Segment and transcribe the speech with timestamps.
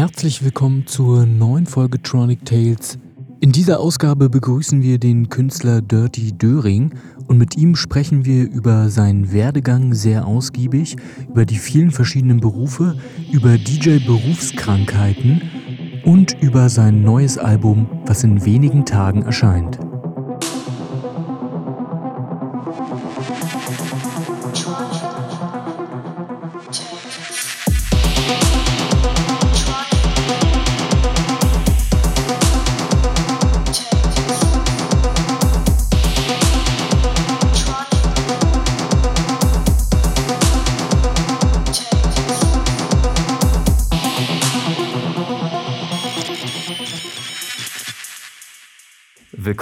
[0.00, 2.98] Herzlich willkommen zur neuen Folge Tronic Tales.
[3.40, 6.94] In dieser Ausgabe begrüßen wir den Künstler Dirty Döring
[7.26, 10.96] und mit ihm sprechen wir über seinen Werdegang sehr ausgiebig,
[11.28, 12.96] über die vielen verschiedenen Berufe,
[13.30, 15.42] über DJ-Berufskrankheiten
[16.06, 19.78] und über sein neues Album, was in wenigen Tagen erscheint.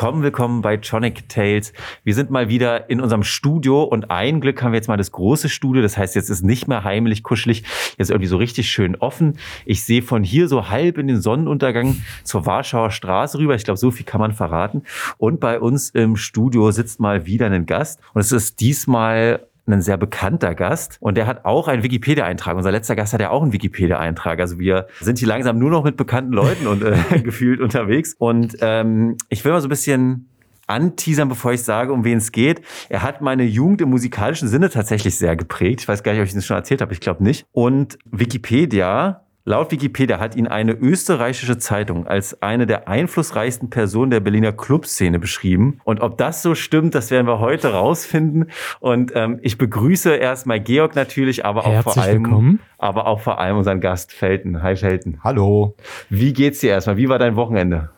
[0.08, 1.74] Willkommen, willkommen bei Tronic Tales.
[2.02, 5.12] Wir sind mal wieder in unserem Studio und ein Glück haben wir jetzt mal das
[5.12, 5.82] große Studio.
[5.82, 7.64] Das heißt, jetzt ist nicht mehr heimlich kuschelig,
[7.98, 9.38] jetzt irgendwie so richtig schön offen.
[9.66, 13.54] Ich sehe von hier so halb in den Sonnenuntergang zur Warschauer Straße rüber.
[13.54, 14.84] Ich glaube, so viel kann man verraten.
[15.18, 19.82] Und bei uns im Studio sitzt mal wieder ein Gast und es ist diesmal ein
[19.82, 22.56] sehr bekannter Gast und der hat auch einen Wikipedia-Eintrag.
[22.56, 24.40] Unser letzter Gast hat ja auch einen Wikipedia-Eintrag.
[24.40, 28.14] Also wir sind hier langsam nur noch mit bekannten Leuten und äh, gefühlt unterwegs.
[28.18, 30.28] Und ähm, ich will mal so ein bisschen
[30.68, 32.62] anteasern, bevor ich sage, um wen es geht.
[32.88, 35.80] Er hat meine Jugend im musikalischen Sinne tatsächlich sehr geprägt.
[35.80, 36.92] Ich weiß gar nicht, ob ich das schon erzählt habe.
[36.92, 37.46] Ich glaube nicht.
[37.52, 44.20] Und Wikipedia Laut Wikipedia hat ihn eine österreichische Zeitung als eine der einflussreichsten Personen der
[44.20, 45.80] Berliner Clubszene beschrieben.
[45.84, 48.50] Und ob das so stimmt, das werden wir heute rausfinden.
[48.78, 52.60] Und ähm, ich begrüße erstmal Georg natürlich, aber auch vor allem, willkommen.
[52.76, 54.62] aber auch vor allem unseren Gast Felten.
[54.62, 55.20] Hi Felten.
[55.24, 55.74] Hallo.
[56.10, 56.98] Wie geht's dir erstmal?
[56.98, 57.88] Wie war dein Wochenende?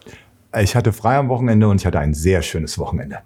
[0.56, 3.22] Ich hatte frei am Wochenende und ich hatte ein sehr schönes Wochenende.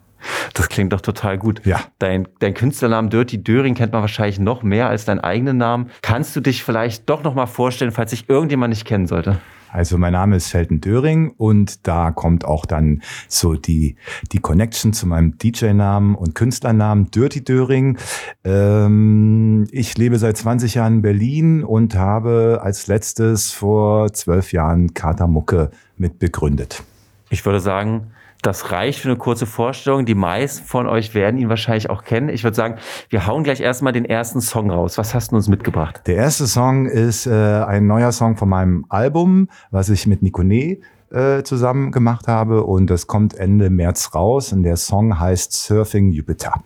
[0.54, 1.64] Das klingt doch total gut.
[1.64, 1.80] Ja.
[1.98, 5.90] Dein, dein Künstlernamen Dirty Döring kennt man wahrscheinlich noch mehr als deinen eigenen Namen.
[6.02, 9.38] Kannst du dich vielleicht doch noch mal vorstellen, falls sich irgendjemand nicht kennen sollte?
[9.74, 13.96] Also mein Name ist Felten Döring und da kommt auch dann so die,
[14.30, 17.98] die Connection zu meinem DJ-Namen und Künstlernamen Dirty Döring.
[18.44, 24.94] Ähm, ich lebe seit 20 Jahren in Berlin und habe als letztes vor zwölf Jahren
[24.94, 26.84] Katamucke mit begründet.
[27.30, 30.04] Ich würde sagen, das reicht für eine kurze Vorstellung.
[30.04, 32.28] Die meisten von euch werden ihn wahrscheinlich auch kennen.
[32.28, 32.76] Ich würde sagen,
[33.08, 34.98] wir hauen gleich erstmal den ersten Song raus.
[34.98, 36.02] Was hast du uns mitgebracht?
[36.06, 40.78] Der erste Song ist äh, ein neuer Song von meinem Album, was ich mit Nikone
[41.10, 46.10] äh, zusammen gemacht habe und das kommt Ende März raus und der Song heißt Surfing
[46.10, 46.62] Jupiter.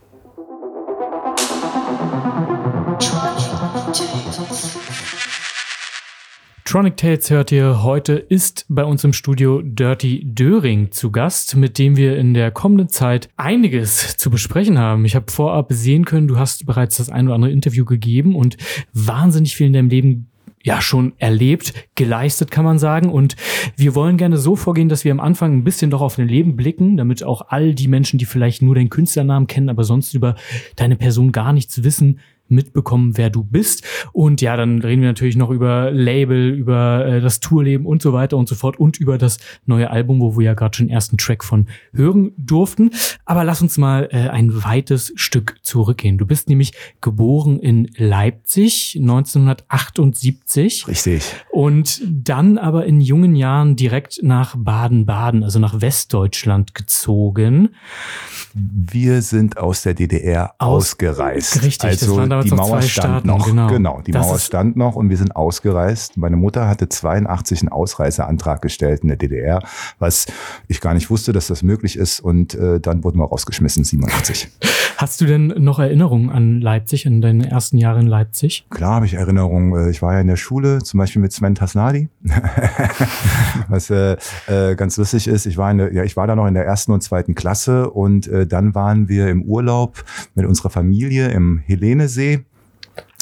[6.68, 11.78] Tronic Tales hört ihr heute, ist bei uns im Studio Dirty Döring zu Gast, mit
[11.78, 15.06] dem wir in der kommenden Zeit einiges zu besprechen haben.
[15.06, 18.58] Ich habe vorab sehen können, du hast bereits das ein oder andere Interview gegeben und
[18.92, 20.28] wahnsinnig viel in deinem Leben
[20.62, 23.08] ja schon erlebt, geleistet, kann man sagen.
[23.08, 23.36] Und
[23.76, 26.54] wir wollen gerne so vorgehen, dass wir am Anfang ein bisschen doch auf dein Leben
[26.54, 30.34] blicken, damit auch all die Menschen, die vielleicht nur deinen Künstlernamen kennen, aber sonst über
[30.76, 32.20] deine Person gar nichts wissen,
[32.50, 33.84] mitbekommen, wer du bist.
[34.12, 38.12] Und ja, dann reden wir natürlich noch über Label, über äh, das Tourleben und so
[38.12, 40.92] weiter und so fort und über das neue Album, wo wir ja gerade schon den
[40.92, 42.90] ersten Track von hören durften.
[43.24, 46.18] Aber lass uns mal äh, ein weites Stück zurückgehen.
[46.18, 50.88] Du bist nämlich geboren in Leipzig 1978.
[50.88, 51.22] Richtig.
[51.50, 57.70] Und dann aber in jungen Jahren direkt nach Baden-Baden, also nach Westdeutschland gezogen.
[58.54, 61.62] Wir sind aus der DDR aus ausgereist.
[61.62, 63.46] Richtig, also das waren die Mauer stand Staaten, noch.
[63.46, 66.16] Genau, genau die das Mauer stand noch und wir sind ausgereist.
[66.16, 69.62] Meine Mutter hatte 82 einen Ausreiseantrag gestellt in der DDR,
[69.98, 70.26] was
[70.66, 72.20] ich gar nicht wusste, dass das möglich ist.
[72.20, 74.48] Und äh, dann wurden wir rausgeschmissen, 87.
[74.98, 78.66] Hast du denn noch Erinnerungen an Leipzig, an deine ersten Jahre in Leipzig?
[78.68, 79.72] Klar habe ich Erinnerungen.
[79.86, 82.08] Äh, ich war ja in der Schule, zum Beispiel mit Sven Tasnadi,
[83.68, 84.16] was äh,
[84.48, 85.46] äh, ganz lustig ist.
[85.46, 87.90] Ich war, in der, ja, ich war da noch in der ersten und zweiten Klasse
[87.90, 90.02] und äh, dann waren wir im Urlaub
[90.34, 92.40] mit unserer Familie im Helenesee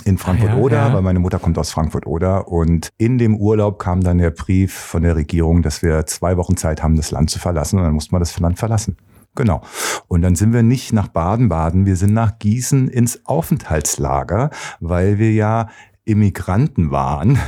[0.06, 0.94] in Frankfurt-Oder, Ja, ja.
[0.94, 2.49] weil meine Mutter kommt aus Frankfurt-Oder.
[2.49, 6.56] Und in dem Urlaub kam dann der Brief von der Regierung, dass wir zwei Wochen
[6.56, 7.78] Zeit haben, das Land zu verlassen.
[7.78, 8.96] Und dann mussten wir das Land verlassen.
[9.37, 9.62] Genau.
[10.09, 14.50] Und dann sind wir nicht nach Baden-Baden, wir sind nach Gießen ins Aufenthaltslager,
[14.81, 15.69] weil wir ja
[16.06, 17.38] Immigranten waren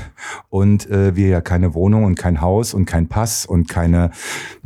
[0.48, 4.10] und äh, wir ja keine Wohnung und kein Haus und kein Pass und keine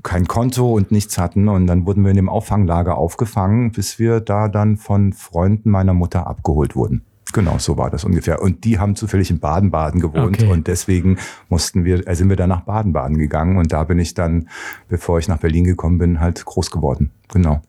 [0.02, 4.20] kein Konto und nichts hatten und dann wurden wir in dem Auffanglager aufgefangen, bis wir
[4.20, 7.02] da dann von Freunden meiner Mutter abgeholt wurden.
[7.32, 8.42] Genau, so war das ungefähr.
[8.42, 10.50] Und die haben zufällig in Baden-Baden gewohnt Okay.
[10.50, 11.18] und deswegen
[11.48, 14.48] mussten wir, äh, sind wir dann nach Baden-Baden gegangen und da bin ich dann,
[14.88, 17.10] bevor ich nach Berlin gekommen bin, halt groß geworden.
[17.32, 17.62] Genau.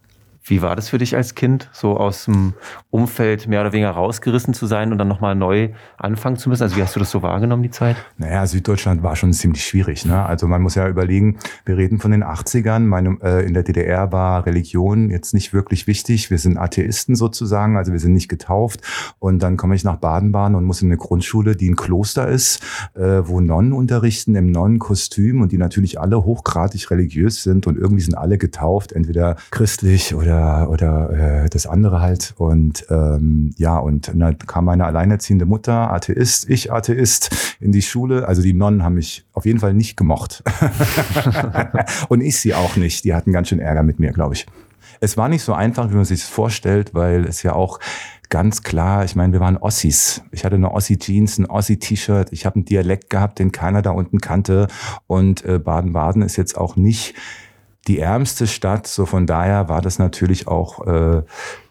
[0.45, 2.53] Wie war das für dich als Kind, so aus dem
[2.89, 6.63] Umfeld mehr oder weniger rausgerissen zu sein und dann nochmal neu anfangen zu müssen?
[6.63, 7.95] Also wie hast du das so wahrgenommen, die Zeit?
[8.17, 10.05] Naja, Süddeutschland war schon ziemlich schwierig.
[10.05, 10.21] Ne?
[10.21, 12.79] Also man muss ja überlegen, wir reden von den 80ern.
[12.79, 16.29] Meine, äh, in der DDR war Religion jetzt nicht wirklich wichtig.
[16.29, 18.81] Wir sind Atheisten sozusagen, also wir sind nicht getauft.
[19.19, 22.61] Und dann komme ich nach Baden-Baden und muss in eine Grundschule, die ein Kloster ist,
[22.95, 28.03] äh, wo Nonnen unterrichten im Nonnenkostüm und die natürlich alle hochgradig religiös sind und irgendwie
[28.03, 32.33] sind alle getauft, entweder christlich oder oder, oder äh, das andere halt.
[32.37, 38.27] Und ähm, ja, und dann kam meine alleinerziehende Mutter, Atheist, ich Atheist, in die Schule.
[38.27, 40.43] Also die Nonnen haben mich auf jeden Fall nicht gemocht.
[42.09, 43.03] und ich sie auch nicht.
[43.03, 44.45] Die hatten ganz schön Ärger mit mir, glaube ich.
[44.99, 47.79] Es war nicht so einfach, wie man sich das vorstellt, weil es ja auch
[48.29, 50.23] ganz klar, ich meine, wir waren Ossis.
[50.31, 54.21] Ich hatte eine Ossi-Jeans, ein Ossi-T-Shirt, ich habe einen Dialekt gehabt, den keiner da unten
[54.21, 54.67] kannte.
[55.07, 57.15] Und äh, Baden-Baden ist jetzt auch nicht
[57.87, 58.87] die ärmste Stadt.
[58.87, 61.23] So von daher war das natürlich auch, äh,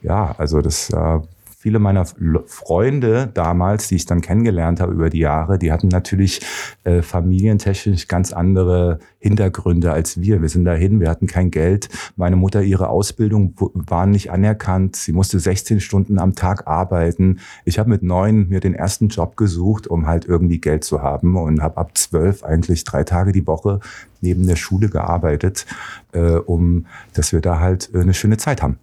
[0.02, 1.20] ja, also das äh,
[1.62, 2.04] viele meiner
[2.46, 6.40] Freunde damals, die ich dann kennengelernt habe über die Jahre, die hatten natürlich
[6.82, 10.42] äh, familientechnisch ganz andere Hintergründe als wir.
[10.42, 11.88] Wir sind dahin, wir hatten kein Geld.
[12.16, 14.96] Meine Mutter, ihre Ausbildung war nicht anerkannt.
[14.96, 17.38] Sie musste 16 Stunden am Tag arbeiten.
[17.64, 21.36] Ich habe mit neun mir den ersten Job gesucht, um halt irgendwie Geld zu haben
[21.36, 23.78] und habe ab zwölf eigentlich drei Tage die Woche
[24.22, 25.66] neben der Schule gearbeitet,
[26.12, 28.78] äh, um dass wir da halt äh, eine schöne Zeit haben.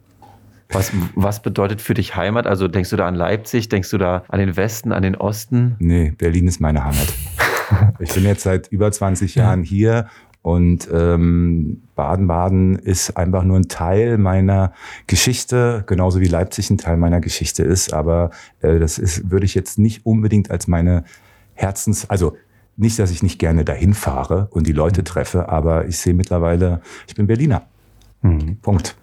[0.71, 2.45] Was, was bedeutet für dich Heimat?
[2.45, 3.69] Also denkst du da an Leipzig?
[3.69, 5.75] Denkst du da an den Westen, an den Osten?
[5.79, 7.11] Nee, Berlin ist meine Heimat.
[7.99, 10.07] ich bin jetzt seit über 20 Jahren hier
[10.41, 14.73] und ähm, Baden-Baden ist einfach nur ein Teil meiner
[15.07, 17.91] Geschichte, genauso wie Leipzig ein Teil meiner Geschichte ist.
[17.91, 18.29] Aber
[18.61, 21.03] äh, das ist, würde ich jetzt nicht unbedingt als meine
[21.55, 22.37] Herzens, also
[22.79, 26.81] nicht, dass ich nicht gerne dahin fahre und die Leute treffe, aber ich sehe mittlerweile,
[27.07, 27.63] ich bin Berliner.
[28.21, 28.57] Mhm.
[28.61, 28.95] Punkt.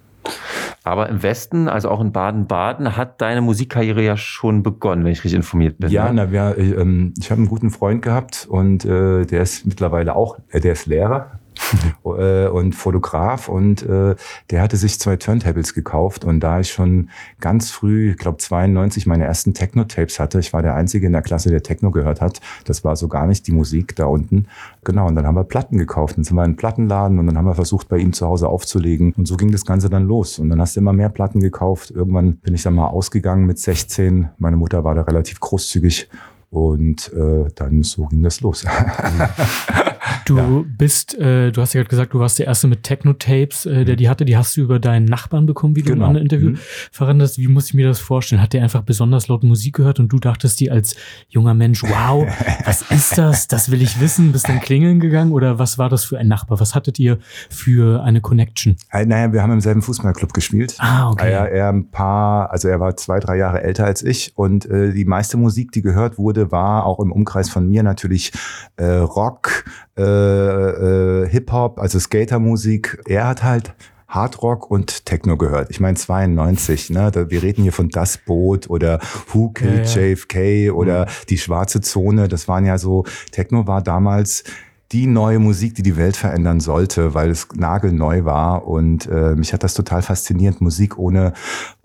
[0.82, 5.24] Aber im Westen, also auch in Baden-Baden, hat deine Musikkarriere ja schon begonnen, wenn ich
[5.24, 5.90] richtig informiert bin.
[5.90, 6.14] Ja, ne?
[6.14, 10.38] na, wir, äh, ich habe einen guten Freund gehabt und äh, der ist mittlerweile auch,
[10.50, 11.40] äh, der ist Lehrer
[12.04, 14.14] äh, und Fotograf und äh,
[14.50, 17.10] der hatte sich zwei Turntables gekauft und da ich schon
[17.40, 21.22] ganz früh, ich glaube 92, meine ersten Techno-Tapes hatte, ich war der Einzige in der
[21.22, 24.46] Klasse, der Techno gehört hat, das war so gar nicht die Musik da unten,
[24.84, 27.36] genau, und dann haben wir Platten gekauft, dann sind wir in einen Plattenladen und dann
[27.36, 29.12] haben wir versucht, bei ihm zu Hause aufzulegen.
[29.16, 30.38] Und so ging das Ganze dann los.
[30.38, 33.58] Und dann hast du immer mehr Platten gekauft, irgendwann bin ich dann mal ausgegangen mit
[33.58, 36.08] 16, meine Mutter war da relativ großzügig.
[36.48, 38.64] Und äh, dann so ging das los.
[40.24, 40.64] Du ja.
[40.78, 43.94] bist, äh, du hast ja gerade gesagt, du warst der Erste mit Techno-Tapes, äh, der
[43.94, 43.98] mhm.
[43.98, 44.24] die hatte.
[44.24, 46.06] Die hast du über deinen Nachbarn bekommen, wie du genau.
[46.06, 46.58] in einem Interview mhm.
[46.90, 47.38] verraten hast.
[47.38, 48.42] Wie muss ich mir das vorstellen?
[48.42, 50.96] Hat der einfach besonders laut Musik gehört und du dachtest dir als
[51.28, 52.26] junger Mensch, wow,
[52.64, 53.48] was ist das?
[53.48, 54.32] Das will ich wissen.
[54.32, 56.60] Bist dann klingeln gegangen oder was war das für ein Nachbar?
[56.60, 57.18] Was hattet ihr
[57.50, 58.76] für eine Connection?
[58.90, 60.74] Äh, naja, wir haben im selben Fußballclub gespielt.
[60.78, 61.30] Ah, okay.
[61.30, 64.92] Er, er ein paar, also er war zwei, drei Jahre älter als ich und äh,
[64.92, 68.32] die meiste Musik, die gehört wurde, war auch im Umkreis von mir natürlich
[68.76, 69.64] äh, Rock,
[69.96, 73.02] äh, äh, Hip-Hop, also Skatermusik.
[73.06, 73.74] Er hat halt
[74.08, 75.70] Hardrock und Techno gehört.
[75.70, 77.10] Ich meine 92, ne?
[77.28, 79.00] wir reden hier von Das Boot oder
[79.32, 80.08] Who Killed ja, ja.
[80.12, 81.10] JFK oder mhm.
[81.28, 82.28] die Schwarze Zone.
[82.28, 84.44] Das waren ja so, Techno war damals
[84.92, 88.66] die neue Musik, die die Welt verändern sollte, weil es nagelneu war.
[88.66, 90.60] Und äh, mich hat das total fasziniert.
[90.60, 91.32] Musik ohne,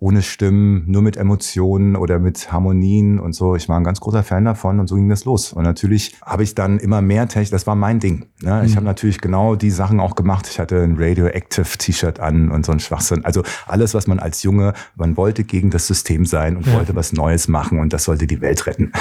[0.02, 3.56] ohne Stimmen, nur mit Emotionen oder mit Harmonien und so.
[3.56, 5.54] Ich war ein ganz großer Fan davon und so ging das los.
[5.54, 8.26] Und natürlich habe ich dann immer mehr Technik, das war mein Ding.
[8.42, 8.64] Ne?
[8.66, 8.78] Ich mhm.
[8.78, 10.48] habe natürlich genau die Sachen auch gemacht.
[10.50, 13.24] Ich hatte ein Radioactive T-Shirt an und so ein Schwachsinn.
[13.26, 16.74] Also alles, was man als Junge, man wollte gegen das System sein und ja.
[16.74, 18.92] wollte was Neues machen und das sollte die Welt retten.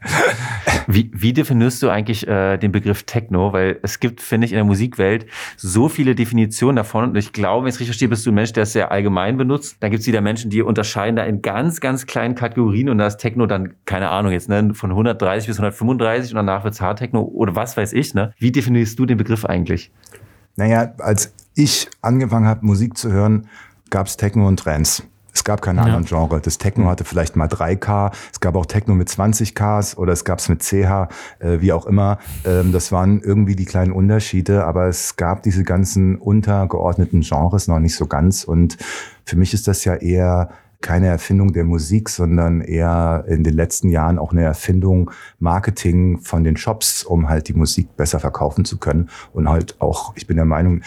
[0.86, 4.56] wie, wie definierst du eigentlich äh, den Begriff Techno, weil es gibt, finde ich, in
[4.56, 5.24] der Musikwelt
[5.56, 7.04] so viele Definitionen davon.
[7.04, 8.92] Und ich glaube, wenn ich es richtig verstehe, bist du ein Mensch, der es sehr
[8.92, 9.78] allgemein benutzt.
[9.80, 13.06] Dann gibt es wieder Menschen, die unterscheiden da in ganz, ganz kleinen Kategorien und da
[13.06, 16.80] ist Techno dann, keine Ahnung, jetzt ne, von 130 bis 135 und danach wird es
[16.80, 18.12] Hardtechno oder was weiß ich.
[18.14, 18.32] Ne?
[18.38, 19.92] Wie definierst du den Begriff eigentlich?
[20.56, 23.46] Naja, als ich angefangen habe, Musik zu hören,
[23.88, 25.04] gab es Techno und Trends.
[25.32, 25.84] Es gab keine ja.
[25.84, 26.40] anderen Genre.
[26.40, 30.38] Das Techno hatte vielleicht mal 3K, es gab auch Techno mit 20Ks oder es gab
[30.38, 31.08] es mit CH,
[31.38, 32.18] äh, wie auch immer.
[32.44, 37.78] Ähm, das waren irgendwie die kleinen Unterschiede, aber es gab diese ganzen untergeordneten Genres noch
[37.78, 38.44] nicht so ganz.
[38.44, 38.76] Und
[39.24, 43.90] für mich ist das ja eher keine Erfindung der Musik, sondern eher in den letzten
[43.90, 48.78] Jahren auch eine Erfindung Marketing von den Shops, um halt die Musik besser verkaufen zu
[48.78, 49.10] können.
[49.32, 50.80] Und halt auch, ich bin der Meinung,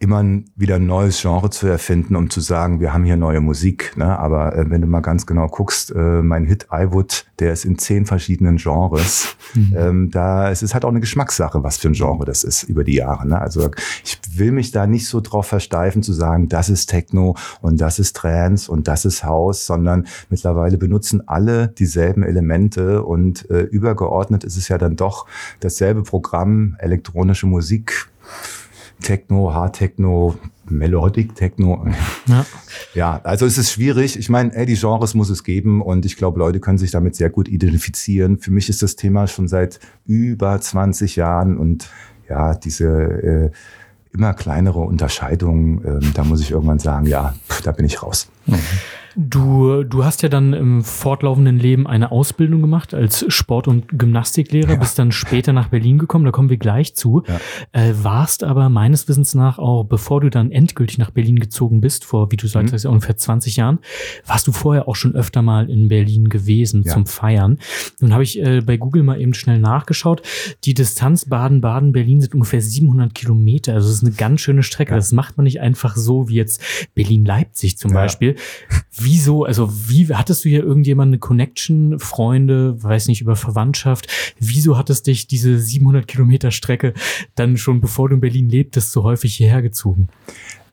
[0.00, 0.24] immer
[0.54, 3.96] wieder ein neues Genre zu erfinden, um zu sagen, wir haben hier neue Musik.
[3.96, 4.16] Ne?
[4.18, 7.64] Aber äh, wenn du mal ganz genau guckst, äh, mein Hit I Would, der ist
[7.64, 9.36] in zehn verschiedenen Genres.
[9.54, 9.74] Mhm.
[9.76, 12.84] Ähm, da es ist halt auch eine Geschmackssache, was für ein Genre das ist über
[12.84, 13.26] die Jahre.
[13.26, 13.40] Ne?
[13.40, 13.70] Also
[14.04, 17.98] ich will mich da nicht so drauf versteifen zu sagen, das ist Techno und das
[17.98, 24.44] ist Trance und das ist House, sondern mittlerweile benutzen alle dieselben Elemente und äh, übergeordnet
[24.44, 25.26] ist es ja dann doch
[25.60, 28.08] dasselbe Programm, elektronische Musik
[29.02, 30.36] Techno, Hard Techno,
[30.68, 31.86] Melodic Techno.
[32.26, 32.46] Ja.
[32.94, 34.18] ja, also es ist schwierig.
[34.18, 37.16] Ich meine, ey, die Genres muss es geben und ich glaube, Leute können sich damit
[37.16, 38.38] sehr gut identifizieren.
[38.38, 41.90] Für mich ist das Thema schon seit über 20 Jahren und
[42.28, 43.50] ja, diese äh,
[44.12, 48.28] immer kleinere Unterscheidungen, äh, da muss ich irgendwann sagen, ja, pff, da bin ich raus.
[48.46, 48.58] Mhm.
[49.20, 54.74] Du, du hast ja dann im fortlaufenden Leben eine Ausbildung gemacht als Sport- und Gymnastiklehrer,
[54.74, 54.76] ja.
[54.76, 57.24] bist dann später nach Berlin gekommen, da kommen wir gleich zu.
[57.26, 57.40] Ja.
[57.72, 62.04] Äh, warst aber meines Wissens nach auch, bevor du dann endgültig nach Berlin gezogen bist,
[62.04, 62.92] vor, wie du sagst, mhm.
[62.92, 63.80] ungefähr 20 Jahren,
[64.24, 66.92] warst du vorher auch schon öfter mal in Berlin gewesen ja.
[66.92, 67.58] zum Feiern.
[67.98, 70.22] Nun habe ich äh, bei Google mal eben schnell nachgeschaut.
[70.62, 73.74] Die Distanz Baden-Baden-Berlin sind ungefähr 700 Kilometer.
[73.74, 74.94] Also das ist eine ganz schöne Strecke.
[74.94, 76.62] Das macht man nicht einfach so wie jetzt
[76.94, 78.36] Berlin-Leipzig zum Beispiel.
[78.92, 84.06] Wie wieso, also wie hattest du hier irgendjemand eine Connection, Freunde, weiß nicht, über Verwandtschaft?
[84.38, 86.92] Wieso hattest dich diese 700 Kilometer Strecke
[87.34, 90.08] dann schon, bevor du in Berlin lebtest, so häufig hierher gezogen?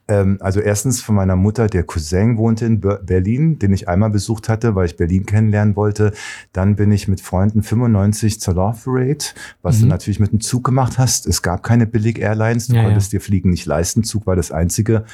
[0.07, 4.49] Ähm, also erstens von meiner Mutter, der Cousin wohnte in Berlin, den ich einmal besucht
[4.49, 6.13] hatte, weil ich Berlin kennenlernen wollte.
[6.53, 9.25] Dann bin ich mit Freunden 95 zur Love Parade,
[9.61, 9.81] was mhm.
[9.81, 11.25] du natürlich mit dem Zug gemacht hast.
[11.25, 13.19] Es gab keine Billig-Airlines, du ja, konntest ja.
[13.19, 14.03] dir Fliegen nicht leisten.
[14.03, 15.05] Zug war das Einzige.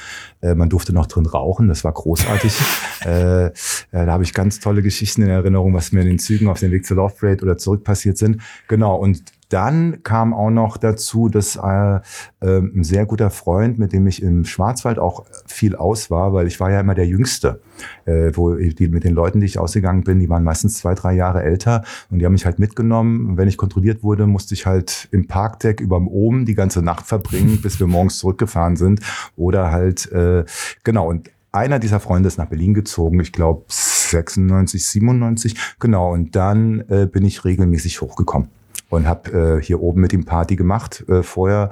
[0.42, 2.54] Äh, man durfte noch drin rauchen, das war großartig.
[3.06, 3.50] äh, äh,
[3.90, 6.70] da habe ich ganz tolle Geschichten in Erinnerung, was mir in den Zügen auf dem
[6.70, 8.42] Weg zur Love Parade oder zurück passiert sind.
[8.68, 9.22] Genau, und
[9.52, 12.00] dann kam auch noch dazu, dass äh, äh,
[12.40, 16.58] ein sehr guter Freund, mit dem ich im Schwarzwald auch viel aus war, weil ich
[16.58, 17.60] war ja immer der Jüngste,
[18.06, 21.12] äh, wo die, mit den Leuten, die ich ausgegangen bin, die waren meistens zwei, drei
[21.12, 23.36] Jahre älter und die haben mich halt mitgenommen.
[23.36, 27.60] Wenn ich kontrolliert wurde, musste ich halt im Parkdeck überm Ohm die ganze Nacht verbringen,
[27.62, 29.00] bis wir morgens zurückgefahren sind.
[29.36, 30.44] Oder halt, äh,
[30.82, 36.34] genau, und einer dieser Freunde ist nach Berlin gezogen, ich glaube 96, 97, genau, und
[36.34, 38.48] dann äh, bin ich regelmäßig hochgekommen
[38.92, 41.04] und habe äh, hier oben mit ihm Party gemacht.
[41.08, 41.70] Äh, vorher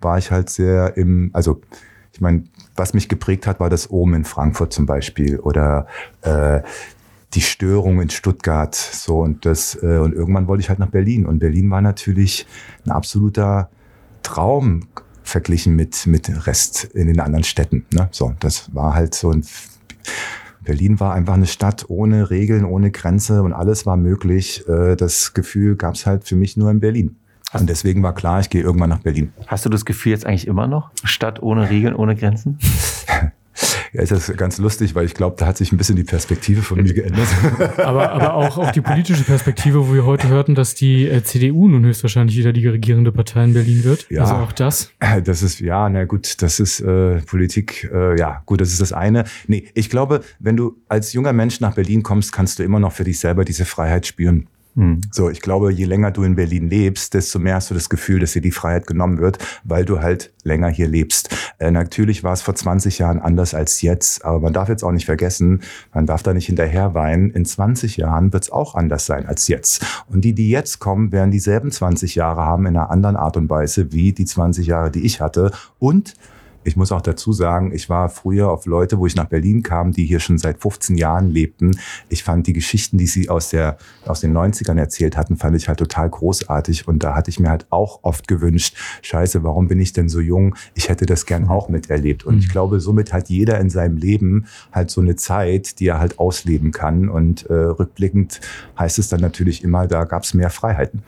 [0.00, 1.60] war ich halt sehr im, also
[2.12, 2.44] ich meine,
[2.74, 5.86] was mich geprägt hat, war das oben in Frankfurt zum Beispiel oder
[6.22, 6.62] äh,
[7.34, 11.24] die Störung in Stuttgart so und das äh, und irgendwann wollte ich halt nach Berlin
[11.24, 12.46] und Berlin war natürlich
[12.84, 13.70] ein absoluter
[14.22, 14.88] Traum
[15.22, 17.86] verglichen mit mit Rest in den anderen Städten.
[17.92, 18.08] Ne?
[18.10, 19.44] So, das war halt so ein
[20.66, 24.68] Berlin war einfach eine Stadt ohne Regeln, ohne Grenze und alles war möglich.
[24.68, 27.16] Äh, das Gefühl gab es halt für mich nur in Berlin.
[27.52, 29.32] Und deswegen war klar, ich gehe irgendwann nach Berlin.
[29.46, 30.90] Hast du das Gefühl jetzt eigentlich immer noch?
[31.04, 32.58] Stadt ohne Regeln, ohne Grenzen?
[33.92, 36.62] Ja, ist das ganz lustig, weil ich glaube, da hat sich ein bisschen die Perspektive
[36.62, 37.28] von mir geändert.
[37.78, 41.68] aber, aber auch auf die politische Perspektive, wo wir heute hörten, dass die äh, CDU
[41.68, 44.06] nun höchstwahrscheinlich wieder die regierende Partei in Berlin wird.
[44.10, 44.92] Ja, also auch das.
[45.24, 48.92] Das ist, ja, na gut, das ist äh, Politik, äh, ja, gut, das ist das
[48.92, 49.24] eine.
[49.46, 52.92] Nee, ich glaube, wenn du als junger Mensch nach Berlin kommst, kannst du immer noch
[52.92, 54.48] für dich selber diese Freiheit spüren.
[54.76, 55.00] Hm.
[55.10, 58.20] So, ich glaube, je länger du in Berlin lebst, desto mehr hast du das Gefühl,
[58.20, 61.34] dass dir die Freiheit genommen wird, weil du halt länger hier lebst.
[61.58, 64.92] Äh, natürlich war es vor 20 Jahren anders als jetzt, aber man darf jetzt auch
[64.92, 65.62] nicht vergessen,
[65.94, 67.30] man darf da nicht hinterher weinen.
[67.30, 70.04] In 20 Jahren wird es auch anders sein als jetzt.
[70.08, 73.48] Und die, die jetzt kommen, werden dieselben 20 Jahre haben in einer anderen Art und
[73.48, 75.52] Weise wie die 20 Jahre, die ich hatte.
[75.78, 76.14] Und
[76.66, 79.92] ich muss auch dazu sagen, ich war früher auf Leute, wo ich nach Berlin kam,
[79.92, 81.78] die hier schon seit 15 Jahren lebten.
[82.08, 85.68] Ich fand die Geschichten, die sie aus, der, aus den 90ern erzählt hatten, fand ich
[85.68, 86.88] halt total großartig.
[86.88, 90.20] Und da hatte ich mir halt auch oft gewünscht, scheiße, warum bin ich denn so
[90.20, 90.56] jung?
[90.74, 92.24] Ich hätte das gern auch miterlebt.
[92.24, 92.52] Und ich mhm.
[92.52, 96.72] glaube, somit hat jeder in seinem Leben halt so eine Zeit, die er halt ausleben
[96.72, 97.08] kann.
[97.08, 98.40] Und äh, rückblickend
[98.76, 101.02] heißt es dann natürlich immer, da gab es mehr Freiheiten.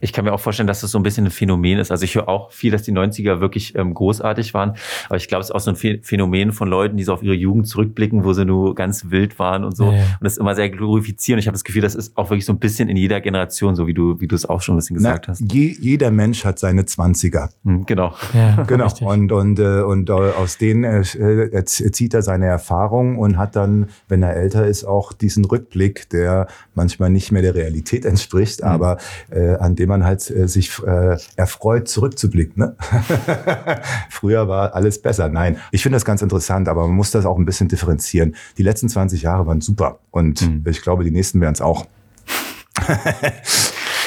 [0.00, 1.90] Ich kann mir auch vorstellen, dass das so ein bisschen ein Phänomen ist.
[1.90, 4.74] Also ich höre auch viel, dass die 90er wirklich ähm, großartig waren.
[5.06, 7.34] Aber ich glaube, es ist auch so ein Phänomen von Leuten, die so auf ihre
[7.34, 9.92] Jugend zurückblicken, wo sie nur ganz wild waren und so.
[9.92, 9.98] Ja.
[9.98, 11.38] Und das immer sehr glorifizieren.
[11.38, 13.86] Ich habe das Gefühl, das ist auch wirklich so ein bisschen in jeder Generation, so
[13.86, 15.52] wie du, wie du es auch schon ein bisschen gesagt Na, hast.
[15.52, 17.50] Je, jeder Mensch hat seine 20er.
[17.64, 18.14] Hm, genau.
[18.32, 18.84] Ja, genau.
[18.84, 19.06] Richtig.
[19.06, 23.88] Und, und, äh, und äh, aus denen äh, zieht er seine Erfahrung und hat dann,
[24.08, 28.68] wenn er älter ist, auch diesen Rückblick, der manchmal nicht mehr der Realität entspricht, mhm.
[28.68, 28.98] aber
[29.30, 32.62] äh, an dem man halt äh, sich äh, erfreut zurückzublicken.
[32.62, 32.76] Ne?
[34.10, 35.28] Früher war alles besser.
[35.28, 38.36] Nein, ich finde das ganz interessant, aber man muss das auch ein bisschen differenzieren.
[38.58, 40.64] Die letzten 20 Jahre waren super und mhm.
[40.68, 41.86] ich glaube, die nächsten werden es auch.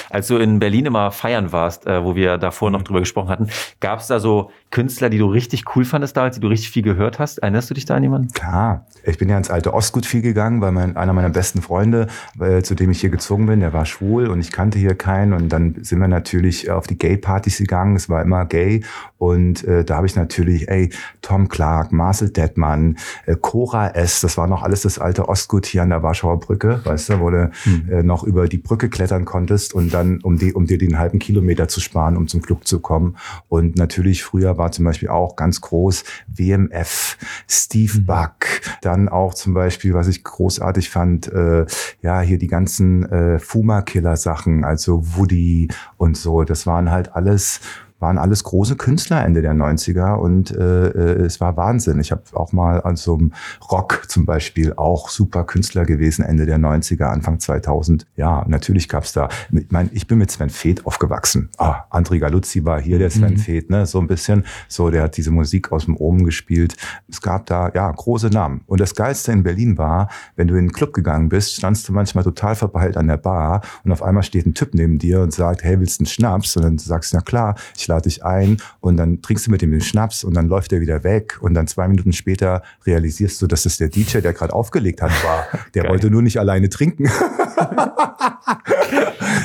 [0.09, 3.47] Als du in Berlin immer feiern warst, äh, wo wir davor noch drüber gesprochen hatten,
[3.79, 6.83] gab es da so Künstler, die du richtig cool fandest damals, die du richtig viel
[6.83, 7.37] gehört hast?
[7.37, 8.31] Erinnerst du dich da an jemanden?
[8.33, 8.85] Klar.
[9.05, 12.07] Ich bin ja ins alte Ostgut viel gegangen, weil mein, einer meiner besten Freunde,
[12.39, 15.31] äh, zu dem ich hier gezogen bin, der war schwul und ich kannte hier keinen.
[15.31, 17.95] Und dann sind wir natürlich auf die Gay-Partys gegangen.
[17.95, 18.83] Es war immer gay.
[19.17, 20.89] Und äh, da habe ich natürlich, ey,
[21.21, 25.83] Tom Clark, Marcel Detmann, äh, Cora S., das war noch alles das alte Ostgut hier
[25.83, 27.89] an der Warschauer Brücke, weißt du, wo du hm.
[27.89, 31.19] äh, noch über die Brücke klettern konntest und dann, um, die, um dir den halben
[31.19, 33.17] Kilometer zu sparen, um zum Club zu kommen.
[33.49, 38.05] Und natürlich früher war zum Beispiel auch ganz groß WMF, Steve mhm.
[38.05, 38.45] Buck,
[38.81, 41.65] dann auch zum Beispiel, was ich großartig fand, äh,
[42.01, 46.43] ja, hier die ganzen äh, Fuma-Killer-Sachen, also Woody und so.
[46.43, 47.59] Das waren halt alles
[47.99, 51.99] waren alles große Künstler Ende der 90er und äh, äh, es war Wahnsinn.
[51.99, 53.33] Ich habe auch mal an so einem
[53.71, 58.05] Rock zum Beispiel auch super Künstler gewesen Ende der 90er, Anfang 2000.
[58.15, 61.49] Ja, natürlich gab's da, ich, mein, ich bin mit Sven Feth aufgewachsen.
[61.57, 63.37] Ah, André Galuzzi war hier, der Sven mhm.
[63.37, 64.45] Feth, ne, so ein bisschen.
[64.67, 66.75] So, der hat diese Musik aus dem Oben gespielt.
[67.09, 68.61] Es gab da, ja, große Namen.
[68.67, 71.93] Und das Geilste in Berlin war, wenn du in den Club gegangen bist, standst du
[71.93, 75.33] manchmal total verpeilt an der Bar und auf einmal steht ein Typ neben dir und
[75.33, 76.55] sagt, hey, willst du einen Schnaps?
[76.57, 79.61] Und dann sagst du, na klar, ich lade dich ein und dann trinkst du mit
[79.61, 83.41] ihm den Schnaps und dann läuft er wieder weg und dann zwei Minuten später realisierst
[83.41, 85.45] du, dass es der DJ, der gerade aufgelegt hat, war.
[85.73, 85.91] Der geil.
[85.91, 87.07] wollte nur nicht alleine trinken.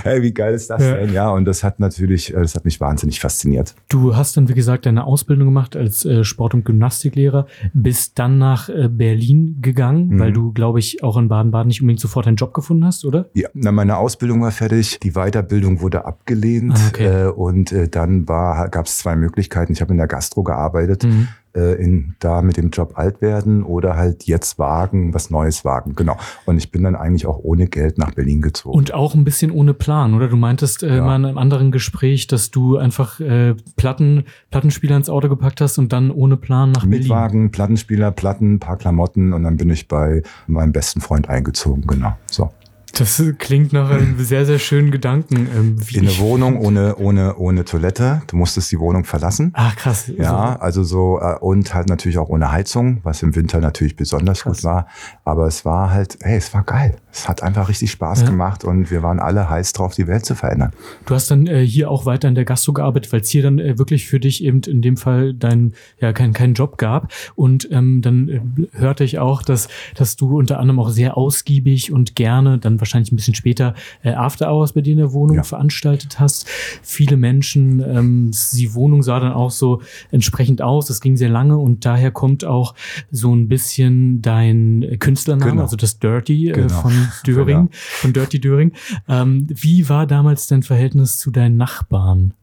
[0.02, 0.94] hey, wie geil ist das ja.
[0.94, 1.12] denn?
[1.12, 3.74] Ja, und das hat natürlich, äh, das hat mich wahnsinnig fasziniert.
[3.88, 8.38] Du hast dann, wie gesagt, deine Ausbildung gemacht als äh, Sport- und Gymnastiklehrer, bist dann
[8.38, 10.18] nach äh, Berlin gegangen, mhm.
[10.18, 13.26] weil du, glaube ich, auch in Baden-Baden nicht unbedingt sofort einen Job gefunden hast, oder?
[13.34, 17.26] Ja, na, meine Ausbildung war fertig, die Weiterbildung wurde abgelehnt ah, okay.
[17.26, 17.88] und äh,
[18.32, 19.72] dann gab es zwei Möglichkeiten.
[19.72, 21.04] Ich habe in der Gastro gearbeitet.
[21.04, 25.64] Mhm äh, in, da mit dem Job alt werden oder halt jetzt wagen, was Neues
[25.64, 25.94] wagen.
[25.94, 26.16] Genau.
[26.46, 28.76] Und ich bin dann eigentlich auch ohne Geld nach Berlin gezogen.
[28.76, 30.28] Und auch ein bisschen ohne Plan, oder?
[30.28, 31.04] Du meintest äh, ja.
[31.04, 35.78] mal in einem anderen Gespräch, dass du einfach äh, Platten, Plattenspieler ins Auto gepackt hast
[35.78, 37.00] und dann ohne Plan nach Berlin.
[37.00, 41.86] Mietwagen, Plattenspieler, Platten, paar Klamotten und dann bin ich bei meinem besten Freund eingezogen.
[41.86, 42.16] Genau.
[42.26, 42.50] So.
[42.92, 45.48] Das klingt nach einem sehr, sehr schönen Gedanken.
[45.56, 48.22] Ähm, In eine Wohnung ohne, ohne, ohne Toilette.
[48.26, 49.50] Du musstest die Wohnung verlassen.
[49.54, 50.12] Ach, krass.
[50.16, 54.42] Ja, also so, äh, und halt natürlich auch ohne Heizung, was im Winter natürlich besonders
[54.42, 54.58] krass.
[54.58, 54.86] gut war.
[55.24, 56.96] Aber es war halt, hey, es war geil.
[57.10, 58.26] Es hat einfach richtig Spaß ja.
[58.28, 60.72] gemacht und wir waren alle heiß drauf, die Welt zu verändern.
[61.06, 63.58] Du hast dann äh, hier auch weiter in der Gastro gearbeitet, weil es hier dann
[63.58, 67.10] äh, wirklich für dich eben in dem Fall dein, ja, kein, keinen Job gab.
[67.36, 68.40] Und ähm, dann äh,
[68.72, 73.12] hörte ich auch, dass, dass du unter anderem auch sehr ausgiebig und gerne dann wahrscheinlich
[73.12, 75.42] ein bisschen später äh, After Hours bei dir in der Wohnung ja.
[75.42, 76.48] veranstaltet hast.
[76.82, 80.86] Viele Menschen, ähm, die Wohnung sah dann auch so entsprechend aus.
[80.86, 82.74] Das ging sehr lange und daher kommt auch
[83.10, 85.62] so ein bisschen dein Künstlername, genau.
[85.62, 86.82] also das Dirty äh, genau.
[86.82, 86.92] von
[87.26, 87.68] Döring, genau.
[87.72, 88.72] von Dirty Döring.
[89.08, 92.34] Ähm, wie war damals dein Verhältnis zu deinen Nachbarn?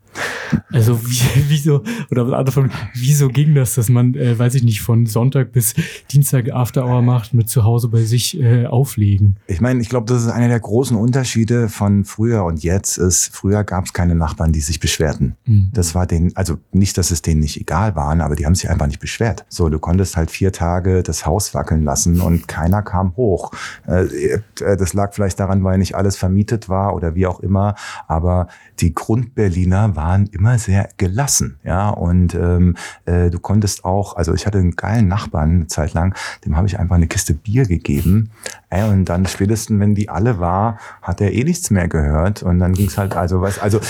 [0.72, 5.06] Also wie, wieso, oder andersrum, wieso ging das, dass man, äh, weiß ich nicht, von
[5.06, 5.74] Sonntag bis
[6.12, 9.38] Dienstag After Hour macht mit zu Hause bei sich äh, auflegen?
[9.48, 13.30] Ich meine, ich glaube, das ist einer der großen Unterschiede von früher und jetzt ist,
[13.34, 15.36] früher gab es keine Nachbarn, die sich beschwerten.
[15.46, 15.70] Mhm.
[15.74, 18.70] Das war denen, also nicht, dass es denen nicht egal waren, aber die haben sich
[18.70, 19.46] einfach nicht beschwert.
[19.50, 23.52] So, du konntest halt vier Tage das Haus wackeln lassen und keiner kam hoch.
[23.88, 24.40] Äh, äh
[24.78, 27.76] das lag vielleicht daran, weil nicht alles vermietet war oder wie auch immer,
[28.08, 28.48] aber
[28.80, 34.48] die Grundberliner waren immer sehr gelassen, ja, und ähm, äh, du konntest auch, also ich
[34.48, 38.32] hatte einen geilen Nachbarn eine Zeit lang, dem habe ich einfach eine Kiste Bier gegeben,
[38.70, 42.44] ey, und dann spätestens, wenn die alle war, hat er eh nichts mehr gehört.
[42.44, 43.82] Und dann ging es halt, also was, also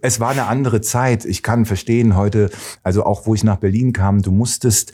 [0.00, 1.24] es war eine andere Zeit.
[1.24, 2.50] Ich kann verstehen heute,
[2.82, 4.92] also auch wo ich nach Berlin kam, du musstest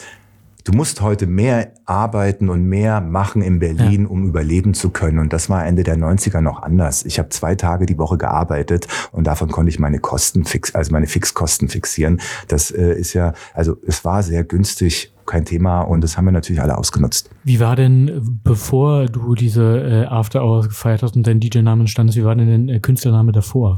[0.65, 4.09] du musst heute mehr arbeiten und mehr machen in Berlin, ja.
[4.09, 5.19] um überleben zu können.
[5.19, 7.05] Und das war Ende der 90er noch anders.
[7.05, 10.93] Ich habe zwei Tage die Woche gearbeitet und davon konnte ich meine Kosten fix, also
[10.93, 12.21] meine Fixkosten fixieren.
[12.49, 16.33] Das äh, ist ja, also es war sehr günstig kein Thema und das haben wir
[16.33, 17.31] natürlich alle ausgenutzt.
[17.45, 22.11] Wie war denn, bevor du diese äh, After Hours gefeiert hast und dein DJ-Name entstanden
[22.11, 23.77] ist, wie war denn der äh, Künstlername davor?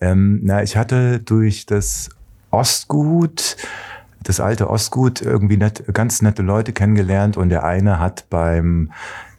[0.00, 2.10] Ähm, na, ich hatte durch das
[2.50, 3.56] Ostgut
[4.24, 8.92] das alte Ostgut irgendwie nett, ganz nette Leute kennengelernt und der eine hat beim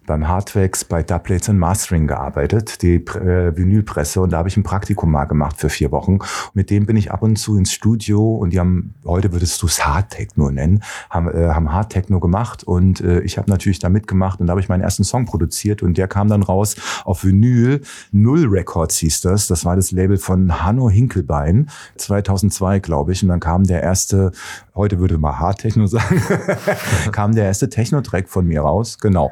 [0.06, 4.22] beim Hardwax bei Dubplates and Mastering gearbeitet, die äh, Vinylpresse.
[4.22, 6.20] Und da habe ich ein Praktikum mal gemacht für vier Wochen.
[6.54, 8.36] Mit dem bin ich ab und zu ins Studio.
[8.36, 12.20] Und die haben, heute würdest du es Hard Techno nennen, haben, äh, haben Hard Techno
[12.20, 12.64] gemacht.
[12.64, 14.40] Und äh, ich habe natürlich da mitgemacht.
[14.40, 15.82] Und da habe ich meinen ersten Song produziert.
[15.82, 17.82] Und der kam dann raus auf Vinyl.
[18.12, 23.24] Null Records hieß das, das war das Label von Hanno Hinkelbein, 2002 glaube ich.
[23.24, 24.32] Und dann kam der erste,
[24.76, 26.22] heute würde man Hard Techno sagen,
[27.12, 29.32] kam der erste Techno-Track von mir raus, genau.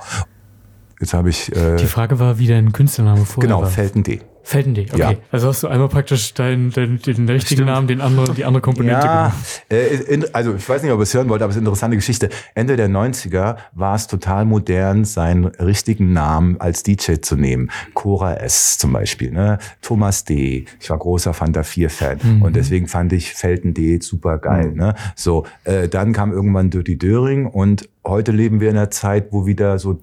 [1.02, 1.54] Jetzt habe ich.
[1.56, 3.70] Äh, Die Frage war, wie dein Künstlername vorher genau, war.
[3.70, 4.22] Felten D.
[4.44, 4.98] Felden D, okay.
[5.00, 5.14] Ja.
[5.32, 9.06] Also hast du einmal praktisch deinen, deinen, den richtigen Namen, den anderen, die andere Komponente
[9.06, 9.44] Ja, genommen.
[9.70, 11.68] äh, in, also ich weiß nicht, ob ihr es hören wollt, aber es ist eine
[11.68, 12.30] interessante Geschichte.
[12.56, 17.70] Ende der 90er war es total modern, seinen richtigen Namen als DJ zu nehmen.
[17.94, 18.80] Cora S.
[18.80, 19.60] zum Beispiel, ne?
[19.84, 20.66] Thomas D.
[20.80, 22.42] Ich war großer Fanta 4-Fan Mhm.
[22.42, 24.72] und deswegen fand ich Felten D super geil.
[24.74, 24.96] Ne?
[25.16, 29.46] So, äh, dann kam irgendwann Dirty Döring und heute leben wir in einer Zeit, wo
[29.46, 30.00] wieder so,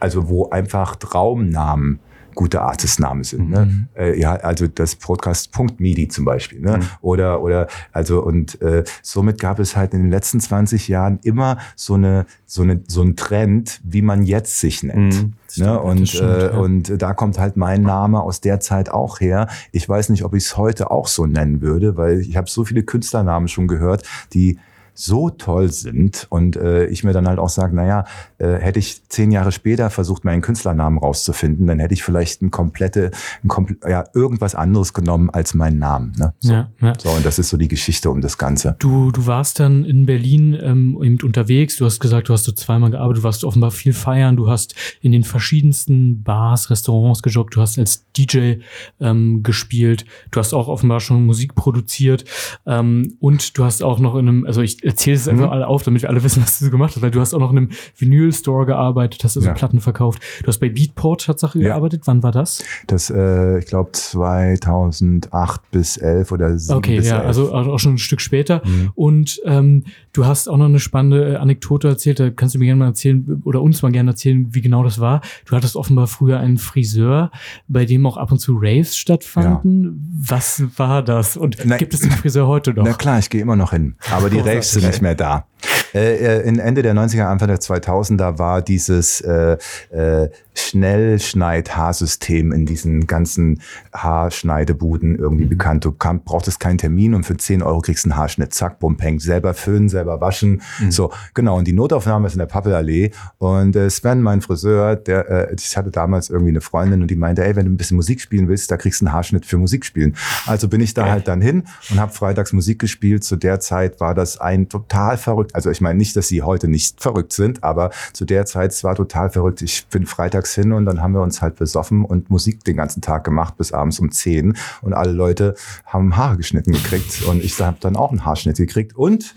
[0.00, 2.00] also wo einfach Traumnamen
[2.36, 3.50] gute Artistnamen sind.
[3.50, 3.88] Ne?
[3.96, 6.60] Äh, ja, also das Podcast Punkt MIDI zum Beispiel.
[6.60, 6.80] Ne?
[7.00, 11.58] Oder, oder, also, und äh, somit gab es halt in den letzten 20 Jahren immer
[11.74, 15.14] so eine, so eine, so ein Trend, wie man jetzt sich nennt.
[15.14, 15.80] Mhm, ne?
[15.80, 16.58] Und, stimmt, äh, ja.
[16.58, 19.48] und da kommt halt mein Name aus der Zeit auch her.
[19.72, 22.64] Ich weiß nicht, ob ich es heute auch so nennen würde, weil ich habe so
[22.64, 24.02] viele Künstlernamen schon gehört,
[24.34, 24.58] die
[24.98, 28.04] so toll sind und äh, ich mir dann halt auch sage, naja,
[28.38, 32.50] äh, hätte ich zehn Jahre später versucht, meinen Künstlernamen rauszufinden, dann hätte ich vielleicht ein
[32.50, 33.10] komplette,
[33.44, 36.12] ein komple ja, irgendwas anderes genommen als meinen Namen.
[36.16, 36.32] Ne?
[36.40, 36.52] So.
[36.52, 36.94] Ja, ja.
[36.98, 38.76] so, und das ist so die Geschichte um das Ganze.
[38.78, 41.76] Du, du warst dann in Berlin ähm, eben unterwegs.
[41.76, 43.18] Du hast gesagt, du hast so zweimal gearbeitet.
[43.18, 44.36] Du warst offenbar viel feiern.
[44.36, 47.54] Du hast in den verschiedensten Bars, Restaurants gejobbt.
[47.54, 48.54] Du hast als DJ
[49.00, 50.06] ähm, gespielt.
[50.30, 52.24] Du hast auch offenbar schon Musik produziert.
[52.64, 55.82] Ähm, und du hast auch noch in einem, also ich erzähle es einfach alle auf,
[55.82, 57.02] damit wir alle wissen, was du so gemacht hast.
[57.02, 57.68] Weil du hast auch noch in einem
[57.98, 59.54] Vinyl-Store gearbeitet, hast also Ja.
[59.54, 60.22] Platten verkauft.
[60.42, 61.68] Du hast bei Beatport Tatsache Ja.
[61.68, 62.02] gearbeitet.
[62.06, 62.62] Wann war das?
[62.86, 67.26] Das, äh, ich glaube, 2008 bis 11 oder 7 Okay, bis ja, 11.
[67.26, 68.62] also auch schon ein Stück später.
[68.64, 68.90] Mhm.
[68.94, 69.84] Und ähm,
[70.16, 72.86] du hast auch noch eine spannende äh, Anekdote erzählt, da kannst du mir gerne mal
[72.86, 75.20] erzählen oder uns mal gerne erzählen, wie genau das war.
[75.44, 77.30] Du hattest offenbar früher einen Friseur,
[77.68, 80.22] bei dem auch ab und zu Raves stattfanden.
[80.26, 81.36] Was war das?
[81.36, 82.84] Und Na- gibt es den Friseur heute noch?
[82.84, 83.96] Na klar, ich gehe immer noch hin.
[84.10, 84.38] Aber die.
[84.38, 85.46] Raves sind nicht mehr da.
[85.94, 89.56] Äh, äh, in Ende der 90er, Anfang der 2000er war dieses äh,
[89.90, 93.60] äh, Schnellschneid-Haarsystem in diesen ganzen
[93.94, 95.48] Haarschneidebuden irgendwie Mhm.
[95.50, 95.84] bekannt.
[95.84, 98.54] Du kam, brauchtest keinen Termin und für 10 Euro kriegst du einen Haarschnitt.
[98.54, 99.20] Zack, bumm, peng.
[99.20, 100.62] Selber föhnen, selber waschen.
[100.80, 100.90] Mhm.
[100.90, 101.58] So, genau.
[101.58, 103.10] Und die Notaufnahme ist in der Pappelallee.
[103.38, 107.16] Und äh, Sven, mein Friseur, der, äh, ich hatte damals irgendwie eine Freundin und die
[107.16, 109.58] meinte, ey, wenn du ein bisschen Musik spielen willst, da kriegst du einen Haarschnitt für
[109.58, 110.16] Musik spielen.
[110.46, 113.24] Also bin ich da halt dann hin und habe freitags Musik gespielt.
[113.24, 115.54] Zu der Zeit war das ein total verrückt.
[115.54, 118.84] Also ich meine nicht, dass sie heute nicht verrückt sind, aber zu der Zeit es
[118.84, 119.62] war total verrückt.
[119.62, 123.02] Ich bin freitags hin und dann haben wir uns halt besoffen und Musik den ganzen
[123.02, 125.54] Tag gemacht bis abends um 10 und alle Leute
[125.84, 127.22] haben Haare geschnitten gekriegt.
[127.24, 128.96] Und ich habe dann auch einen Haarschnitt gekriegt.
[128.96, 129.34] Und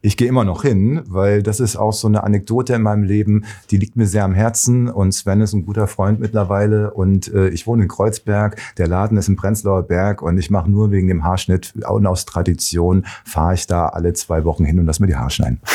[0.00, 3.44] ich gehe immer noch hin, weil das ist auch so eine Anekdote in meinem Leben,
[3.70, 4.88] die liegt mir sehr am Herzen.
[4.88, 6.92] Und Sven ist ein guter Freund mittlerweile.
[6.92, 10.22] Und äh, ich wohne in Kreuzberg, der Laden ist im Prenzlauer Berg.
[10.22, 11.74] Und ich mache nur wegen dem Haarschnitt.
[11.88, 15.30] Und aus Tradition fahre ich da alle zwei Wochen hin und lass mir die Haare
[15.30, 15.60] schneiden.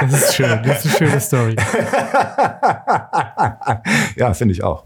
[0.00, 1.56] Das ist schön, das ist eine schöne Story.
[4.16, 4.84] ja, finde ich auch.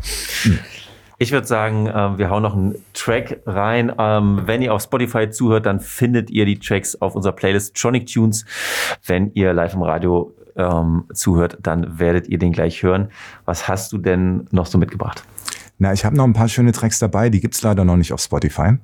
[1.18, 3.92] Ich würde sagen, ähm, wir hauen noch einen Track rein.
[3.98, 8.07] Ähm, wenn ihr auf Spotify zuhört, dann findet ihr die Tracks auf unserer Playlist Tronic
[8.07, 8.44] Tunes.
[9.07, 13.09] Wenn ihr live im Radio ähm, zuhört, dann werdet ihr den gleich hören.
[13.44, 15.24] Was hast du denn noch so mitgebracht?
[15.79, 18.20] Na, ich habe noch ein paar schöne Tracks dabei, die gibt's leider noch nicht auf
[18.20, 18.79] Spotify.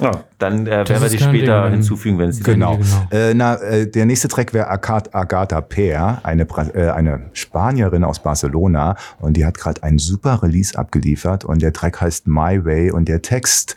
[0.00, 1.72] Ja, dann äh, werden wir die später Ding.
[1.72, 2.76] hinzufügen, wenn es die Genau.
[2.76, 3.06] genau.
[3.10, 6.42] Äh, na, äh, der nächste Track wäre Agat- Agatha Peer, eine,
[6.74, 11.72] äh, eine Spanierin aus Barcelona und die hat gerade einen super Release abgeliefert und der
[11.72, 13.74] Track heißt My Way und der Text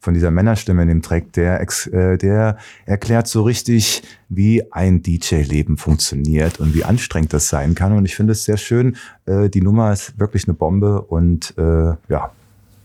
[0.00, 5.02] von dieser Männerstimme in dem Track, der, ex, äh, der erklärt so richtig, wie ein
[5.02, 8.96] DJ-Leben funktioniert und wie anstrengend das sein kann und ich finde es sehr schön.
[9.26, 11.62] Äh, die Nummer ist wirklich eine Bombe und äh,
[12.08, 12.30] ja,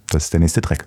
[0.09, 0.85] das ist der nächste Track.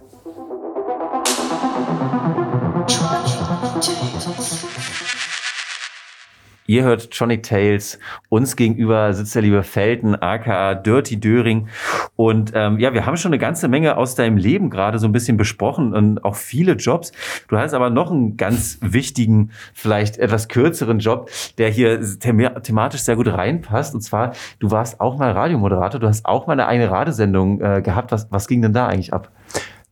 [6.68, 7.98] Ihr hört Johnny Tales.
[8.28, 11.68] Uns gegenüber sitzt der liebe Felten, aka Dirty Döring.
[12.16, 15.12] Und ähm, ja, wir haben schon eine ganze Menge aus deinem Leben gerade so ein
[15.12, 17.12] bisschen besprochen und auch viele Jobs.
[17.48, 23.02] Du hast aber noch einen ganz wichtigen, vielleicht etwas kürzeren Job, der hier thema thematisch
[23.02, 23.94] sehr gut reinpasst.
[23.94, 26.00] Und zwar, du warst auch mal Radiomoderator.
[26.00, 28.10] Du hast auch mal eine eigene Radiosendung äh, gehabt.
[28.10, 29.30] Was, was ging denn da eigentlich ab?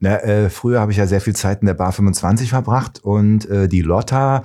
[0.04, 3.48] Na, äh, früher habe ich ja sehr viel Zeit in der Bar 25 verbracht und
[3.48, 4.42] äh, die Lotta,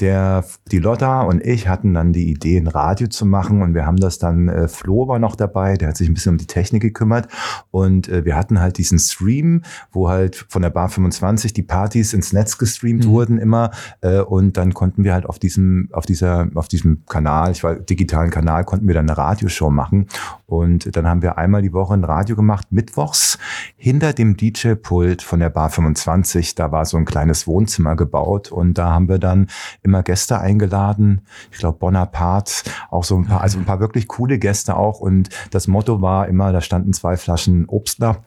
[0.00, 3.86] der, die Lotta und ich hatten dann die Idee, ein Radio zu machen und wir
[3.86, 6.46] haben das dann, äh, Flo war noch dabei, der hat sich ein bisschen um die
[6.46, 7.28] Technik gekümmert
[7.70, 12.12] und äh, wir hatten halt diesen Stream, wo halt von der Bar 25 die Partys
[12.12, 13.08] ins Netz gestreamt Mhm.
[13.08, 17.52] wurden immer äh, und dann konnten wir halt auf diesem, auf dieser, auf diesem Kanal,
[17.52, 20.06] ich war digitalen Kanal, konnten wir dann eine Radioshow machen
[20.46, 23.38] Und dann haben wir einmal die Woche ein Radio gemacht, mittwochs,
[23.76, 26.54] hinter dem DJ-Pult von der Bar 25.
[26.54, 29.48] Da war so ein kleines Wohnzimmer gebaut und da haben wir dann
[29.82, 31.22] immer Gäste eingeladen.
[31.50, 35.00] Ich glaube Bonaparte, auch so ein paar, also ein paar wirklich coole Gäste auch.
[35.00, 38.18] Und das Motto war immer, da standen zwei Flaschen Obstler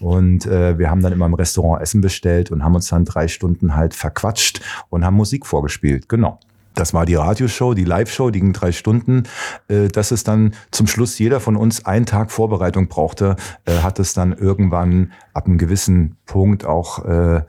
[0.00, 3.28] und äh, wir haben dann immer im Restaurant Essen bestellt und haben uns dann drei
[3.28, 6.08] Stunden halt verquatscht und haben Musik vorgespielt.
[6.08, 6.38] Genau.
[6.74, 9.24] Das war die Radioshow, die Live-Show, die ging drei Stunden.
[9.68, 14.00] Äh, dass es dann zum Schluss jeder von uns einen Tag Vorbereitung brauchte, äh, hat
[14.00, 17.42] es dann irgendwann ab einem gewissen Punkt auch, äh,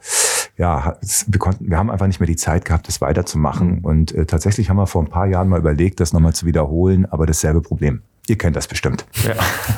[0.57, 3.79] ja, wir konnten, wir haben einfach nicht mehr die Zeit gehabt, das weiterzumachen.
[3.79, 7.05] Und äh, tatsächlich haben wir vor ein paar Jahren mal überlegt, das nochmal zu wiederholen,
[7.05, 8.01] aber dasselbe Problem.
[8.27, 9.05] Ihr kennt das bestimmt.
[9.23, 9.33] Ja.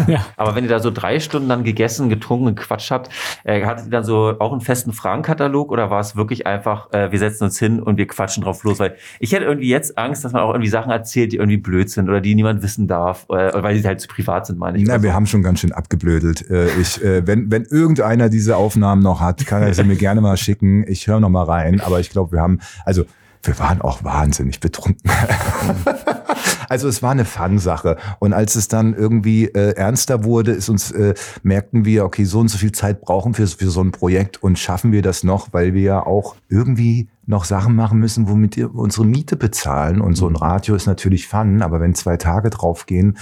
[0.14, 0.26] ja.
[0.38, 3.10] Aber wenn ihr da so drei Stunden dann gegessen, getrunken, Quatsch habt,
[3.44, 7.12] äh, hattet ihr dann so auch einen festen Fragenkatalog oder war es wirklich einfach, äh,
[7.12, 8.80] wir setzen uns hin und wir quatschen drauf los?
[8.80, 11.90] Weil ich hätte irgendwie jetzt Angst, dass man auch irgendwie Sachen erzählt, die irgendwie blöd
[11.90, 14.86] sind oder die niemand wissen darf, äh, weil die halt zu privat sind, meine ich.
[14.86, 15.16] Na, wir so.
[15.16, 16.50] haben schon ganz schön abgeblödelt.
[16.50, 20.22] Äh, ich, äh, wenn, wenn irgendeiner diese Aufnahmen noch hat, kann er sie mir gerne
[20.22, 20.86] mal schicken.
[20.88, 21.82] Ich höre noch mal rein.
[21.82, 23.04] Aber ich glaube, wir haben, also
[23.48, 25.10] wir waren auch wahnsinnig betrunken.
[26.70, 27.98] also es war eine Fun-Sache.
[28.20, 32.40] Und als es dann irgendwie äh, ernster wurde, ist uns, äh, merkten wir, okay, so
[32.40, 35.54] und so viel Zeit brauchen wir für so ein Projekt und schaffen wir das noch,
[35.54, 40.02] weil wir ja auch irgendwie noch Sachen machen müssen, womit wir unsere Miete bezahlen.
[40.02, 40.38] Und so ein mhm.
[40.38, 43.18] Radio ist natürlich Fun, aber wenn zwei Tage draufgehen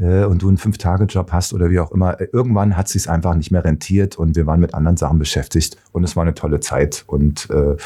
[0.00, 3.34] äh, und du einen Fünf-Tage-Job hast oder wie auch immer, äh, irgendwann hat sich einfach
[3.34, 6.60] nicht mehr rentiert und wir waren mit anderen Sachen beschäftigt und es war eine tolle
[6.60, 7.04] Zeit.
[7.08, 7.76] Und äh,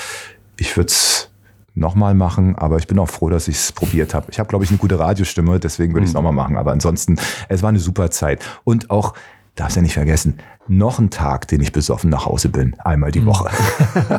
[0.59, 1.32] ich würde es
[1.75, 4.27] nochmal machen, aber ich bin auch froh, dass ich es probiert habe.
[4.31, 6.25] Ich habe, glaube ich, eine gute Radiostimme, deswegen würde ich es mhm.
[6.25, 6.57] nochmal machen.
[6.57, 8.45] Aber ansonsten, es war eine super Zeit.
[8.65, 9.15] Und auch,
[9.55, 13.21] darfst ja nicht vergessen, noch ein Tag, den ich besoffen nach Hause bin, einmal die
[13.21, 13.27] mhm.
[13.27, 13.51] Woche.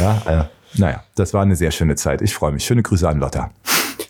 [0.00, 0.44] ja, äh,
[0.74, 2.22] naja, das war eine sehr schöne Zeit.
[2.22, 2.64] Ich freue mich.
[2.64, 3.50] Schöne Grüße an Lotta.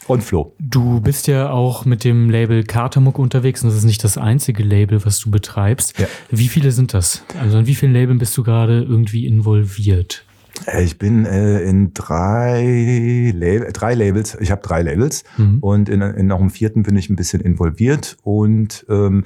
[0.07, 0.55] Und Flo.
[0.59, 4.63] Du bist ja auch mit dem Label Katermuck unterwegs und das ist nicht das einzige
[4.63, 5.99] Label, was du betreibst.
[5.99, 6.07] Ja.
[6.31, 7.23] Wie viele sind das?
[7.39, 10.25] Also an wie vielen Labeln bist du gerade irgendwie involviert?
[10.66, 15.25] Äh, ich bin äh, in drei, Lab drei Labels, ich habe drei Labels.
[15.37, 15.59] Mhm.
[15.61, 18.16] und in, in noch einem vierten bin ich ein bisschen involviert.
[18.23, 19.25] Und ähm,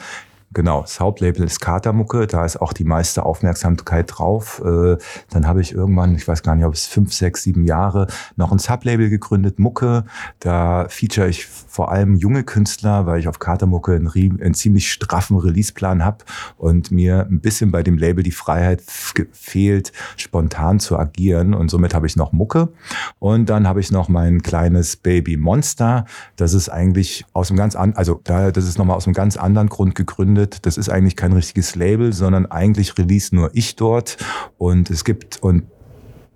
[0.55, 4.61] Genau, das Hauptlabel ist Katermucke, da ist auch die meiste Aufmerksamkeit drauf.
[4.65, 4.99] Äh,
[5.31, 8.53] dann habe ich irgendwann, ich weiß gar nicht, ob es fünf, sechs, sieben Jahre, noch
[8.53, 10.05] ein Sublabel gegründet, Mucke.
[10.41, 14.09] Da feature ich vor allem junge Künstler, weil ich auf Katermucke einen,
[14.43, 16.19] einen ziemlich straffen Releaseplan habe
[16.59, 21.55] und mir ein bisschen bei dem Label die Freiheit fehlt, spontan zu agieren.
[21.55, 22.69] Und somit habe ich noch Mucke.
[23.19, 26.05] Und dann habe ich noch mein kleines Baby Monster.
[26.37, 29.69] Das ist eigentlich aus einem ganz an, also das ist nochmal aus einem ganz anderen
[29.69, 30.67] Grund gegründet gegründet.
[30.67, 34.17] Das ist eigentlich kein richtiges Label, sondern eigentlich release nur ich dort.
[34.59, 35.65] Und es gibt, und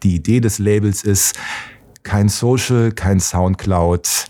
[0.02, 1.36] die Idee des Labels ist,
[2.02, 4.26] kein Social, kein Soundcloud,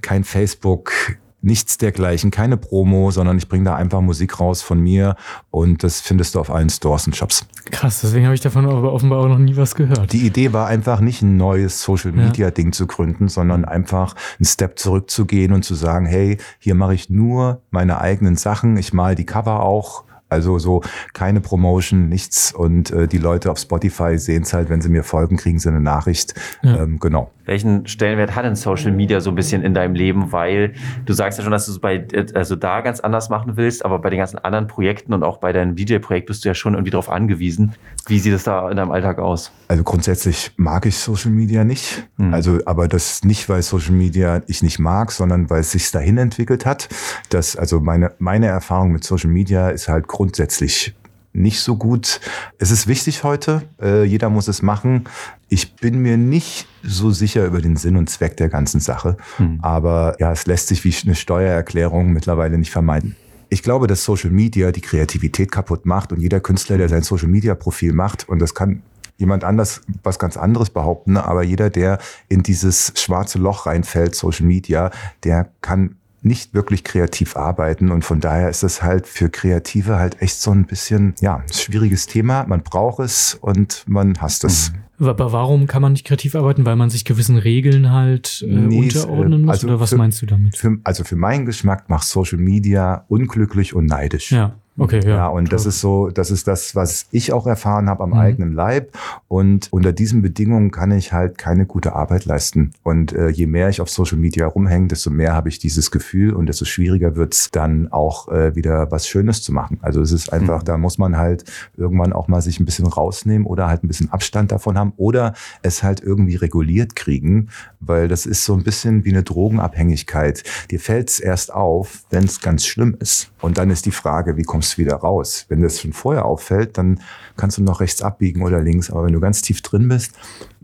[0.00, 0.92] kein Facebook,
[1.40, 5.16] nichts dergleichen, keine Promo, sondern ich bringe da einfach Musik raus von mir
[5.50, 7.46] und das findest du auf allen Stores und Shops.
[7.70, 10.12] Krass, deswegen habe ich davon aber offenbar auch noch nie was gehört.
[10.12, 12.50] Die Idee war einfach nicht ein neues Social Media ja.
[12.50, 17.10] Ding zu gründen, sondern einfach einen Step zurückzugehen und zu sagen, hey, hier mache ich
[17.10, 22.52] nur meine eigenen Sachen, ich mal die Cover auch also so keine Promotion, nichts.
[22.52, 25.68] Und äh, die Leute auf Spotify sehen es halt, wenn sie mir folgen, kriegen sie
[25.68, 26.34] eine Nachricht.
[26.62, 26.82] Ja.
[26.82, 27.30] Ähm, genau.
[27.44, 30.32] Welchen Stellenwert hat denn Social Media so ein bisschen in deinem Leben?
[30.32, 30.74] Weil
[31.06, 33.98] du sagst ja schon, dass du es bei also da ganz anders machen willst, aber
[34.00, 36.90] bei den ganzen anderen Projekten und auch bei deinem DJ-Projekt bist du ja schon irgendwie
[36.90, 37.74] darauf angewiesen.
[38.06, 39.50] Wie sieht es da in deinem Alltag aus?
[39.68, 42.06] Also grundsätzlich mag ich Social Media nicht.
[42.18, 42.34] Mhm.
[42.34, 46.18] Also, aber das nicht, weil Social Media ich nicht mag, sondern weil es sich dahin
[46.18, 46.88] entwickelt hat.
[47.30, 50.94] Das, also meine, meine Erfahrung mit Social Media ist halt grundsätzlich
[51.32, 52.20] nicht so gut.
[52.58, 55.04] Es ist wichtig heute, äh, jeder muss es machen.
[55.48, 59.60] Ich bin mir nicht so sicher über den Sinn und Zweck der ganzen Sache, hm.
[59.62, 63.14] aber ja, es lässt sich wie eine Steuererklärung mittlerweile nicht vermeiden.
[63.48, 67.28] Ich glaube, dass Social Media die Kreativität kaputt macht und jeder Künstler, der sein Social
[67.28, 68.82] Media Profil macht, und das kann
[69.18, 74.46] jemand anders was ganz anderes behaupten, aber jeder, der in dieses schwarze Loch reinfällt, Social
[74.46, 74.90] Media,
[75.22, 80.20] der kann nicht wirklich kreativ arbeiten und von daher ist es halt für Kreative halt
[80.20, 82.44] echt so ein bisschen, ja, schwieriges Thema.
[82.46, 84.72] Man braucht es und man hasst es.
[84.72, 85.06] Mhm.
[85.06, 86.66] Aber warum kann man nicht kreativ arbeiten?
[86.66, 89.50] Weil man sich gewissen Regeln halt äh, nee, unterordnen muss?
[89.50, 90.56] Also oder was für, meinst du damit?
[90.56, 94.32] Für, also für meinen Geschmack macht Social Media unglücklich und neidisch.
[94.32, 94.56] Ja.
[94.78, 95.16] Okay, ja.
[95.16, 98.52] Ja, und das ist so, das ist das, was ich auch erfahren habe am eigenen
[98.52, 98.96] Leib.
[99.26, 102.72] Und unter diesen Bedingungen kann ich halt keine gute Arbeit leisten.
[102.84, 106.34] Und äh, je mehr ich auf Social Media rumhänge, desto mehr habe ich dieses Gefühl
[106.34, 109.78] und desto schwieriger wird's dann auch äh, wieder was Schönes zu machen.
[109.82, 111.44] Also es ist einfach, da muss man halt
[111.76, 115.34] irgendwann auch mal sich ein bisschen rausnehmen oder halt ein bisschen Abstand davon haben oder
[115.62, 117.48] es halt irgendwie reguliert kriegen,
[117.80, 120.44] weil das ist so ein bisschen wie eine Drogenabhängigkeit.
[120.70, 123.32] Dir fällt's erst auf, wenn es ganz schlimm ist.
[123.40, 125.46] Und dann ist die Frage, wie kommst du wieder raus?
[125.48, 127.00] Wenn das schon vorher auffällt, dann
[127.36, 128.90] kannst du noch rechts abbiegen oder links.
[128.90, 130.12] Aber wenn du ganz tief drin bist,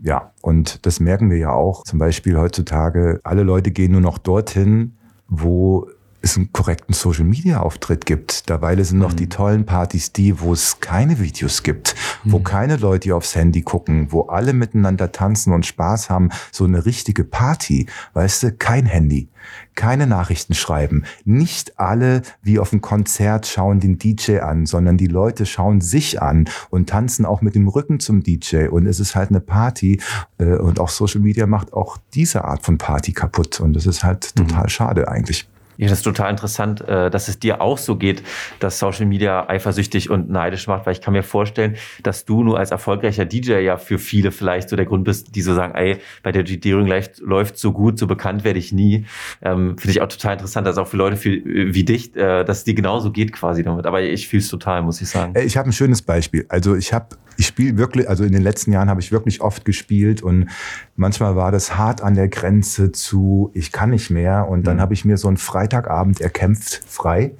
[0.01, 1.83] ja, und das merken wir ja auch.
[1.83, 4.95] Zum Beispiel heutzutage, alle Leute gehen nur noch dorthin,
[5.27, 5.87] wo
[6.25, 8.49] es einen korrekten Social Media Auftritt gibt.
[8.49, 13.15] Dabei sind noch die tollen Partys die, wo es keine Videos gibt, wo keine Leute
[13.15, 16.29] aufs Handy gucken, wo alle miteinander tanzen und Spaß haben.
[16.51, 19.29] So eine richtige Party, weißt du, kein Handy.
[19.75, 21.03] Keine Nachrichten schreiben.
[21.25, 26.19] Nicht alle wie auf einem Konzert schauen den DJ an, sondern die Leute schauen sich
[26.21, 28.67] an und tanzen auch mit dem Rücken zum DJ.
[28.69, 30.01] Und es ist halt eine Party.
[30.39, 33.59] äh, Und auch Social Media macht auch diese Art von Party kaputt.
[33.59, 35.47] Und das ist halt total schade eigentlich.
[35.77, 38.23] Ja, das ist total interessant, äh, dass es dir auch so geht,
[38.59, 42.57] dass Social Media eifersüchtig und neidisch macht, weil ich kann mir vorstellen, dass du nur
[42.59, 45.97] als erfolgreicher DJ ja für viele vielleicht so der Grund bist, die so sagen, ey,
[46.23, 49.05] bei der DJ-Dierung läuft, so gut, so bekannt werde ich nie.
[49.41, 52.59] Ähm, Finde ich auch total interessant, dass auch für Leute viel, wie dich, äh, dass
[52.59, 53.85] es dir genauso geht quasi damit.
[53.85, 55.35] Aber ich fühle es total, muss ich sagen.
[55.35, 56.45] Äh, Ich habe ein schönes Beispiel.
[56.49, 59.65] Also ich habe, ich spiele wirklich, also in den letzten Jahren habe ich wirklich oft
[59.65, 60.49] gespielt und
[60.95, 64.47] manchmal war das hart an der Grenze zu, ich kann nicht mehr.
[64.47, 67.33] Und dann habe ich mir so einen Freitagabend erkämpft, frei.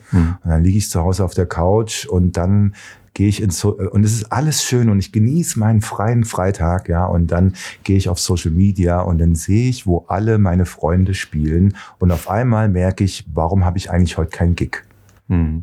[0.43, 2.73] Und dann liege ich zu Hause auf der Couch und dann
[3.15, 6.89] gehe ich ins so und es ist alles schön und ich genieße meinen freien Freitag,
[6.89, 7.53] ja, und dann
[7.84, 12.12] gehe ich auf Social Media und dann sehe ich, wo alle meine Freunde spielen und
[12.12, 14.85] auf einmal merke ich, warum habe ich eigentlich heute keinen Gig?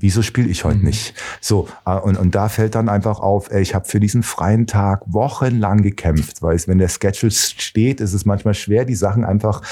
[0.00, 1.14] Wieso spiele ich heute nicht?
[1.40, 4.66] So, äh, und, und da fällt dann einfach auf, ey, ich habe für diesen freien
[4.66, 9.24] Tag wochenlang gekämpft, weil es, wenn der Schedule steht, ist es manchmal schwer, die Sachen
[9.24, 9.62] einfach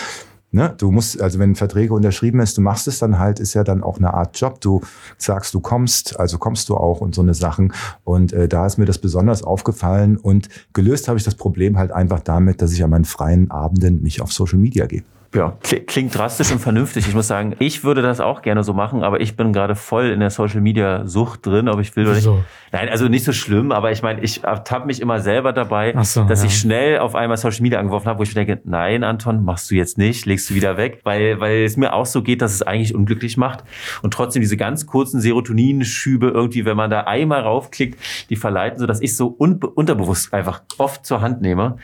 [0.52, 3.62] Ne, du musst, also wenn Verträge unterschrieben ist, du machst es dann halt, ist ja
[3.62, 4.60] dann auch eine Art Job.
[4.60, 4.80] Du
[5.16, 7.72] sagst, du kommst, also kommst du auch und so eine Sachen.
[8.02, 10.16] Und äh, da ist mir das besonders aufgefallen.
[10.16, 14.02] Und gelöst habe ich das Problem halt einfach damit, dass ich an meinen freien Abenden
[14.02, 15.04] nicht auf Social Media gehe.
[15.32, 17.06] Ja, kli- klingt drastisch und vernünftig.
[17.06, 20.06] Ich muss sagen, ich würde das auch gerne so machen, aber ich bin gerade voll
[20.06, 22.24] in der Social Media Sucht drin, ob ich will oder nicht.
[22.24, 22.42] Wieso?
[22.72, 26.24] Nein, also nicht so schlimm, aber ich meine, ich ertappe mich immer selber dabei, so,
[26.24, 26.48] dass ja.
[26.48, 29.70] ich schnell auf einmal Social Media angeworfen habe, wo ich mir denke, nein, Anton, machst
[29.70, 32.52] du jetzt nicht, legst du wieder weg, weil, weil es mir auch so geht, dass
[32.52, 33.62] es eigentlich unglücklich macht
[34.02, 38.86] und trotzdem diese ganz kurzen Serotoninschübe irgendwie, wenn man da einmal raufklickt, die verleiten, so
[38.86, 41.76] dass ich so unterbewusst einfach oft zur Hand nehme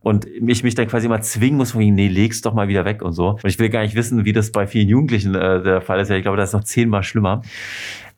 [0.00, 2.93] und ich mich dann quasi immer zwingen muss, von nee, leg's doch mal wieder weg
[3.02, 3.30] und so.
[3.30, 6.08] Und ich will gar nicht wissen, wie das bei vielen Jugendlichen äh, der Fall ist.
[6.10, 7.42] Ja, ich glaube, das ist noch zehnmal schlimmer.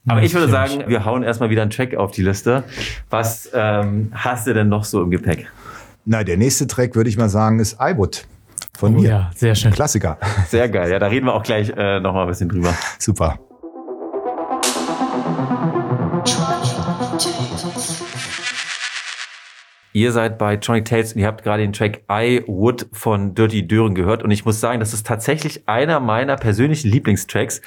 [0.08, 2.62] Aber ich würde sagen, wir hauen erstmal wieder einen Track auf die Liste.
[3.10, 5.48] Was ähm, hast du denn noch so im Gepäck?
[6.04, 8.24] Na, der nächste Track, würde ich mal sagen, ist iWood
[8.78, 9.08] von Oh mir.
[9.08, 9.72] ja, sehr schön.
[9.72, 10.18] Klassiker.
[10.48, 10.90] Sehr geil.
[10.92, 12.72] Ja, da reden wir auch gleich äh, noch mal ein bisschen drüber.
[13.00, 13.38] Super.
[19.96, 23.66] Ihr seid bei Tronic Tales und ihr habt gerade den Track I Would von Dirty
[23.66, 24.22] Dören gehört.
[24.22, 27.62] Und ich muss sagen, das ist tatsächlich einer meiner persönlichen Lieblingstracks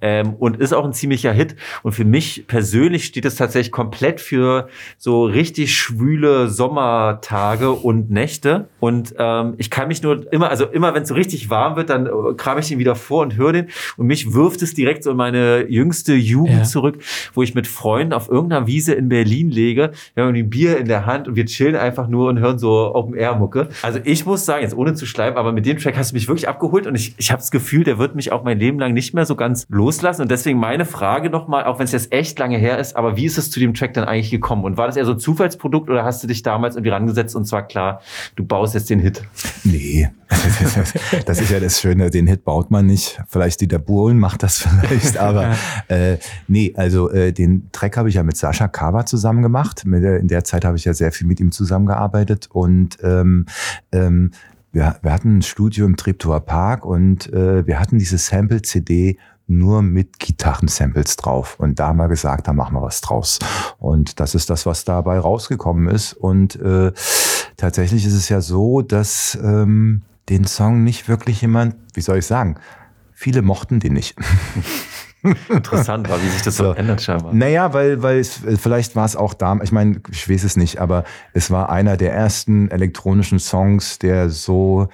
[0.00, 1.54] ähm, und ist auch ein ziemlicher Hit.
[1.84, 8.68] Und für mich persönlich steht es tatsächlich komplett für so richtig schwüle Sommertage und Nächte.
[8.80, 11.90] Und ähm, ich kann mich nur immer, also immer wenn es so richtig warm wird,
[11.90, 13.68] dann äh, kram ich den wieder vor und höre den.
[13.96, 16.62] Und mich wirft es direkt so in meine jüngste Jugend Ja.
[16.64, 16.98] zurück,
[17.34, 19.92] wo ich mit Freunden auf irgendeiner Wiese in Berlin lege.
[20.14, 22.94] Wir haben ein Bier in der Hand und wir chillen einfach nur und hören so
[22.94, 23.68] Open-Air-Mucke.
[23.82, 26.28] Also ich muss sagen, jetzt ohne zu schleimen, aber mit dem Track hast du mich
[26.28, 28.92] wirklich abgeholt und ich, ich habe das Gefühl, der wird mich auch mein Leben lang
[28.92, 30.22] nicht mehr so ganz loslassen.
[30.22, 33.26] Und deswegen meine Frage nochmal, auch wenn es jetzt echt lange her ist, aber wie
[33.26, 34.64] ist es zu dem Track dann eigentlich gekommen?
[34.64, 37.46] Und war das eher so ein Zufallsprodukt oder hast du dich damals irgendwie rangesetzt und
[37.46, 38.00] zwar klar,
[38.36, 39.22] du baust jetzt den Hit?
[39.64, 40.08] Nee,
[41.26, 43.20] das ist ja das Schöne, den Hit baut man nicht.
[43.28, 45.56] Vielleicht Dieter Bohlen macht das vielleicht, aber
[45.88, 49.84] äh, nee, also äh, den Track habe ich ja mit Sascha Kava zusammen gemacht.
[49.84, 53.46] In der Zeit habe ich ja sehr viel mit ihm zusammengearbeitet und ähm,
[53.92, 54.30] ähm,
[54.72, 59.18] wir, wir hatten ein Studio im Treptower Park und äh, wir hatten diese Sample-CD
[59.48, 61.56] nur mit Gitarrensamples drauf.
[61.58, 63.38] Und da haben wir gesagt, da machen wir was draus.
[63.78, 66.12] Und das ist das, was dabei rausgekommen ist.
[66.12, 66.92] Und äh,
[67.56, 72.26] tatsächlich ist es ja so, dass ähm, den Song nicht wirklich jemand, wie soll ich
[72.26, 72.56] sagen,
[73.14, 74.16] viele mochten den nicht.
[75.48, 76.72] Interessant war, wie sich das so, So.
[76.74, 77.32] ändert scheinbar.
[77.34, 80.78] Naja, weil, weil es, vielleicht war es auch da, ich meine, ich weiß es nicht,
[80.78, 84.88] aber es war einer der ersten elektronischen Songs, der so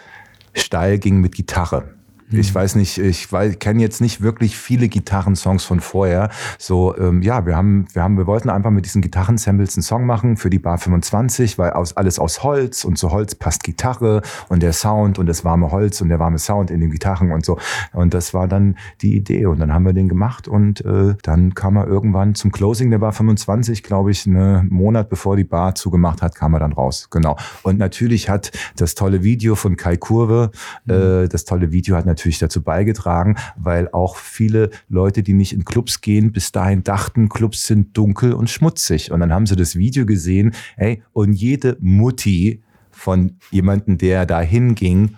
[0.55, 1.94] steil ging mit Gitarre.
[2.31, 2.41] Mhm.
[2.41, 6.31] Ich weiß nicht, ich kenne jetzt nicht wirklich viele Gitarrensongs von vorher.
[6.59, 10.07] So, ähm, ja, wir haben, wir haben, wir wollten einfach mit diesen Gitarrensamples einen Song
[10.07, 14.23] machen für die Bar 25, weil aus, alles aus Holz und zu Holz passt Gitarre
[14.49, 17.45] und der Sound und das warme Holz und der warme Sound in den Gitarren und
[17.45, 17.59] so.
[17.93, 21.55] Und das war dann die Idee und dann haben wir den gemacht und äh, dann
[21.55, 25.75] kam er irgendwann zum Closing der Bar 25, glaube ich, einen Monat bevor die Bar
[25.75, 27.09] zugemacht hat, kam er dann raus.
[27.11, 27.37] Genau.
[27.63, 30.51] Und natürlich hat das tolle Video von Kai Kurve,
[30.89, 35.65] äh, das tolle Video hat natürlich dazu beigetragen, weil auch viele Leute, die nicht in
[35.65, 39.11] Clubs gehen, bis dahin dachten, Clubs sind dunkel und schmutzig.
[39.11, 44.41] Und dann haben sie das Video gesehen, ey, und jede Mutti von jemanden, der da
[44.41, 45.17] hinging,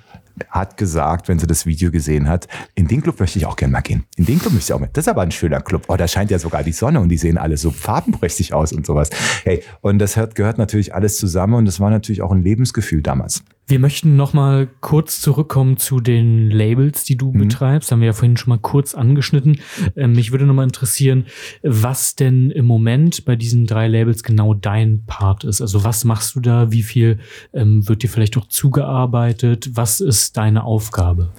[0.50, 3.72] hat gesagt, wenn sie das Video gesehen hat, in den Club möchte ich auch gerne
[3.72, 4.04] mal gehen.
[4.16, 4.90] In den Club möchte ich auch mal.
[4.92, 5.84] Das ist aber ein schöner Club.
[5.88, 8.84] Oh, da scheint ja sogar die Sonne und die sehen alle so farbenprächtig aus und
[8.86, 9.10] sowas.
[9.44, 13.42] Hey, und das gehört natürlich alles zusammen und das war natürlich auch ein Lebensgefühl damals.
[13.68, 17.38] Wir möchten noch mal kurz zurückkommen zu den Labels, die du mhm.
[17.38, 17.90] betreibst.
[17.90, 19.60] Haben wir ja vorhin schon mal kurz angeschnitten.
[19.96, 21.26] Ähm, mich würde noch mal interessieren,
[21.62, 25.60] was denn im Moment bei diesen drei Labels genau dein Part ist.
[25.60, 26.70] Also was machst du da?
[26.70, 27.18] Wie viel
[27.52, 29.70] ähm, wird dir vielleicht auch zugearbeitet?
[29.72, 31.32] Was ist deine Aufgabe?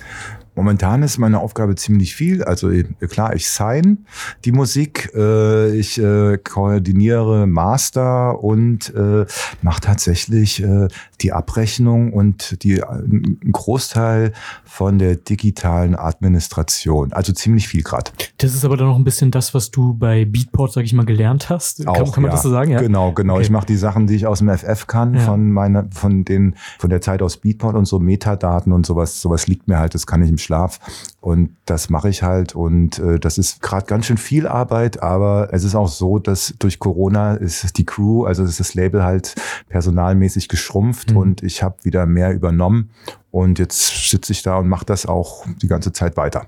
[0.57, 2.43] Momentan ist meine Aufgabe ziemlich viel.
[2.43, 4.05] Also äh, klar, ich sign
[4.43, 9.27] die Musik, äh, ich äh, koordiniere Master und äh,
[9.61, 10.87] mache tatsächlich äh,
[11.21, 14.33] die Abrechnung und die, ein Großteil
[14.65, 17.13] von der digitalen Administration.
[17.13, 18.11] Also ziemlich viel gerade.
[18.39, 21.05] Das ist aber dann noch ein bisschen das, was du bei Beatport, sag ich mal,
[21.05, 21.87] gelernt hast.
[21.87, 22.35] Auch, kann, kann man ja.
[22.35, 22.71] das so sagen?
[22.71, 22.79] Ja?
[22.79, 23.35] Genau, genau.
[23.35, 23.43] Okay.
[23.43, 25.19] Ich mache die Sachen, die ich aus dem FF kann, ja.
[25.19, 29.21] von meiner, von den, von der Zeit aus Beatport und so Metadaten und sowas.
[29.21, 30.79] Sowas liegt mir halt, das kann ich im Schlaf.
[31.19, 32.55] Und das mache ich halt.
[32.55, 36.55] Und äh, das ist gerade ganz schön viel Arbeit, aber es ist auch so, dass
[36.57, 39.35] durch Corona ist die Crew, also ist das Label halt
[39.69, 41.17] personalmäßig geschrumpft mhm.
[41.17, 42.89] und ich habe wieder mehr übernommen.
[43.29, 46.47] Und jetzt sitze ich da und mache das auch die ganze Zeit weiter.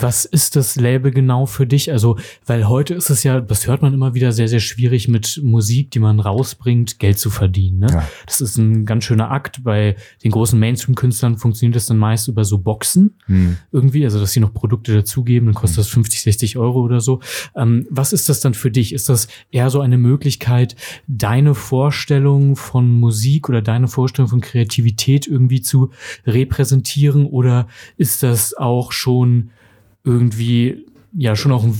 [0.00, 1.92] Was ist das Label genau für dich?
[1.92, 5.40] Also, weil heute ist es ja, das hört man immer wieder, sehr, sehr schwierig mit
[5.42, 7.80] Musik, die man rausbringt, Geld zu verdienen.
[7.80, 7.88] Ne?
[7.90, 8.08] Ja.
[8.26, 9.62] Das ist ein ganz schöner Akt.
[9.62, 13.56] Bei den großen Mainstream-Künstlern funktioniert das dann meist über so Boxen hm.
[13.72, 15.84] irgendwie, also dass sie noch Produkte dazugeben, dann kostet hm.
[15.84, 17.20] das 50, 60 Euro oder so.
[17.54, 18.92] Ähm, was ist das dann für dich?
[18.92, 20.76] Ist das eher so eine Möglichkeit,
[21.06, 25.90] deine Vorstellung von Musik oder deine Vorstellung von Kreativität irgendwie zu
[26.26, 29.50] repräsentieren oder ist das auch schon
[30.04, 31.74] irgendwie ja schon auch ein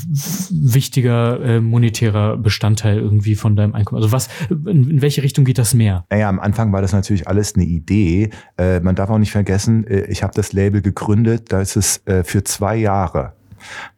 [0.51, 4.03] wichtiger äh, monetärer Bestandteil irgendwie von deinem Einkommen.
[4.03, 6.05] Also was, in, in, welche Richtung geht das mehr?
[6.11, 8.31] Naja, am Anfang war das natürlich alles eine Idee.
[8.59, 12.05] Äh, man darf auch nicht vergessen, äh, ich habe das Label gegründet, da ist es
[12.07, 13.35] äh, für zwei Jahre.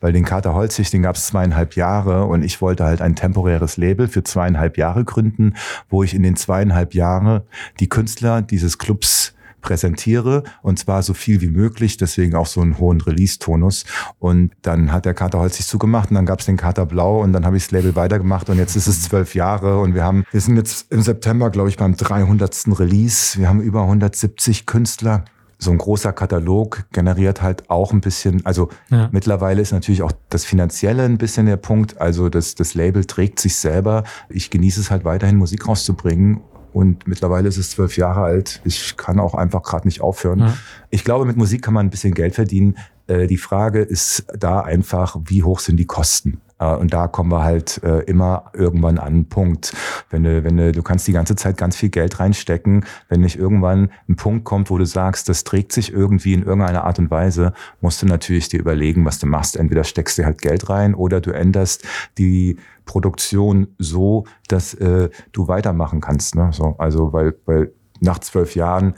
[0.00, 3.76] Weil den Kater Holzig, den gab es zweieinhalb Jahre und ich wollte halt ein temporäres
[3.76, 5.54] Label für zweieinhalb Jahre gründen,
[5.88, 7.42] wo ich in den zweieinhalb Jahren
[7.78, 9.31] die Künstler dieses Clubs
[9.62, 13.84] präsentiere und zwar so viel wie möglich, deswegen auch so einen hohen Release-Tonus.
[14.18, 17.22] Und dann hat der Kater Holz sich zugemacht und dann gab es den Kater Blau
[17.22, 20.04] und dann habe ich das Label weitergemacht und jetzt ist es zwölf Jahre und wir
[20.04, 22.42] haben, wir sind jetzt im September, glaube ich, beim 300.
[22.78, 23.38] Release.
[23.38, 25.24] Wir haben über 170 Künstler
[25.62, 29.08] so ein großer Katalog generiert halt auch ein bisschen, also ja.
[29.12, 32.00] mittlerweile ist natürlich auch das Finanzielle ein bisschen der Punkt.
[32.00, 34.02] Also das, das Label trägt sich selber.
[34.28, 36.40] Ich genieße es halt weiterhin, Musik rauszubringen
[36.72, 38.60] und mittlerweile ist es zwölf Jahre alt.
[38.64, 40.40] Ich kann auch einfach gerade nicht aufhören.
[40.40, 40.54] Ja.
[40.90, 42.76] Ich glaube, mit Musik kann man ein bisschen Geld verdienen.
[43.06, 46.40] Äh, die Frage ist da einfach, wie hoch sind die Kosten?
[46.62, 49.74] Äh, und da kommen wir halt äh, immer irgendwann an einen Punkt.
[50.10, 53.36] Wenn du, wenn du, du kannst die ganze Zeit ganz viel Geld reinstecken, wenn nicht
[53.36, 57.10] irgendwann ein Punkt kommt, wo du sagst, das trägt sich irgendwie in irgendeiner Art und
[57.10, 59.56] Weise, musst du natürlich dir überlegen, was du machst.
[59.56, 61.84] Entweder steckst du halt Geld rein oder du änderst
[62.18, 66.34] die Produktion so, dass äh, du weitermachen kannst.
[66.34, 66.50] Ne?
[66.52, 68.94] So, also weil, weil nach zwölf Jahren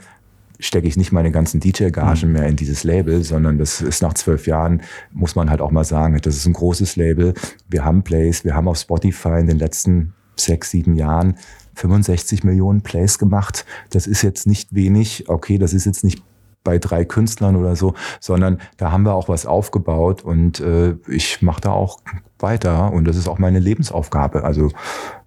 [0.59, 2.33] stecke ich nicht meine ganzen DJ-Gagen mhm.
[2.33, 4.81] mehr in dieses Label, sondern das ist nach zwölf Jahren,
[5.11, 7.33] muss man halt auch mal sagen, das ist ein großes Label.
[7.69, 11.35] Wir haben Plays, wir haben auf Spotify in den letzten sechs, sieben Jahren
[11.75, 13.65] 65 Millionen Plays gemacht.
[13.89, 15.25] Das ist jetzt nicht wenig.
[15.27, 16.23] Okay, das ist jetzt nicht
[16.65, 21.41] bei drei Künstlern oder so, sondern da haben wir auch was aufgebaut und äh, ich
[21.41, 21.99] mache da auch
[22.39, 24.43] weiter und das ist auch meine Lebensaufgabe.
[24.43, 24.71] Also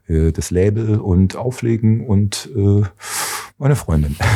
[0.06, 2.82] äh, das Label und Auflegen und äh,
[3.56, 4.16] meine Freundin.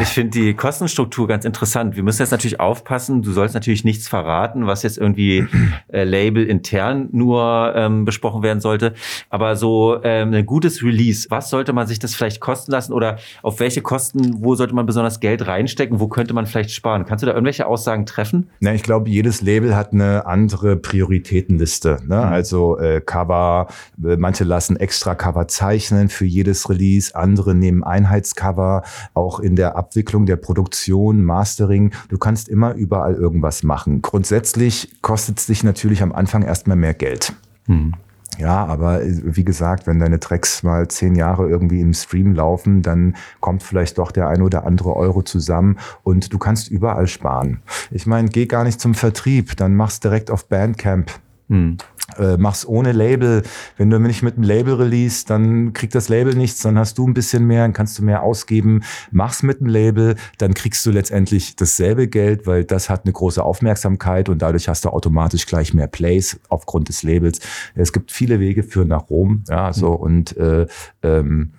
[0.00, 1.94] ich finde die Kostenstruktur ganz interessant.
[1.94, 3.22] Wir müssen jetzt natürlich aufpassen.
[3.22, 5.46] Du sollst natürlich nichts verraten, was jetzt irgendwie
[5.92, 8.94] äh, Label intern nur ähm, besprochen werden sollte.
[9.30, 13.18] Aber so ähm, ein gutes Release, was sollte man sich das vielleicht kosten lassen oder
[13.42, 16.00] auf welche Kosten, wo sollte man besonders Geld reinstecken?
[16.00, 17.04] Wo könnte man vielleicht sparen?
[17.04, 18.50] Kannst du da irgendwelche Aussagen treffen?
[18.60, 21.98] Na, ich glaube, jedes Label hat eine andere Prioritätenliste.
[22.06, 22.16] Ne?
[22.16, 22.22] Mhm.
[22.22, 23.68] Also äh, Cover,
[24.04, 27.14] äh, manche lassen extra Cover zeichnen für für jedes Release.
[27.14, 28.82] Andere nehmen Einheitscover.
[29.12, 31.92] Auch in der Abwicklung der Produktion, Mastering.
[32.08, 34.00] Du kannst immer überall irgendwas machen.
[34.00, 37.34] Grundsätzlich kostet es dich natürlich am Anfang erstmal mehr Geld.
[37.66, 37.92] Hm.
[38.38, 42.80] Ja, aber äh, wie gesagt, wenn deine Tracks mal zehn Jahre irgendwie im Stream laufen,
[42.80, 47.60] dann kommt vielleicht doch der ein oder andere Euro zusammen und du kannst überall sparen.
[47.90, 51.12] Ich meine, geh gar nicht zum Vertrieb, dann mach's direkt auf Bandcamp.
[51.48, 51.76] Hm.
[52.18, 53.42] Äh, mach's ohne Label.
[53.76, 57.06] Wenn du nicht mit einem Label release, dann kriegt das Label nichts, dann hast du
[57.06, 58.82] ein bisschen mehr, dann kannst du mehr ausgeben.
[59.10, 63.42] Mach's mit einem Label, dann kriegst du letztendlich dasselbe Geld, weil das hat eine große
[63.42, 67.40] Aufmerksamkeit und dadurch hast du automatisch gleich mehr Plays aufgrund des Labels.
[67.74, 69.96] Es gibt viele Wege für nach Rom, ja, so mhm.
[69.96, 70.66] und äh,
[71.02, 71.52] ähm,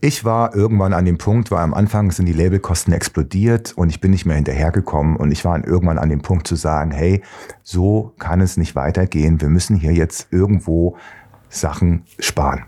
[0.00, 4.00] ich war irgendwann an dem Punkt, weil am Anfang sind die Labelkosten explodiert und ich
[4.00, 7.22] bin nicht mehr hinterhergekommen und ich war irgendwann an dem Punkt zu sagen, hey,
[7.62, 9.40] so kann es nicht weitergehen.
[9.40, 10.96] Wir müssen hier jetzt irgendwo
[11.50, 12.64] Sachen sparen.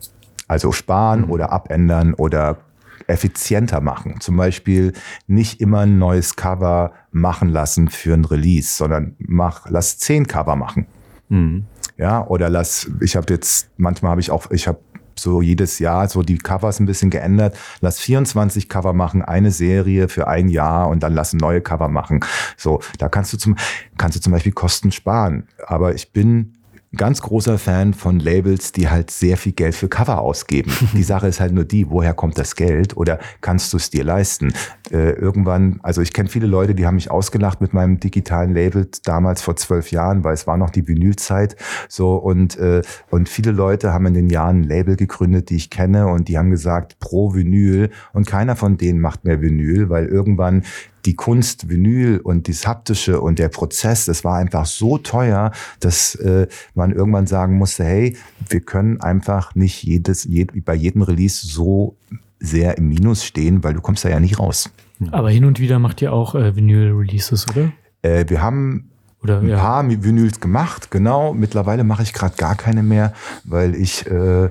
[0.47, 1.31] Also sparen mhm.
[1.31, 2.59] oder abändern oder
[3.07, 4.21] effizienter machen.
[4.21, 4.93] Zum Beispiel
[5.27, 10.57] nicht immer ein neues Cover machen lassen für ein Release, sondern mach, lass zehn Cover
[10.57, 10.87] machen.
[11.31, 11.65] Mhm.
[11.97, 14.81] Ja, oder lass, ich habe jetzt, manchmal habe ich auch, ich habe
[15.23, 17.57] so jedes Jahr so die Covers ein bisschen geändert.
[17.81, 22.21] Lass 24 Cover machen, eine Serie für ein Jahr und dann lass neue Cover machen.
[22.57, 23.57] So, da kannst du zum,
[23.97, 25.49] kannst du zum Beispiel Kosten sparen.
[25.67, 26.55] Aber ich bin
[26.97, 30.73] ganz großer Fan von Labels, die halt sehr viel Geld für Cover ausgeben.
[30.93, 34.05] die Sache ist halt nur die, woher kommt das Geld oder kannst du es dir
[34.05, 34.53] leisten?
[34.91, 38.89] Äh, irgendwann, also ich kenne viele Leute, die haben mich ausgelacht mit meinem digitalen Label
[39.05, 41.57] damals vor zwölf Jahren, weil es war noch die Vinylzeit.
[41.89, 45.71] So und äh, und viele Leute haben in den Jahren ein Label gegründet, die ich
[45.71, 50.07] kenne und die haben gesagt pro Vinyl und keiner von denen macht mehr Vinyl, weil
[50.07, 50.65] irgendwann
[51.05, 56.15] die Kunst, Vinyl und das Haptische und der Prozess, das war einfach so teuer, dass
[56.17, 58.17] äh, man irgendwann sagen musste, hey,
[58.49, 61.97] wir können einfach nicht jedes, jed, bei jedem Release so
[62.39, 64.71] sehr im Minus stehen, weil du kommst da ja nicht raus.
[65.11, 67.73] Aber hin und wieder macht ihr auch äh, Vinyl-Releases, oder?
[68.03, 68.92] Äh, wir haben
[69.23, 69.59] oder, ein ja.
[69.59, 71.33] paar Vinyls gemacht, genau.
[71.33, 73.13] Mittlerweile mache ich gerade gar keine mehr,
[73.45, 74.51] weil ich äh,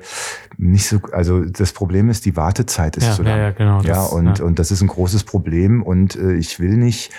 [0.58, 3.38] nicht so, also das Problem ist, die Wartezeit ist ja, zu lang.
[3.38, 3.82] Ja, ja, genau.
[3.82, 4.46] Ja, das, und, ja.
[4.46, 7.12] und das ist ein großes Problem und äh, ich will nicht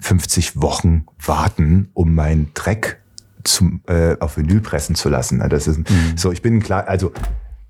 [0.00, 3.00] 50 Wochen warten, um meinen Dreck
[3.44, 5.42] zum, äh, auf Vinyl pressen zu lassen.
[5.48, 6.16] Das ist mhm.
[6.16, 7.12] so, ich bin klar, also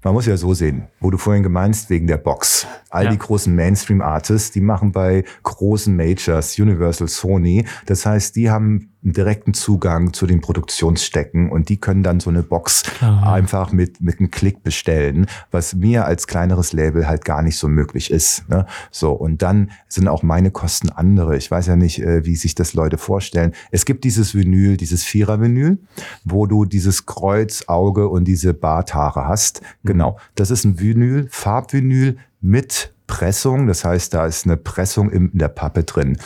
[0.02, 2.66] man muss ja so sehen, wo du vorhin gemeinst, wegen der Box.
[2.90, 3.10] All ja.
[3.10, 7.66] die großen Mainstream-Artists, die machen bei großen Majors, Universal, Sony.
[7.86, 12.30] Das heißt, die haben einen direkten Zugang zu den Produktionsstecken und die können dann so
[12.30, 13.32] eine Box Klar.
[13.32, 17.68] einfach mit, mit einem Klick bestellen, was mir als kleineres Label halt gar nicht so
[17.68, 18.48] möglich ist.
[18.48, 18.66] Ne?
[18.90, 21.36] So, und dann sind auch meine Kosten andere.
[21.36, 23.52] Ich weiß ja nicht, äh, wie sich das Leute vorstellen.
[23.70, 25.78] Es gibt dieses Vinyl, dieses Vierer-Vinyl,
[26.24, 29.62] wo du dieses Kreuz, Auge und diese Barthaare hast.
[29.88, 29.92] Mhm.
[29.92, 30.18] Genau.
[30.34, 33.66] Das ist ein Vinyl, Farbvinyl mit Pressung.
[33.66, 36.18] Das heißt, da ist eine Pressung in der Pappe drin.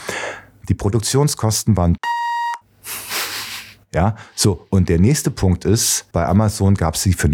[0.69, 1.97] Die Produktionskosten waren
[3.95, 4.67] ja, so.
[4.71, 7.31] Und der nächste Punkt ist, bei Amazon gab es sie für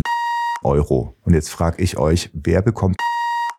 [0.64, 1.14] Euro.
[1.24, 2.96] Und jetzt frage ich euch, wer bekommt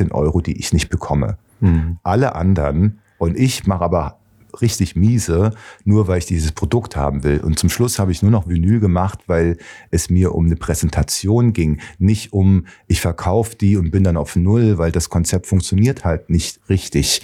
[0.01, 1.37] den Euro, die ich nicht bekomme?
[1.61, 1.97] Mhm.
[2.03, 2.99] Alle anderen.
[3.17, 4.18] Und ich mache aber
[4.61, 5.51] richtig miese,
[5.83, 7.39] nur weil ich dieses Produkt haben will.
[7.41, 9.57] Und zum Schluss habe ich nur noch Vinyl gemacht, weil
[9.91, 14.35] es mir um eine Präsentation ging, nicht um, ich verkaufe die und bin dann auf
[14.35, 17.21] Null, weil das Konzept funktioniert halt nicht richtig.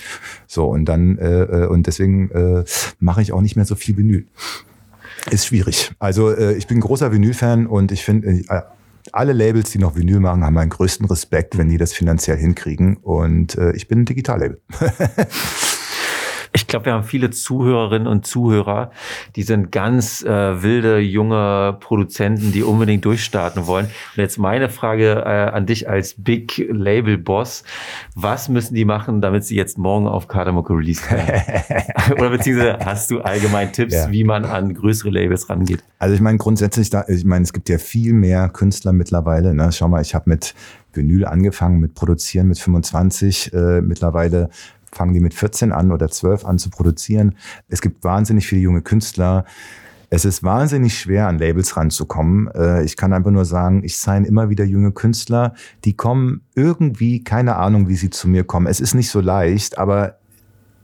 [0.48, 2.64] So, und dann, äh, äh und deswegen äh,
[3.00, 4.26] mache ich auch nicht mehr so viel Vinyl.
[5.32, 5.92] Ist schwierig.
[6.00, 8.62] Also äh, ich bin großer Vinyl-Fan und ich finde, äh,
[9.12, 12.98] alle Labels, die noch Vinyl machen, haben meinen größten Respekt, wenn die das finanziell hinkriegen.
[12.98, 14.62] Und äh, ich bin ein Digitallabel.
[16.56, 18.92] Ich glaube, wir haben viele Zuhörerinnen und Zuhörer,
[19.36, 23.88] die sind ganz äh, wilde, junge Produzenten, die unbedingt durchstarten wollen.
[23.88, 27.66] Und jetzt meine Frage äh, an dich als Big Label Boss.
[28.16, 31.28] Was müssen die machen, damit sie jetzt morgen auf Kardamoko release können?
[32.14, 34.10] Oder beziehungsweise hast du allgemein Tipps, ja.
[34.10, 35.84] wie man an größere Labels rangeht?
[36.00, 39.54] Also ich meine grundsätzlich, da, ich meine, es gibt ja viel mehr Künstler mittlerweile.
[39.54, 39.74] Ne?
[39.74, 40.56] Schau mal, ich habe mit
[40.96, 43.54] Vinyl angefangen, mit Produzieren mit 25.
[43.54, 44.50] Äh, mittlerweile
[44.96, 47.36] fangen die mit 14 an oder 12 an zu produzieren.
[47.68, 49.46] Es gibt wahnsinnig viele junge Künstler.
[50.10, 52.48] Es ist wahnsinnig schwer, an Labels ranzukommen.
[52.56, 57.24] Äh, ich kann einfach nur sagen, ich sign immer wieder junge Künstler, die kommen irgendwie,
[57.24, 58.68] keine Ahnung, wie sie zu mir kommen.
[58.68, 60.20] Es ist nicht so leicht, aber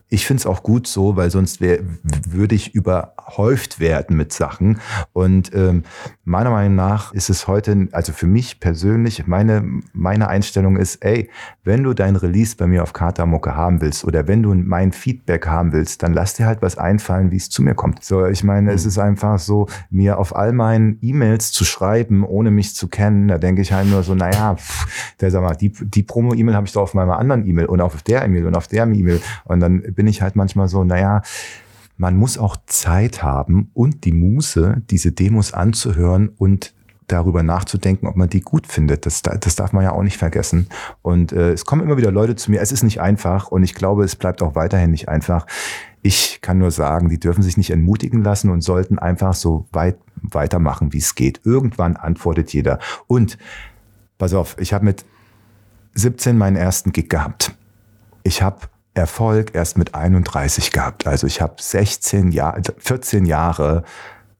[0.09, 1.79] ich finde es auch gut so, weil sonst wär,
[2.29, 2.75] würde ich
[3.31, 4.79] überhäuft werden mit Sachen.
[5.13, 5.83] Und ähm,
[6.23, 9.63] meiner Meinung nach ist es heute, also für mich persönlich, meine,
[9.93, 11.29] meine Einstellung ist, ey,
[11.63, 15.47] wenn du dein Release bei mir auf Katamucke haben willst oder wenn du mein Feedback
[15.47, 18.03] haben willst, dann lass dir halt was einfallen, wie es zu mir kommt.
[18.03, 18.75] So, ich meine, mhm.
[18.75, 23.27] es ist einfach so, mir auf all meinen E-Mails zu schreiben, ohne mich zu kennen,
[23.27, 26.67] da denke ich halt nur so, naja, pff, der sag mal, die, die Promo-E-Mail habe
[26.67, 29.21] ich doch auf meiner anderen E-Mail und auf der E-Mail und auf der E-Mail.
[29.45, 31.21] Und dann bin ich halt manchmal so, naja,
[31.97, 36.73] man muss auch Zeit haben und die Muße, diese Demos anzuhören und
[37.11, 39.05] darüber nachzudenken, ob man die gut findet.
[39.05, 40.67] Das, das darf man ja auch nicht vergessen.
[41.01, 42.61] Und äh, es kommen immer wieder Leute zu mir.
[42.61, 45.45] Es ist nicht einfach und ich glaube, es bleibt auch weiterhin nicht einfach.
[46.01, 49.97] Ich kann nur sagen, die dürfen sich nicht entmutigen lassen und sollten einfach so weit
[50.15, 51.41] weitermachen, wie es geht.
[51.43, 52.79] Irgendwann antwortet jeder.
[53.07, 53.37] Und
[54.17, 55.05] pass auf, ich habe mit
[55.93, 57.53] 17 meinen ersten Gig gehabt.
[58.23, 58.59] Ich habe
[58.93, 61.07] Erfolg erst mit 31 gehabt.
[61.07, 63.83] Also ich habe 16 Jahre, 14 Jahre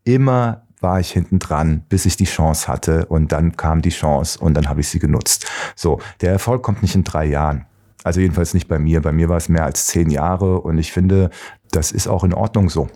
[0.03, 4.39] immer war ich hinten dran, bis ich die Chance hatte und dann kam die Chance
[4.39, 5.45] und dann habe ich sie genutzt.
[5.75, 7.65] So, der Erfolg kommt nicht in drei Jahren.
[8.03, 9.01] Also jedenfalls nicht bei mir.
[9.01, 11.29] Bei mir war es mehr als zehn Jahre und ich finde,
[11.69, 12.89] das ist auch in Ordnung so.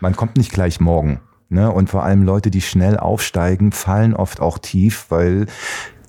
[0.00, 1.20] Man kommt nicht gleich morgen.
[1.48, 1.70] Ne?
[1.70, 5.46] Und vor allem Leute, die schnell aufsteigen, fallen oft auch tief, weil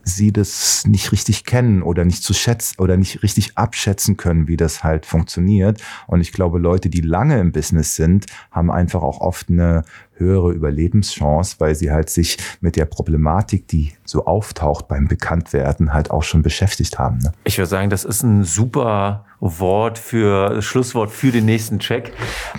[0.04, 4.58] sie das nicht richtig kennen oder nicht zu schätzen oder nicht richtig abschätzen können, wie
[4.58, 5.82] das halt funktioniert.
[6.08, 9.84] Und ich glaube, Leute, die lange im Business sind, haben einfach auch oft eine
[10.16, 16.12] höhere Überlebenschance, weil sie halt sich mit der Problematik, die so auftaucht beim Bekanntwerden, halt
[16.12, 17.18] auch schon beschäftigt haben.
[17.20, 17.32] Ne?
[17.44, 22.12] Ich würde sagen, das ist ein super Wort für Schlusswort für den nächsten Track.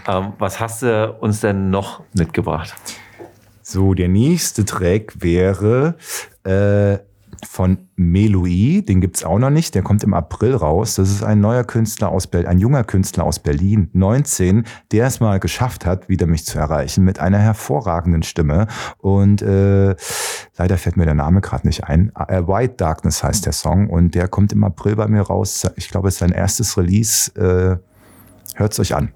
[0.09, 2.75] Ähm, was hast du uns denn noch mitgebracht?
[3.63, 5.97] So, der nächste Track wäre
[6.45, 6.99] äh,
[7.47, 10.97] von Meloi, den gibt's auch noch nicht, der kommt im April raus.
[10.97, 15.21] Das ist ein neuer Künstler aus Berlin, ein junger Künstler aus Berlin, 19, der es
[15.21, 18.67] mal geschafft hat, wieder mich zu erreichen mit einer hervorragenden Stimme.
[18.99, 19.95] Und äh,
[20.57, 22.13] leider fällt mir der Name gerade nicht ein.
[22.29, 25.67] Äh, White Darkness heißt der Song und der kommt im April bei mir raus.
[25.77, 27.31] Ich glaube, es ist sein erstes Release.
[27.37, 27.79] Äh,
[28.57, 29.13] hört's euch an.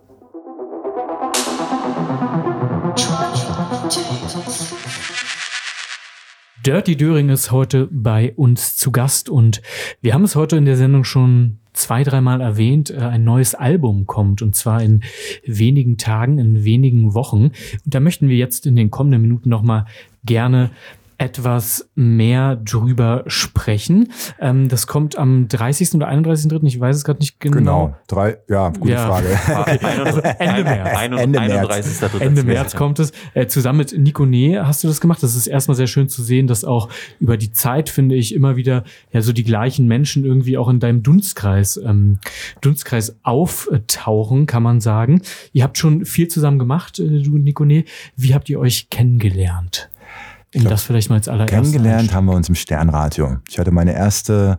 [6.66, 9.62] Dirty Döring ist heute bei uns zu Gast und
[10.00, 14.06] wir haben es heute in der Sendung schon zwei, dreimal erwähnt, äh, ein neues Album
[14.06, 15.02] kommt und zwar in
[15.46, 17.52] wenigen Tagen, in wenigen Wochen.
[17.84, 19.86] Und da möchten wir jetzt in den kommenden Minuten nochmal
[20.24, 20.70] gerne
[21.18, 24.12] etwas mehr drüber sprechen.
[24.40, 25.94] Ähm, das kommt am 30.
[25.94, 27.56] oder 31.3., ich weiß es gerade nicht genau.
[27.56, 29.06] Genau, drei, ja, gute ja.
[29.06, 29.38] Frage.
[29.84, 30.98] also Ende März.
[31.02, 33.12] Ende März, Ende März kommt es.
[33.34, 35.20] Äh, zusammen mit Nico Nee hast du das gemacht.
[35.22, 36.88] Das ist erstmal sehr schön zu sehen, dass auch
[37.18, 40.78] über die Zeit, finde ich, immer wieder ja so die gleichen Menschen irgendwie auch in
[40.78, 42.18] deinem Dunstkreis, ähm,
[42.60, 45.22] Dunstkreis auftauchen, kann man sagen.
[45.52, 47.86] Ihr habt schon viel zusammen gemacht, äh, du und Nico Nee.
[48.14, 49.90] Wie habt ihr euch kennengelernt?
[50.54, 51.72] Um das vielleicht mal als allererstes.
[51.72, 53.38] Kennengelernt haben wir uns im Sternradio.
[53.48, 54.58] Ich hatte meine erste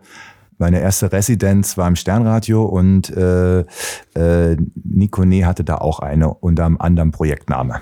[0.59, 6.33] meine erste Residenz war im Sternradio und äh, äh, Nico Nee hatte da auch eine
[6.33, 7.79] unter einem anderen Projektname.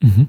[0.00, 0.28] Mhm.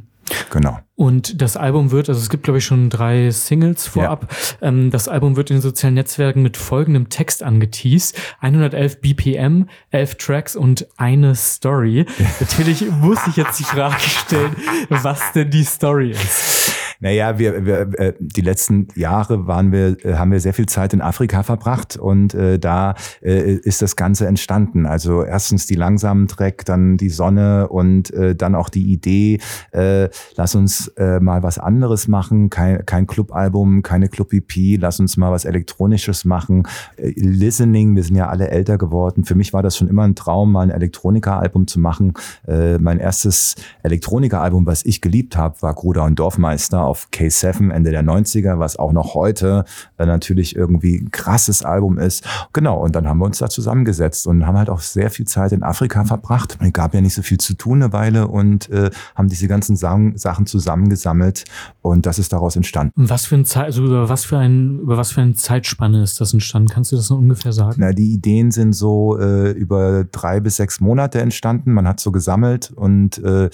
[0.49, 0.79] Genau.
[0.95, 4.33] Und das Album wird, also es gibt glaube ich schon drei Singles vorab.
[4.61, 4.69] Ja.
[4.69, 8.17] Ähm, das Album wird in den sozialen Netzwerken mit folgendem Text angeteased.
[8.39, 12.05] 111 BPM, 11 Tracks und eine Story.
[12.39, 14.55] Natürlich muss ich jetzt die Frage stellen,
[14.89, 16.72] was denn die Story ist.
[16.99, 20.93] Naja, wir, wir äh, die letzten Jahre waren wir, äh, haben wir sehr viel Zeit
[20.93, 24.85] in Afrika verbracht und äh, da äh, ist das Ganze entstanden.
[24.85, 29.39] Also erstens die langsamen Track, dann die Sonne und äh, dann auch die Idee,
[29.71, 35.17] äh, lass uns äh, mal was anderes machen, kein, kein Clubalbum, keine Club-EP, lass uns
[35.17, 36.63] mal was Elektronisches machen.
[36.97, 39.25] Äh, Listening, wir sind ja alle älter geworden.
[39.25, 42.13] Für mich war das schon immer ein Traum, mal ein Elektronika-Album zu machen.
[42.47, 47.91] Äh, mein erstes Elektronika-Album, was ich geliebt habe, war Gruder und Dorfmeister auf K7 Ende
[47.91, 49.65] der 90er, was auch noch heute
[49.97, 52.25] äh, natürlich irgendwie ein krasses Album ist.
[52.53, 55.51] Genau, und dann haben wir uns da zusammengesetzt und haben halt auch sehr viel Zeit
[55.51, 56.57] in Afrika verbracht.
[56.59, 59.75] Es gab ja nicht so viel zu tun eine Weile und äh, haben diese ganzen
[59.75, 61.45] Sang Sachen zusammengesammelt
[61.81, 63.09] und das ist daraus entstanden.
[63.09, 66.19] Was für ein Zeit, also über was für ein, über was für eine Zeitspanne ist
[66.21, 66.69] das entstanden?
[66.69, 67.75] Kannst du das noch ungefähr sagen?
[67.77, 71.73] Na, die Ideen sind so äh, über drei bis sechs Monate entstanden.
[71.73, 73.49] Man hat so gesammelt und äh,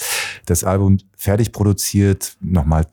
[0.46, 2.86] das Album fertig produziert, nochmal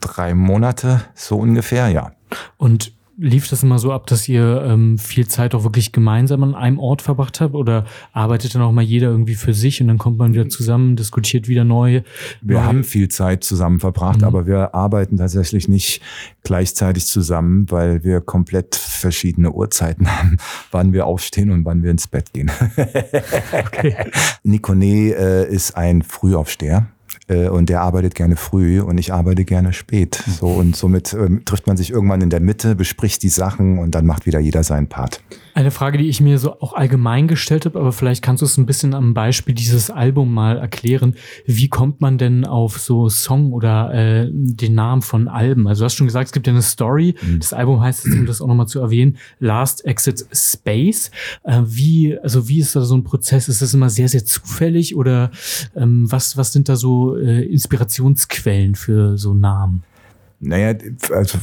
[0.00, 2.12] drei Monate, so ungefähr, ja.
[2.56, 6.54] Und lief das immer so ab, dass ihr ähm, viel Zeit auch wirklich gemeinsam an
[6.54, 9.98] einem Ort verbracht habt oder arbeitet dann auch mal jeder irgendwie für sich und dann
[9.98, 12.02] kommt man wieder zusammen, diskutiert wieder neu?
[12.40, 14.26] Wir haben viel Zeit zusammen verbracht, mhm.
[14.26, 16.00] aber wir arbeiten tatsächlich nicht
[16.44, 20.36] gleichzeitig zusammen, weil wir komplett verschiedene Uhrzeiten haben,
[20.70, 22.50] wann wir aufstehen und wann wir ins Bett gehen.
[22.76, 23.96] okay.
[24.44, 26.86] Nikone äh, ist ein Frühaufsteher
[27.28, 30.22] und der arbeitet gerne früh und ich arbeite gerne spät.
[30.40, 33.94] So und somit ähm, trifft man sich irgendwann in der Mitte, bespricht die Sachen und
[33.94, 35.20] dann macht wieder jeder seinen Part.
[35.54, 38.56] Eine Frage, die ich mir so auch allgemein gestellt habe, aber vielleicht kannst du es
[38.58, 41.16] ein bisschen am Beispiel dieses Album mal erklären.
[41.46, 45.66] Wie kommt man denn auf so Song oder äh, den Namen von Alben?
[45.66, 47.16] Also du hast schon gesagt, es gibt ja eine Story.
[47.20, 47.40] Mhm.
[47.40, 51.10] Das Album heißt, um das auch nochmal zu erwähnen, Last Exit Space.
[51.42, 53.48] Äh, wie, also wie ist da so ein Prozess?
[53.48, 55.32] Ist das immer sehr, sehr zufällig oder
[55.74, 59.82] ähm, was, was sind da so äh, Inspirationsquellen für so Namen?
[60.40, 60.78] Naja,
[61.12, 61.38] also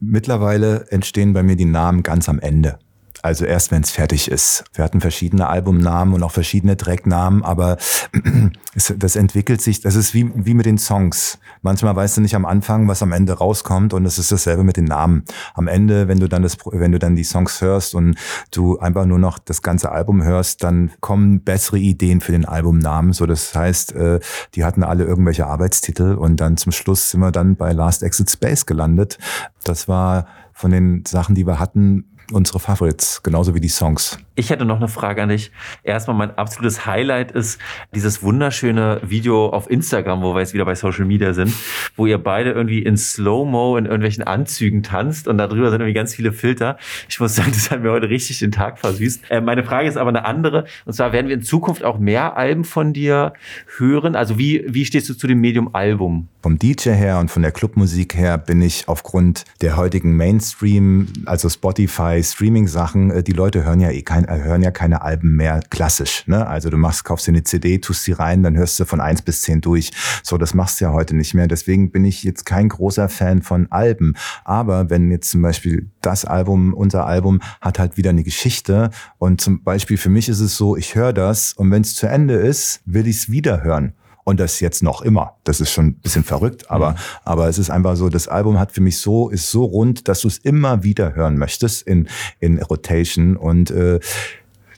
[0.00, 2.78] mittlerweile entstehen bei mir die Namen ganz am Ende.
[3.22, 4.64] Also erst, wenn es fertig ist.
[4.72, 7.76] Wir hatten verschiedene Albumnamen und auch verschiedene Tracknamen, aber
[8.96, 11.38] das entwickelt sich, das ist wie, wie mit den Songs.
[11.62, 14.76] Manchmal weißt du nicht am Anfang, was am Ende rauskommt und es ist dasselbe mit
[14.76, 15.24] den Namen.
[15.54, 18.16] Am Ende, wenn du dann das, wenn du dann die Songs hörst und
[18.50, 23.12] du einfach nur noch das ganze Album hörst, dann kommen bessere Ideen für den Albumnamen.
[23.12, 24.20] So, das heißt, äh,
[24.54, 28.30] die hatten alle irgendwelche Arbeitstitel und dann zum Schluss sind wir dann bei Last Exit
[28.30, 29.18] Space gelandet.
[29.64, 34.18] Das war von den Sachen, die wir hatten, unsere Favorites, genauso wie die Songs.
[34.40, 35.52] Ich hätte noch eine Frage an dich.
[35.82, 37.60] Erstmal mein absolutes Highlight ist
[37.94, 41.52] dieses wunderschöne Video auf Instagram, wo wir jetzt wieder bei Social Media sind,
[41.94, 46.14] wo ihr beide irgendwie in Slow-Mo in irgendwelchen Anzügen tanzt und darüber sind irgendwie ganz
[46.14, 46.78] viele Filter.
[47.06, 49.24] Ich muss sagen, das hat mir heute richtig den Tag versüßt.
[49.30, 50.64] Äh, meine Frage ist aber eine andere.
[50.86, 53.34] Und zwar werden wir in Zukunft auch mehr Alben von dir
[53.76, 54.16] hören.
[54.16, 56.28] Also wie, wie stehst du zu dem Medium Album?
[56.42, 61.50] Vom DJ her und von der Clubmusik her bin ich aufgrund der heutigen Mainstream, also
[61.50, 66.26] Spotify, Streaming-Sachen, äh, die Leute hören ja eh kein, hören ja keine Alben mehr klassisch.
[66.26, 66.46] Ne?
[66.46, 69.22] Also du machst, kaufst dir eine CD, tust sie rein, dann hörst du von eins
[69.22, 69.90] bis zehn durch.
[70.22, 71.46] So, das machst du ja heute nicht mehr.
[71.46, 74.14] Deswegen bin ich jetzt kein großer Fan von Alben.
[74.44, 78.90] Aber wenn jetzt zum Beispiel das Album, unser Album, hat halt wieder eine Geschichte.
[79.18, 82.06] Und zum Beispiel für mich ist es so, ich höre das und wenn es zu
[82.06, 83.94] Ende ist, will ich es wieder hören
[84.24, 85.36] und das jetzt noch immer.
[85.44, 86.96] Das ist schon ein bisschen verrückt, aber, mhm.
[87.24, 90.20] aber es ist einfach so, das Album hat für mich so, ist so rund, dass
[90.20, 92.08] du es immer wieder hören möchtest in,
[92.38, 94.00] in Rotation und äh,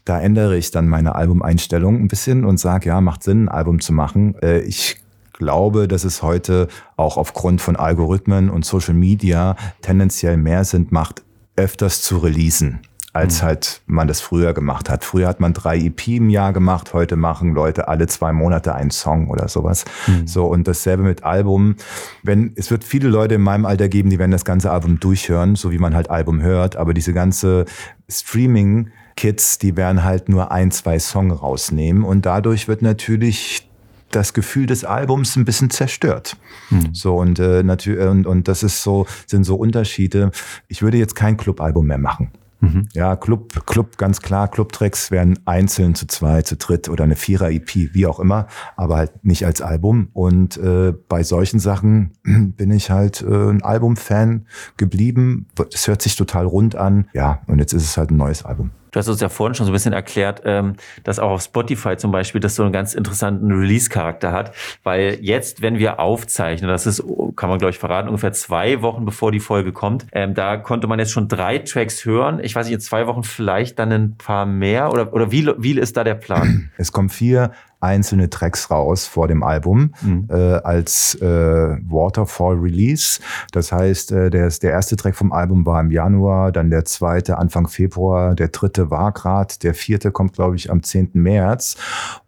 [0.04, 3.80] da ändere ich dann meine Albumeinstellung ein bisschen und sage, ja, macht Sinn, ein Album
[3.80, 4.34] zu machen.
[4.42, 4.96] Äh, ich
[5.32, 11.22] glaube, dass es heute auch aufgrund von Algorithmen und Social Media tendenziell mehr Sinn macht,
[11.56, 12.80] öfters zu releasen
[13.12, 13.46] als mhm.
[13.46, 15.04] halt man das früher gemacht hat.
[15.04, 18.90] Früher hat man drei EP im Jahr gemacht, heute machen Leute alle zwei Monate einen
[18.90, 19.84] Song oder sowas.
[20.06, 20.26] Mhm.
[20.26, 21.76] So und dasselbe mit Album.
[22.22, 25.56] Wenn es wird viele Leute in meinem Alter geben, die werden das ganze Album durchhören,
[25.56, 27.66] so wie man halt Album hört, aber diese ganze
[28.08, 33.68] Streaming Kids, die werden halt nur ein, zwei Songs rausnehmen und dadurch wird natürlich
[34.10, 36.36] das Gefühl des Albums ein bisschen zerstört.
[36.70, 36.94] Mhm.
[36.94, 40.30] So und äh, natürlich und, und das ist so sind so Unterschiede.
[40.68, 42.30] Ich würde jetzt kein Clubalbum mehr machen.
[42.62, 42.88] Mhm.
[42.94, 47.92] Ja, Club, Club, ganz klar, Clubtracks werden einzeln zu zwei, zu dritt oder eine Vierer-EP,
[47.92, 48.46] wie auch immer,
[48.76, 50.08] aber halt nicht als Album.
[50.12, 54.46] Und äh, bei solchen Sachen bin ich halt äh, ein Album-Fan
[54.76, 55.48] geblieben.
[55.72, 57.08] Es hört sich total rund an.
[57.12, 58.70] Ja, und jetzt ist es halt ein neues Album.
[58.92, 61.96] Du hast uns ja vorhin schon so ein bisschen erklärt, ähm, dass auch auf Spotify
[61.96, 66.86] zum Beispiel das so einen ganz interessanten Release-Charakter hat, weil jetzt, wenn wir aufzeichnen, das
[66.86, 67.02] ist,
[67.34, 70.86] kann man glaube ich verraten, ungefähr zwei Wochen bevor die Folge kommt, ähm, da konnte
[70.86, 72.38] man jetzt schon drei Tracks hören.
[72.42, 75.78] Ich weiß nicht, in zwei Wochen vielleicht dann ein paar mehr oder, oder wie, wie
[75.78, 76.70] ist da der Plan?
[76.76, 77.52] Es kommen vier
[77.82, 80.28] einzelne Tracks raus vor dem Album mhm.
[80.30, 83.20] äh, als äh, Waterfall Release.
[83.50, 87.38] Das heißt, äh, der, der erste Track vom Album war im Januar, dann der zweite
[87.38, 91.10] Anfang Februar, der dritte war gerade, der vierte kommt, glaube ich, am 10.
[91.14, 91.76] März.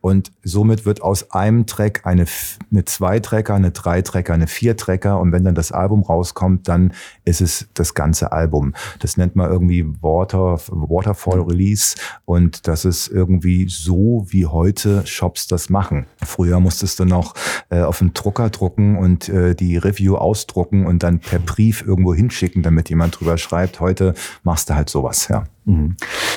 [0.00, 2.26] Und somit wird aus einem Track eine,
[2.70, 5.20] eine Zwei-Tracker, eine Drei-Tracker, eine Vier-Tracker.
[5.20, 6.92] Und wenn dann das Album rauskommt, dann
[7.24, 8.74] ist es das ganze Album.
[8.98, 11.96] Das nennt man irgendwie Water, Waterfall Release.
[12.24, 16.06] Und das ist irgendwie so, wie heute Shops das machen.
[16.24, 17.34] Früher musstest du noch
[17.70, 22.14] äh, auf einen Drucker drucken und äh, die Review ausdrucken und dann per Brief irgendwo
[22.14, 23.80] hinschicken, damit jemand drüber schreibt.
[23.80, 25.44] Heute machst du halt sowas, ja.
[25.64, 25.96] Mhm.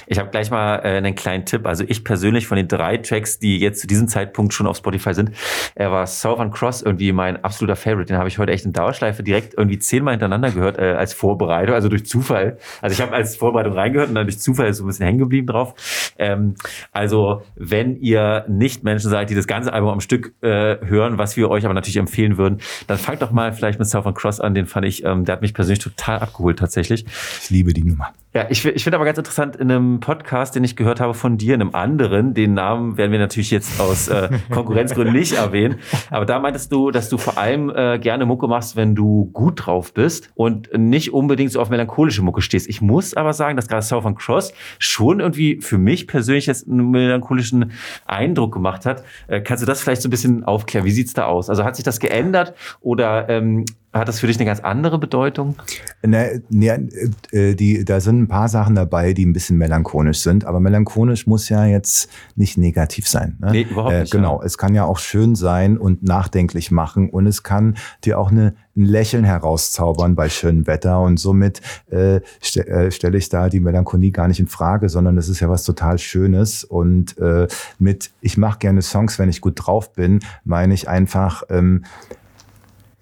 [0.09, 1.65] Ich habe gleich mal äh, einen kleinen Tipp.
[1.65, 5.13] Also ich persönlich von den drei Tracks, die jetzt zu diesem Zeitpunkt schon auf Spotify
[5.13, 5.31] sind,
[5.75, 8.05] er war Southern Cross irgendwie mein absoluter Favorite.
[8.05, 11.75] Den habe ich heute echt in Dauerschleife direkt irgendwie zehnmal hintereinander gehört äh, als Vorbereitung,
[11.75, 12.57] also durch Zufall.
[12.81, 15.19] Also ich habe als Vorbereitung reingehört und dann durch Zufall ist so ein bisschen hängen
[15.19, 15.73] geblieben drauf.
[16.17, 16.55] Ähm,
[16.93, 21.35] also wenn ihr nicht Menschen seid, die das ganze Album am Stück äh, hören, was
[21.35, 24.53] wir euch aber natürlich empfehlen würden, dann fangt doch mal vielleicht mit Southern Cross an.
[24.53, 27.05] Den fand ich, ähm, der hat mich persönlich total abgeholt tatsächlich.
[27.41, 28.13] Ich liebe die Nummer.
[28.37, 31.39] Ja, ich, ich finde aber ganz interessant, in einem Podcast, den ich gehört habe von
[31.39, 35.79] dir, in einem anderen, den Namen werden wir natürlich jetzt aus äh, Konkurrenzgründen nicht erwähnen,
[36.11, 39.65] aber da meintest du, dass du vor allem äh, gerne Mucke machst, wenn du gut
[39.65, 42.69] drauf bist und nicht unbedingt so auf melancholische Mucke stehst.
[42.69, 46.91] Ich muss aber sagen, dass gerade Southern Cross schon irgendwie für mich persönlich jetzt einen
[46.91, 47.71] melancholischen
[48.05, 49.03] Eindruck gemacht hat.
[49.25, 50.85] Äh, kannst du das vielleicht so ein bisschen aufklären?
[50.85, 51.49] Wie sieht's da aus?
[51.49, 53.65] Also hat sich das geändert oder ähm,
[53.97, 55.55] hat das für dich eine ganz andere Bedeutung?
[56.03, 56.87] Ne, ne,
[57.31, 61.27] äh, die, da sind ein paar Sachen dabei, die ein bisschen melancholisch sind, aber melancholisch
[61.27, 63.37] muss ja jetzt nicht negativ sein.
[63.39, 63.51] Ne?
[63.51, 64.13] Nee, überhaupt nicht.
[64.13, 64.45] Äh, genau, ja.
[64.45, 68.53] es kann ja auch schön sein und nachdenklich machen und es kann dir auch eine,
[68.75, 73.59] ein Lächeln herauszaubern bei schönem Wetter und somit äh, st äh, stelle ich da die
[73.59, 77.47] Melancholie gar nicht in Frage, sondern es ist ja was total Schönes und äh,
[77.79, 81.83] mit ich mache gerne Songs, wenn ich gut drauf bin, meine ich einfach ähm,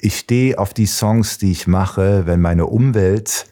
[0.05, 3.47] ich stehe auf die Songs, die ich mache, wenn meine Umwelt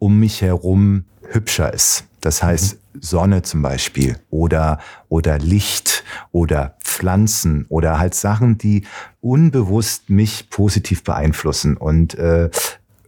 [0.00, 2.06] um mich herum hübscher ist.
[2.20, 8.82] Das heißt Sonne zum Beispiel oder, oder Licht oder Pflanzen oder halt Sachen, die
[9.20, 11.76] unbewusst mich positiv beeinflussen.
[11.76, 12.50] Und, äh,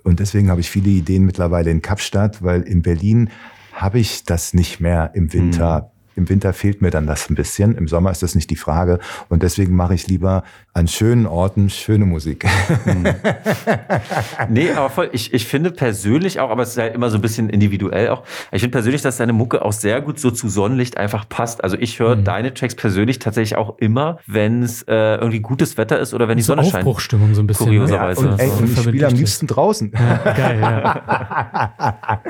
[0.05, 3.29] und deswegen habe ich viele Ideen mittlerweile in Kapstadt, weil in Berlin
[3.73, 5.81] habe ich das nicht mehr im Winter.
[5.81, 7.77] Mhm im Winter fehlt mir dann das ein bisschen.
[7.77, 8.99] Im Sommer ist das nicht die Frage.
[9.29, 12.45] Und deswegen mache ich lieber an schönen Orten schöne Musik.
[12.85, 13.05] Hm.
[14.49, 15.09] nee, aber voll.
[15.12, 18.25] Ich, ich finde persönlich auch, aber es ist halt immer so ein bisschen individuell auch.
[18.51, 21.62] Ich finde persönlich, dass deine Mucke auch sehr gut so zu Sonnenlicht einfach passt.
[21.62, 22.25] Also ich höre mhm.
[22.25, 26.39] deine Tracks persönlich tatsächlich auch immer, wenn es äh, irgendwie gutes Wetter ist oder wenn
[26.39, 26.85] die so Sonne scheint.
[26.85, 27.66] Aufbruchstimmung so ein bisschen.
[27.66, 27.77] Ne?
[27.77, 28.25] Kurioserweise.
[28.25, 29.93] Ja, und, ey, und ich spiele am liebsten draußen.
[29.95, 31.72] Ja, geil, ja.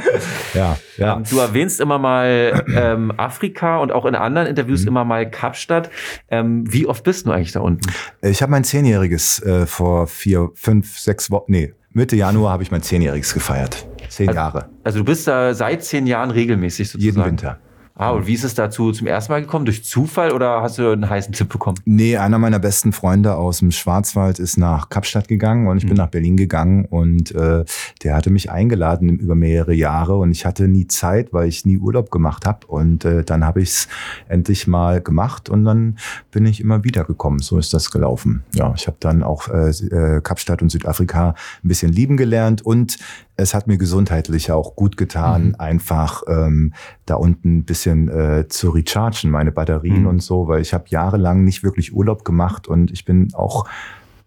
[0.55, 1.17] ja, ja.
[1.17, 4.89] Ähm, du erwähnst immer mal ähm, Afrika und auch in anderen Interviews mhm.
[4.89, 5.89] immer mal Kapstadt.
[6.29, 7.91] Ähm, wie oft bist du eigentlich da unten?
[8.21, 12.73] Ich habe mein Zehnjähriges äh, vor vier, fünf, sechs Wochen, nee, Mitte Januar habe ich
[12.73, 13.87] mein Zehnjähriges gefeiert.
[14.09, 14.69] Zehn also, Jahre.
[14.83, 17.17] Also du bist da seit zehn Jahren regelmäßig sozusagen?
[17.17, 17.61] Jeden Winter.
[17.97, 19.67] Ah, und wie ist es dazu zum ersten Mal gekommen?
[19.67, 21.79] Durch Zufall oder hast du einen heißen Tipp bekommen?
[21.85, 25.89] Nee, einer meiner besten Freunde aus dem Schwarzwald ist nach Kapstadt gegangen und ich mhm.
[25.91, 27.65] bin nach Berlin gegangen und äh,
[28.03, 31.79] der hatte mich eingeladen über mehrere Jahre und ich hatte nie Zeit, weil ich nie
[31.79, 33.89] Urlaub gemacht habe und äh, dann habe ich es
[34.29, 35.97] endlich mal gemacht und dann
[36.33, 37.39] bin ich immer wieder gekommen.
[37.39, 38.43] So ist das gelaufen.
[38.57, 42.99] Ja, ich habe dann auch äh, äh Kapstadt und Südafrika ein bisschen lieben gelernt und
[43.37, 45.55] es hat mir gesundheitlich auch gut getan, mhm.
[45.59, 46.73] einfach ähm,
[47.05, 50.07] da unten ein bisschen äh, zu rechargen, meine Batterien mhm.
[50.07, 53.67] und so, weil ich habe jahrelang nicht wirklich Urlaub gemacht und ich bin auch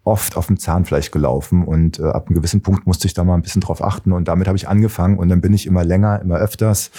[0.03, 3.35] oft auf dem Zahnfleisch gelaufen und äh, ab einem gewissen Punkt musste ich da mal
[3.35, 6.21] ein bisschen drauf achten und damit habe ich angefangen und dann bin ich immer länger,
[6.21, 6.91] immer öfters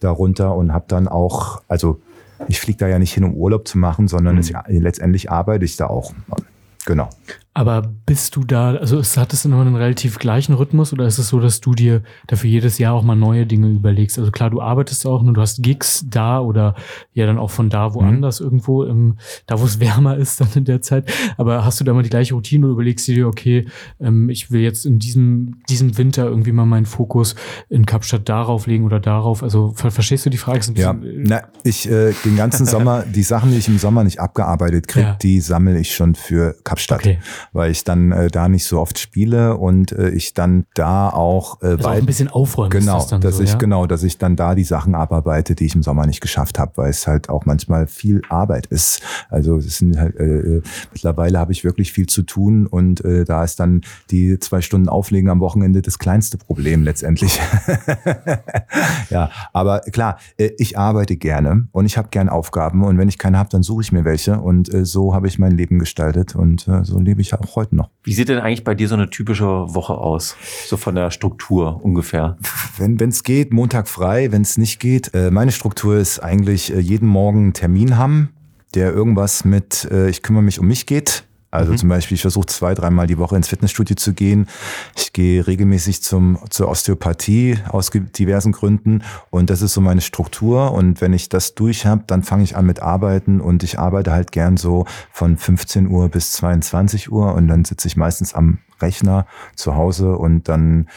[0.00, 2.00] darunter und habe dann auch, also
[2.48, 4.40] ich fliege da ja nicht hin, um Urlaub zu machen, sondern mhm.
[4.40, 6.12] es, letztendlich arbeite ich da auch.
[6.84, 7.08] Genau.
[7.54, 11.28] Aber bist du da, also hat es immer einen relativ gleichen Rhythmus oder ist es
[11.28, 14.18] so, dass du dir dafür jedes Jahr auch mal neue Dinge überlegst?
[14.18, 16.74] Also klar, du arbeitest auch, nur du hast Gigs da oder
[17.12, 18.46] ja dann auch von da woanders mhm.
[18.46, 21.12] irgendwo, im, da wo es wärmer ist dann in der Zeit.
[21.36, 23.66] Aber hast du da mal die gleiche Routine oder überlegst du dir, okay,
[24.00, 27.34] ähm, ich will jetzt in diesem, diesem Winter irgendwie mal meinen Fokus
[27.68, 29.42] in Kapstadt darauf legen oder darauf?
[29.42, 30.60] Also ver verstehst du die Frage?
[30.74, 34.20] ja, äh, na, ich äh, den ganzen Sommer, die Sachen, die ich im Sommer nicht
[34.20, 35.18] abgearbeitet kriege, ja.
[35.20, 37.00] die sammle ich schon für Kapstadt.
[37.00, 37.18] Okay
[37.52, 41.62] weil ich dann äh, da nicht so oft spiele und äh, ich dann da auch,
[41.62, 42.70] äh, also auch ein bisschen aufräumen.
[42.70, 43.58] Genau, das dass so, ich ja?
[43.58, 46.72] genau, dass ich dann da die Sachen abarbeite, die ich im Sommer nicht geschafft habe,
[46.76, 49.02] weil es halt auch manchmal viel Arbeit ist.
[49.28, 50.62] Also es sind halt, äh, äh,
[50.92, 54.88] mittlerweile habe ich wirklich viel zu tun und äh, da ist dann die zwei Stunden
[54.88, 57.40] Auflegen am Wochenende das kleinste Problem letztendlich.
[59.10, 63.18] ja, aber klar, äh, ich arbeite gerne und ich habe gern Aufgaben und wenn ich
[63.18, 66.34] keine habe, dann suche ich mir welche und äh, so habe ich mein Leben gestaltet
[66.34, 67.90] und äh, so lebe ich ja auch heute noch.
[68.02, 70.36] Wie sieht denn eigentlich bei dir so eine typische Woche aus?
[70.66, 72.36] So von der Struktur ungefähr?
[72.76, 74.32] Wenn es geht, Montag frei.
[74.32, 78.30] Wenn es nicht geht, äh, meine Struktur ist eigentlich äh, jeden Morgen einen Termin haben,
[78.74, 81.24] der irgendwas mit äh, ich kümmere mich um mich geht.
[81.52, 81.76] Also mhm.
[81.76, 84.48] zum Beispiel, ich versuche zwei, dreimal die Woche ins Fitnessstudio zu gehen.
[84.96, 89.02] Ich gehe regelmäßig zum, zur Osteopathie aus diversen Gründen.
[89.30, 90.72] Und das ist so meine Struktur.
[90.72, 93.42] Und wenn ich das durch habe, dann fange ich an mit Arbeiten.
[93.42, 97.34] Und ich arbeite halt gern so von 15 Uhr bis 22 Uhr.
[97.34, 100.88] Und dann sitze ich meistens am Rechner zu Hause und dann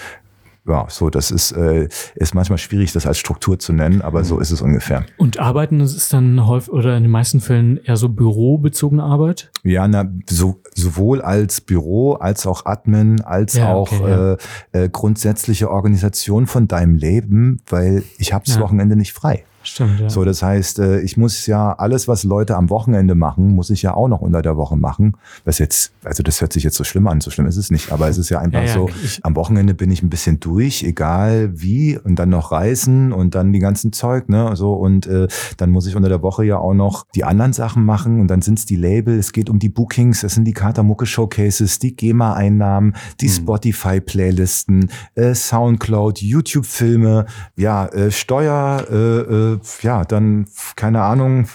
[0.67, 4.39] ja, so, das ist, äh, ist manchmal schwierig, das als Struktur zu nennen, aber so
[4.39, 5.05] ist es ungefähr.
[5.17, 9.51] Und Arbeiten das ist dann häufig oder in den meisten Fällen eher so bürobezogene Arbeit?
[9.63, 14.33] Ja, na, so, sowohl als Büro, als auch Admin, als Ja, auch okay, ja.
[14.33, 18.61] äh, äh, grundsätzliche Organisation von deinem Leben, weil ich habe das Ja.
[18.61, 19.45] Wochenende nicht frei.
[19.67, 20.11] Stimmt, ja.
[20.11, 23.81] So, das heißt, äh, ich muss ja alles, was Leute am Wochenende machen, muss ich
[23.81, 25.13] ja auch noch unter der Woche machen.
[25.43, 27.91] Was jetzt, also das hört sich jetzt so schlimm an, so schlimm ist es nicht,
[27.91, 30.39] aber es ist ja einfach Ja, ja, so, ich- am Wochenende bin ich ein bisschen
[30.39, 35.07] durch, egal wie, und dann noch reisen und dann die ganzen Zeug, ne, so, und
[35.07, 38.27] äh, dann muss ich unter der Woche ja auch noch die anderen Sachen machen und
[38.27, 42.95] dann sind's die Label, es geht um die Bookings, es sind die Katermucke-Showcases, die GEMA-Einnahmen,
[43.21, 51.47] die Spotify-Playlisten, äh, Soundcloud, YouTube-Filme, ja, äh, Steuer, äh, äh, ja, dann, keine Ahnung,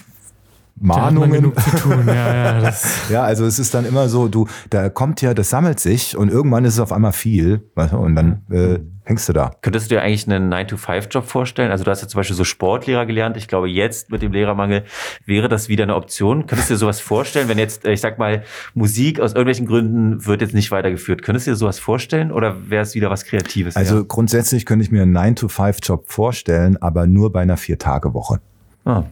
[0.81, 1.31] Mahnungen.
[1.31, 2.03] genug zu tun.
[2.07, 2.73] Ja, ja,
[3.09, 6.29] Ja, also es ist dann immer so, du, da kommt ja, das sammelt sich und
[6.29, 9.51] irgendwann ist es auf einmal viel, weißt du, und dann äh, hängst du da.
[9.61, 11.71] Könntest du dir eigentlich einen 9-to-5-Job vorstellen?
[11.71, 13.37] Also du hast ja zum Beispiel so Sportlehrer gelernt.
[13.37, 14.83] Ich glaube, jetzt mit dem Lehrermangel
[15.25, 16.47] wäre das wieder eine Option.
[16.47, 20.25] Könntest du dir sowas vorstellen, wenn jetzt, äh, ich sag mal, Musik aus irgendwelchen Gründen
[20.25, 21.21] wird jetzt nicht weitergeführt?
[21.21, 23.75] Könntest du dir sowas vorstellen oder wäre es wieder was Kreatives?
[23.75, 24.03] Also eher?
[24.03, 28.39] grundsätzlich könnte ich mir einen 9-to-5-Job vorstellen, aber nur bei einer Vier-Tage-Woche.
[28.85, 29.03] ah.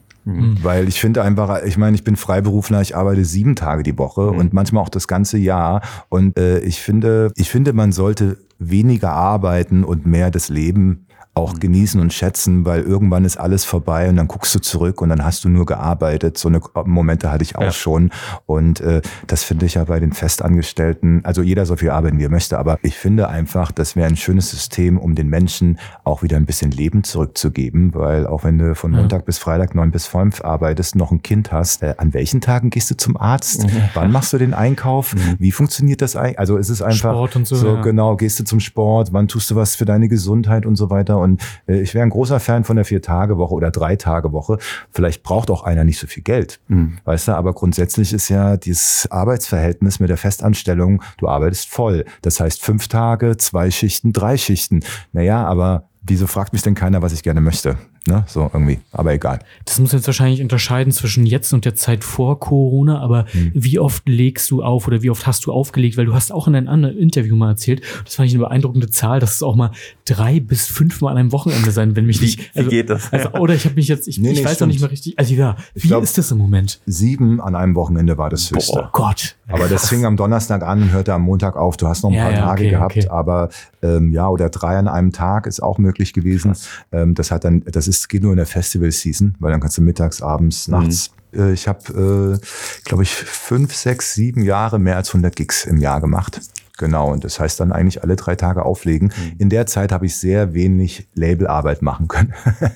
[0.61, 4.29] Weil ich finde einfach, ich meine, ich bin Freiberufler, ich arbeite sieben Tage die Woche
[4.29, 5.81] und manchmal auch das ganze Jahr.
[6.09, 11.07] Und äh, ich finde, ich finde, man sollte weniger arbeiten und mehr das Leben
[11.39, 15.09] auch genießen und schätzen, weil irgendwann ist alles vorbei und dann guckst du zurück und
[15.09, 16.37] dann hast du nur gearbeitet.
[16.37, 17.71] So eine Momente hatte ich auch Ja.
[17.71, 18.11] schon.
[18.45, 22.23] Und äh, das finde ich ja bei den Festangestellten, also jeder so viel arbeiten, wie
[22.25, 26.23] er möchte, aber ich finde einfach, das wäre ein schönes System, um den Menschen auch
[26.23, 28.99] wieder ein bisschen Leben zurückzugeben, weil auch wenn du von Ja.
[28.99, 32.69] Montag bis Freitag neun bis fünf arbeitest, noch ein Kind hast, äh, an welchen Tagen
[32.69, 33.65] gehst du zum Arzt?
[33.93, 35.15] Wann machst du den Einkauf?
[35.37, 36.39] Wie funktioniert das eigentlich?
[36.39, 37.81] Also es ist einfach Sport und so, ja.
[37.81, 41.19] genau, gehst du zum Sport, wann tust du was für deine Gesundheit und so weiter.
[41.19, 41.28] Und
[41.67, 44.57] äh, ich wäre ein großer Fan von der Vier-Tage-Woche oder Drei-Tage-Woche.
[44.91, 46.59] Vielleicht braucht auch einer nicht so viel Geld,
[47.05, 52.05] weißt du, aber grundsätzlich ist ja dieses Arbeitsverhältnis mit der Festanstellung, du arbeitest voll.
[52.21, 54.81] Das heißt fünf Tage, zwei Schichten, drei Schichten.
[55.11, 57.77] Naja, aber wieso fragt mich denn keiner, was ich gerne möchte?
[58.07, 58.23] Ne?
[58.27, 59.39] So irgendwie, aber egal.
[59.65, 63.51] das muss jetzt wahrscheinlich unterscheiden zwischen jetzt und der Zeit vor Corona, aber Hm.
[63.53, 65.97] wie oft legst du auf oder wie oft hast du aufgelegt?
[65.97, 68.89] Weil du hast auch in einem anderen Interview mal erzählt, das fand ich eine beeindruckende
[68.89, 69.71] Zahl, dass es auch mal
[70.05, 72.55] drei bis fünfmal an einem Wochenende sein, wenn mich nicht.
[72.55, 73.11] wie geht das?
[73.11, 75.19] Also, oder ich habe mich jetzt, ich, Nee, ich nee, weiß noch nicht mehr richtig.
[75.19, 76.79] Also ja, wie glaub- ist das im Moment?
[76.85, 78.81] Sieben an einem Wochenende war das höchste.
[78.85, 79.35] Oh Gott.
[79.47, 81.75] Aber das fing am Donnerstag an und hörte am Montag auf.
[81.77, 83.07] Du hast noch ein Ja, paar ja, Tage okay, gehabt, okay.
[83.09, 83.49] aber
[83.81, 86.53] ähm, ja, oder drei an einem Tag ist auch möglich gewesen.
[86.91, 89.81] Ähm, das hat dann, das ist geht nur in der Festival-Season, weil dann kannst du
[89.81, 90.73] mittags, abends, Mhm.
[90.73, 91.11] nachts.
[91.33, 95.77] Äh, ich habe, äh, glaube ich, fünf, sechs, sieben Jahre mehr als 100 Gigs im
[95.77, 96.39] Jahr gemacht.
[96.79, 99.09] Genau, und das heißt dann eigentlich alle drei Tage auflegen.
[99.09, 99.33] Mhm.
[99.37, 102.33] In der Zeit habe ich sehr wenig Labelarbeit machen können,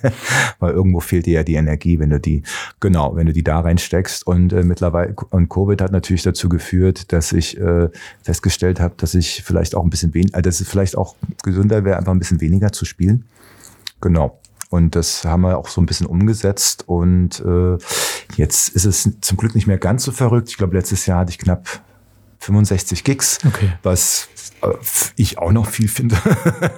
[0.59, 2.43] weil irgendwo fehlt dir ja die Energie, wenn du die,
[2.81, 4.27] genau, wenn du die da reinsteckst.
[4.27, 7.87] Und äh, mittlerweile, und Covid hat natürlich dazu geführt, dass ich äh,
[8.23, 11.97] festgestellt habe, dass ich vielleicht auch ein bisschen weniger, dass es vielleicht auch gesünder wäre,
[11.97, 13.23] einfach ein bisschen weniger zu spielen.
[14.01, 14.37] Genau.
[14.73, 16.85] Und das haben wir auch so ein bisschen umgesetzt.
[16.87, 17.77] Und äh,
[18.37, 20.49] jetzt ist es zum Glück nicht mehr ganz so verrückt.
[20.49, 21.67] Ich glaube, letztes Jahr hatte ich knapp
[22.39, 23.69] 65 Gigs, Okay.
[23.83, 24.29] was
[24.63, 24.69] äh,
[25.15, 26.17] ich auch noch viel finde.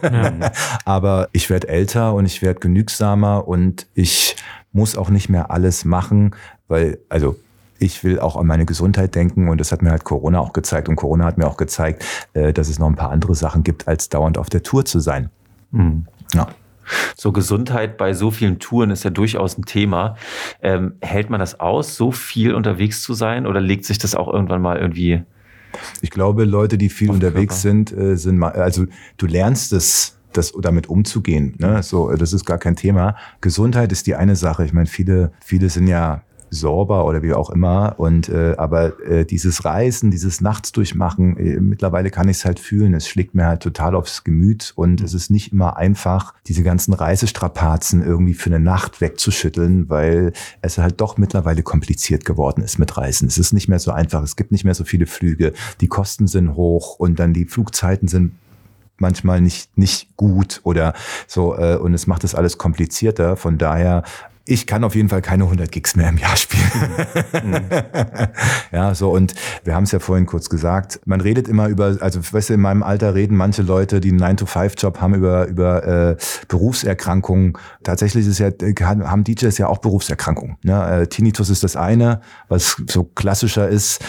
[0.03, 0.51] Ja.
[0.85, 4.35] Aber ich werde älter und ich werde genügsamer und ich
[4.73, 6.35] muss auch nicht mehr alles machen,
[6.67, 7.37] weil, also
[7.79, 10.89] ich will auch an meine Gesundheit denken und das hat mir halt Corona auch gezeigt
[10.89, 13.87] und Corona hat mir auch gezeigt, äh, dass es noch ein paar andere Sachen gibt,
[13.87, 15.29] als dauernd auf der Tour zu sein.
[16.33, 16.47] Ja.
[17.15, 20.15] So Gesundheit bei so vielen Touren ist ja durchaus ein Thema.
[20.61, 24.31] Ähm, hält man das aus, so viel unterwegs zu sein oder legt sich das auch
[24.31, 25.23] irgendwann mal irgendwie?
[26.01, 27.77] Ich glaube, Leute, die viel unterwegs Körper.
[27.77, 28.85] sind, äh, sind mal, also
[29.17, 31.55] du lernst es, das damit umzugehen.
[31.59, 31.81] Ne?
[31.83, 33.15] So, das ist gar kein Thema.
[33.41, 34.65] Gesundheit ist die eine Sache.
[34.65, 37.95] Ich meine, viele, viele sind ja Sorber oder wie auch immer.
[37.97, 42.59] Und äh, aber äh, dieses Reisen, dieses Nachts durchmachen, äh, mittlerweile kann ich es halt
[42.59, 42.93] fühlen.
[42.93, 46.93] Es schlägt mir halt total aufs Gemüt und es ist nicht immer einfach, diese ganzen
[46.93, 52.97] Reisestrapazen irgendwie für eine Nacht wegzuschütteln, weil es halt doch mittlerweile kompliziert geworden ist mit
[52.97, 53.27] Reisen.
[53.27, 54.23] Es ist nicht mehr so einfach.
[54.23, 55.53] Es gibt nicht mehr so viele Flüge.
[55.81, 58.31] Die Kosten sind hoch und dann die Flugzeiten sind
[58.97, 60.93] manchmal nicht, nicht gut oder
[61.27, 63.35] so, äh, und es macht das alles komplizierter.
[63.35, 64.03] Von daher,
[64.47, 66.63] ich kann auf jeden Fall keine 100 Gigs mehr im Jahr spielen.
[68.71, 69.33] ja, so, und
[69.63, 72.61] wir haben es ja vorhin kurz gesagt, man redet immer über, also weißt du, in
[72.61, 76.17] meinem Alter reden manche Leute, die einen 9-to-5-Job haben, über, über äh,
[76.47, 77.53] Berufserkrankungen.
[77.83, 80.57] Tatsächlich ist ja, haben DJs ja auch Berufserkrankungen.
[80.61, 81.01] Ne?
[81.01, 84.03] Äh, Tinnitus ist das eine, was so klassischer ist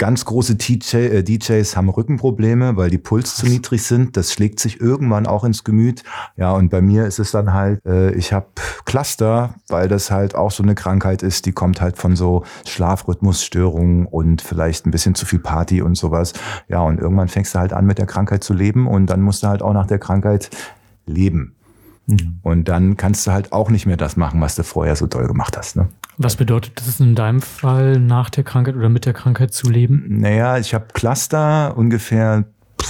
[0.00, 4.16] Ganz große DJ, äh, DJs haben Rückenprobleme, weil die Puls zu niedrig sind.
[4.16, 6.04] Das schlägt sich irgendwann auch ins Gemüt.
[6.38, 8.46] Ja, und bei mir ist es dann halt, äh, ich habe
[8.86, 14.06] Cluster, weil das halt auch so eine Krankheit ist, die kommt halt von so Schlafrhythmusstörungen
[14.06, 16.32] und vielleicht ein bisschen zu viel Party und sowas.
[16.66, 19.42] Ja, und irgendwann fängst du halt an mit der Krankheit zu leben und dann musst
[19.42, 20.48] du halt auch nach der Krankheit
[21.04, 21.56] leben.
[22.06, 22.38] Mhm.
[22.40, 25.26] Und dann kannst du halt auch nicht mehr das machen, was du vorher so toll
[25.26, 25.76] gemacht hast.
[25.76, 25.88] Ne?
[26.22, 30.04] Was bedeutet das in deinem Fall, nach der Krankheit oder mit der Krankheit zu leben?
[30.06, 32.44] Naja, ich habe Cluster ungefähr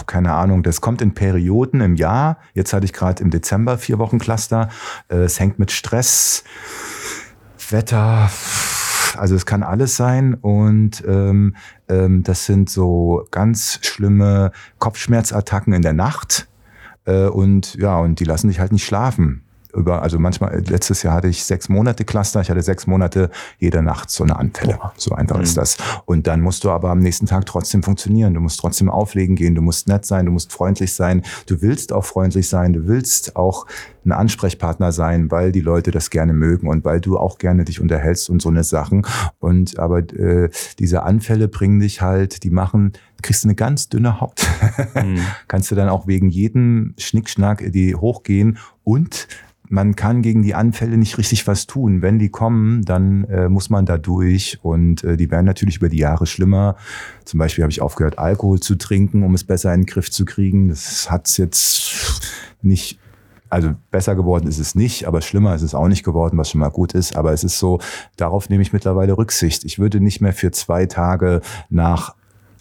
[0.07, 2.39] keine Ahnung, das kommt in Perioden im Jahr.
[2.55, 4.69] Jetzt hatte ich gerade im Dezember vier Wochen Cluster.
[5.09, 6.43] Äh, es hängt mit Stress,
[7.71, 8.31] Wetter,
[9.17, 10.35] also es kann alles sein.
[10.35, 11.55] Und ähm,
[11.89, 14.51] ähm, das sind so ganz schlimme
[14.81, 16.49] Kopfschmerzattacken in der Nacht.
[17.05, 19.45] Äh, und ja, und die lassen dich halt nicht schlafen
[19.75, 23.83] über, also manchmal, letztes Jahr hatte ich sechs Monate Cluster, ich hatte sechs Monate jede
[23.83, 24.75] Nacht so eine Anfälle.
[24.75, 24.93] Boah.
[24.97, 25.43] So einfach mhm.
[25.43, 25.77] ist das.
[26.05, 28.35] Und dann musst du aber am nächsten Tag trotzdem funktionieren.
[28.35, 31.93] Du musst trotzdem auflegen gehen, du musst nett sein, du musst freundlich sein, du willst
[31.93, 33.67] auch freundlich sein, du willst auch
[34.05, 37.81] ein Ansprechpartner sein, weil die Leute das gerne mögen und weil du auch gerne dich
[37.81, 39.07] unterhältst und so eine Sachen.
[39.39, 42.93] Und aber äh, diese Anfälle bringen dich halt, die machen,
[43.23, 44.43] kriegst du eine ganz dünne Haut.
[44.95, 45.21] mhm.
[45.49, 49.29] Kannst du dann auch wegen jedem Schnickschnack die hochgehen und
[49.73, 52.03] man kann gegen die Anfälle nicht richtig was tun.
[52.03, 55.89] Wenn die kommen, dann äh, muss man da durch und äh, die werden natürlich über
[55.89, 56.75] die Jahre schlimmer.
[57.25, 60.25] Zum Beispiel habe ich aufgehört, Alkohol zu trinken, um es besser in den Griff zu
[60.25, 60.69] kriegen.
[60.69, 62.21] Das hat's jetzt
[62.63, 62.99] nicht
[63.51, 66.61] also besser geworden ist es nicht, aber schlimmer ist es auch nicht geworden, was schon
[66.61, 67.17] mal gut ist.
[67.17, 67.81] Aber es ist so,
[68.17, 69.65] darauf nehme ich mittlerweile Rücksicht.
[69.65, 72.15] Ich würde nicht mehr für zwei Tage nach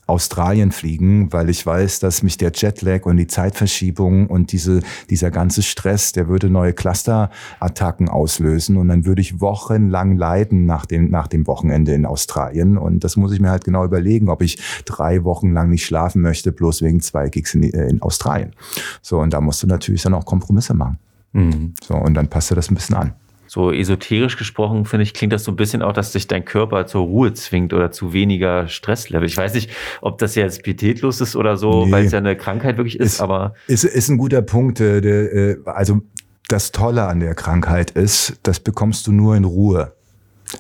[0.10, 5.32] Australien fliegen, weil ich weiß, dass mich der Jetlag und die Zeitverschiebung und diese, dieser
[5.32, 11.10] ganze Stress, der würde neue Clusterattacken auslösen und dann würde ich wochenlang leiden nach dem,
[11.10, 14.60] nach dem Wochenende in Australien und das muss ich mir halt genau überlegen, ob ich
[14.86, 18.54] drei Wochen lang nicht schlafen möchte, bloß wegen zwei Gigs in, äh, in Australien.
[19.02, 20.98] So, und da musst du natürlich dann auch Kompromisse machen.
[21.34, 21.74] Mhm.
[21.84, 23.14] So, und dann passt du das ein bisschen an
[23.50, 26.86] so esoterisch gesprochen, finde ich, klingt das so ein bisschen auch, dass sich dein Körper
[26.86, 29.28] zur Ruhe zwingt oder zu weniger Stresslevel.
[29.28, 29.72] Ich weiß nicht,
[30.02, 31.92] ob das jetzt pietätlos ist oder so, nee.
[31.92, 33.56] weil es ja eine Krankheit wirklich ist, ist aber.
[33.66, 34.80] Ist, ist ein guter Punkt.
[34.80, 36.02] Äh, äh, also
[36.48, 39.94] das Tolle an der Krankheit ist, das bekommst du nur in Ruhe.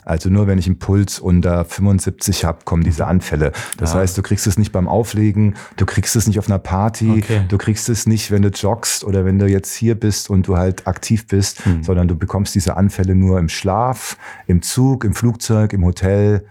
[0.06, 3.52] Also nur wenn ich einen Puls unter 75 habe, kommen diese Anfälle.
[3.78, 4.00] Das ja.
[4.00, 7.42] heißt, du kriegst es nicht beim Auflegen, du kriegst es nicht auf einer Party, okay.
[7.48, 10.58] du kriegst es nicht, wenn du joggst oder wenn du jetzt hier bist und du
[10.58, 11.84] halt aktiv bist, mhm.
[11.84, 14.18] sondern du bekommst diese Anfälle nur im Schlaf,
[14.48, 16.46] im Zug, im Flugzeug, im Hotel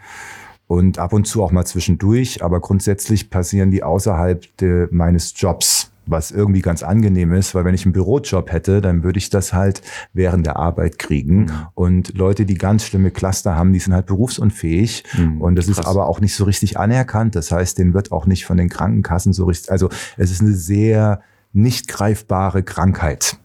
[0.67, 2.43] und ab und zu auch mal zwischendurch.
[2.43, 7.75] Aber grundsätzlich passieren die außerhalb de, meines Jobs was irgendwie ganz angenehm ist, weil wenn
[7.75, 9.83] ich einen Bürojob hätte, dann würde ich das halt
[10.13, 11.41] während der Arbeit kriegen.
[11.41, 11.53] Mhm.
[11.75, 15.05] Und Leute, die ganz schlimme Cluster haben, die sind halt berufsunfähig.
[15.17, 15.41] Mhm.
[15.41, 15.79] Und das Krass.
[15.79, 17.35] ist aber auch nicht so richtig anerkannt.
[17.35, 20.55] Das heißt, denen wird auch nicht von den Krankenkassen so richtig, also es ist eine
[20.55, 21.21] sehr
[21.53, 23.37] nicht greifbare Krankheit.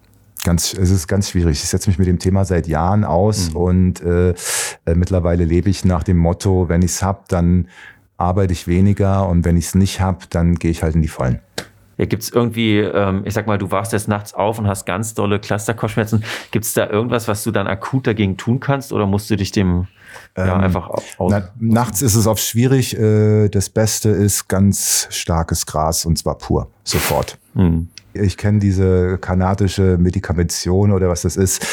[0.43, 1.63] Ganz, es ist ganz schwierig.
[1.63, 3.55] Ich setze mich mit dem Thema seit Jahren aus mhm.
[3.55, 4.31] und äh,
[4.85, 7.67] äh, mittlerweile lebe ich nach dem Motto, wenn ich es hab, dann
[8.17, 11.07] arbeite ich weniger und wenn ich es nicht hab, dann gehe ich halt in die
[11.07, 11.39] Vollen.
[11.97, 14.85] Ja, gibt es irgendwie, ähm, ich sag mal, du wachst jetzt nachts auf und hast
[14.85, 16.23] ganz dolle Cluster-Kopfschmerzen.
[16.51, 19.51] Gibt es da irgendwas, was du dann akut dagegen tun kannst oder musst du dich
[19.51, 19.87] dem
[20.35, 21.03] ja, ähm, einfach aus?
[21.31, 22.97] Na, nachts ist es oft schwierig.
[22.97, 27.37] Äh, das Beste ist ganz starkes Gras und zwar pur, sofort.
[27.55, 27.89] Hm.
[28.13, 31.65] Ich kenne diese kanadische Medikamentation oder was das ist.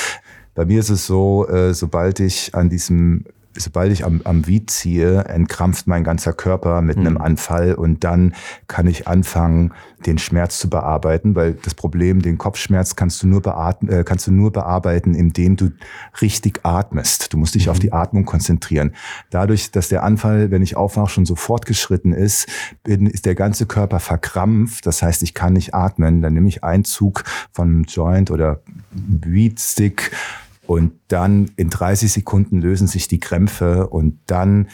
[0.54, 3.24] Bei mir ist es so, äh, sobald ich an diesem
[3.56, 7.06] sobald ich am, am Wied ziehe, entkrampft mein ganzer Körper mit mhm.
[7.06, 8.34] einem Anfall und dann
[8.68, 9.72] kann ich anfangen,
[10.06, 14.26] den Schmerz zu bearbeiten, weil das Problem, den Kopfschmerz kannst du nur beatmen, äh, kannst
[14.26, 15.70] du nur bearbeiten, indem du
[16.22, 17.32] richtig atmest.
[17.32, 17.72] Du musst dich mhm.
[17.72, 18.94] auf die Atmung konzentrieren.
[19.30, 22.48] Dadurch, dass der Anfall, wenn ich aufwache, schon so fortgeschritten ist,
[22.82, 24.86] bin, ist der ganze Körper verkrampft.
[24.86, 26.22] Das heißt, ich kann nicht atmen.
[26.22, 30.12] Dann nehme ich einen Zug von einem Joint oder Weedstick
[30.70, 34.68] und dann in 30 Sekunden lösen sich die Krämpfe und dann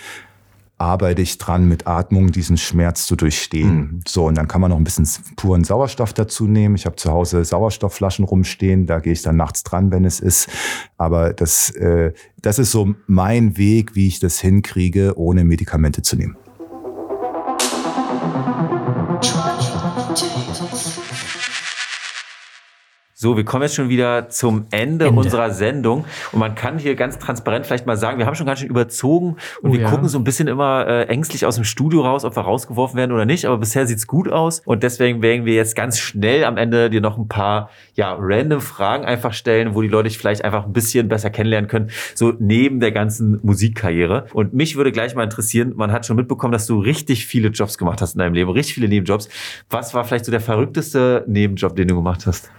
[0.77, 3.77] arbeite ich dran, mit Atmung diesen Schmerz zu durchstehen.
[3.77, 4.01] Mhm.
[4.07, 6.75] So, und dann kann man noch ein bisschen puren Sauerstoff dazu nehmen.
[6.75, 10.51] Ich habe zu Hause Sauerstoffflaschen rumstehen, da gehe ich dann nachts dran, wenn es ist.
[10.99, 16.17] Aber das, äh, das ist so mein Weg, wie ich das hinkriege, ohne Medikamente zu
[16.17, 16.37] nehmen.
[23.27, 25.19] So, wir kommen jetzt schon wieder zum Ende, Ende.
[25.19, 26.05] unserer Sendung.
[26.31, 29.35] Und man kann hier ganz transparent vielleicht mal sagen, wir haben schon ganz schön überzogen
[29.63, 29.91] und Oh wir ja.
[29.91, 33.11] gucken so ein bisschen immer äh, ängstlich aus dem Studio raus, ob wir rausgeworfen werden
[33.11, 33.45] oder nicht.
[33.45, 34.63] Aber bisher sieht's gut aus.
[34.65, 38.61] Und deswegen werden wir jetzt ganz schnell am Ende dir noch ein paar ja, random
[38.61, 42.33] Fragen einfach stellen, wo die Leute dich vielleicht einfach ein bisschen besser kennenlernen können, so
[42.39, 44.27] neben der ganzen Musikkarriere.
[44.35, 47.77] Und mich würde gleich mal interessieren, man hat schon mitbekommen, dass du richtig viele Jobs
[47.77, 49.29] gemacht hast in deinem Leben, richtig viele Nebenjobs.
[49.69, 52.53] Was war vielleicht so der verrückteste Nebenjob, den du gemacht hast?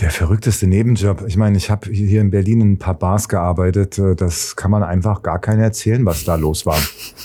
[0.00, 1.24] Der verrückteste Nebenjob.
[1.26, 3.96] Ich meine, ich habe hier in Berlin in ein paar Bars gearbeitet.
[3.98, 6.78] Äh, Das kann man einfach gar keiner erzählen, was da los war.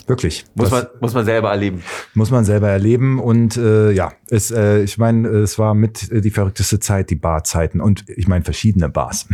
[0.06, 0.46] Wirklich.
[0.54, 1.82] Muss man, muss man selber erleben.
[2.14, 3.20] muss man selber erleben.
[3.20, 7.16] Und äh, ja, es, äh, ich meine, es war mit äh, die verrückteste Zeit, die
[7.16, 7.82] Barzeiten.
[7.82, 9.28] Und ich meine, verschiedene Bars.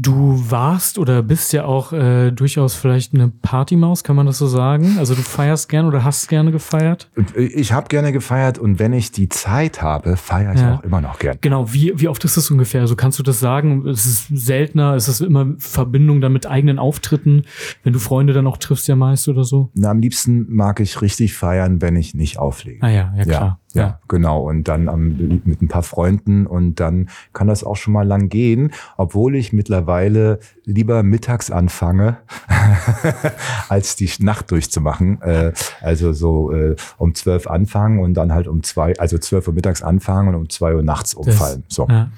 [0.00, 4.46] Du warst oder bist ja auch äh, durchaus vielleicht eine Partymaus, kann man das so
[4.46, 4.94] sagen?
[4.96, 7.10] Also du feierst gern oder hast gerne gefeiert?
[7.34, 10.76] Äh, ich habe gerne gefeiert und wenn ich die Zeit habe, feiere ich Ja.
[10.76, 11.38] auch immer noch gern.
[11.40, 12.80] Genau, wie, wie oft ist das ungefähr?
[12.82, 13.86] Also kannst du das sagen?
[13.86, 14.94] Ist es seltener?
[14.94, 17.42] Ist es immer Verbindung dann mit eigenen Auftritten?
[17.82, 19.70] Wenn du Freunde dann auch triffst ja meist oder so?
[19.74, 22.80] Na, am liebsten mag ich richtig feiern, wenn ich nicht auflege.
[22.84, 23.42] Ah ja, ja klar.
[23.42, 24.48] Ja, ja, genau.
[24.48, 28.28] Und dann am, mit ein paar Freunden und dann kann das auch schon mal lang
[28.28, 32.18] gehen, obwohl ich mittlerweile lieber mittags anfange,
[33.68, 35.20] als die Nacht durchzumachen.
[35.22, 39.54] Äh, also so äh, um zwölf anfangen und dann halt um zwei, also zwölf Uhr
[39.54, 41.64] mittags anfangen und um zwei Uhr nachts umfallen.
[41.68, 42.10] so, Ja.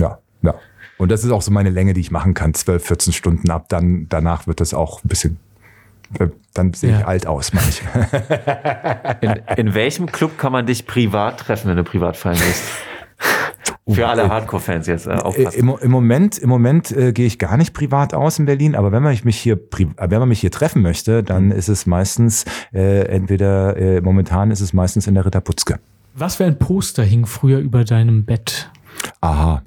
[0.00, 0.54] ja, ja.
[0.96, 3.68] Und das ist auch so meine Länge, die ich machen kann, 12, 14 Stunden ab.
[3.68, 5.38] Dann danach wird das auch ein bisschen,
[6.54, 7.06] dann sehe ich Ja.
[7.06, 8.08] alt aus manchmal.
[9.20, 9.34] In,
[9.68, 12.64] in welchem Club kann man dich privat treffen, wenn du privat feiern gehst?
[13.86, 15.58] Für alle Hardcore-Fans jetzt äh, Äh, aufpassen.
[15.58, 18.92] Im, Im Moment, im Moment äh, gehe ich gar nicht privat aus in Berlin, aber
[18.92, 22.44] wenn man mich hier, äh, wenn man mich hier treffen möchte, dann ist es meistens
[22.72, 25.80] äh, entweder äh, momentan ist es meistens in der Ritter Putzke.
[26.14, 28.70] Was für ein Poster hing früher über deinem Bett?
[29.20, 29.62] Aha.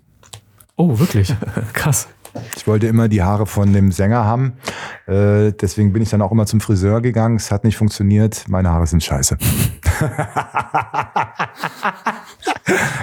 [0.78, 1.34] Oh, wirklich?
[1.74, 2.08] Krass.
[2.56, 4.54] Ich wollte immer die Haare von dem Sänger haben,
[5.08, 7.38] äh, deswegen bin ich dann auch immer zum Friseur gegangen.
[7.38, 8.46] Es hat nicht funktioniert.
[8.48, 9.38] Meine Haare sind scheiße.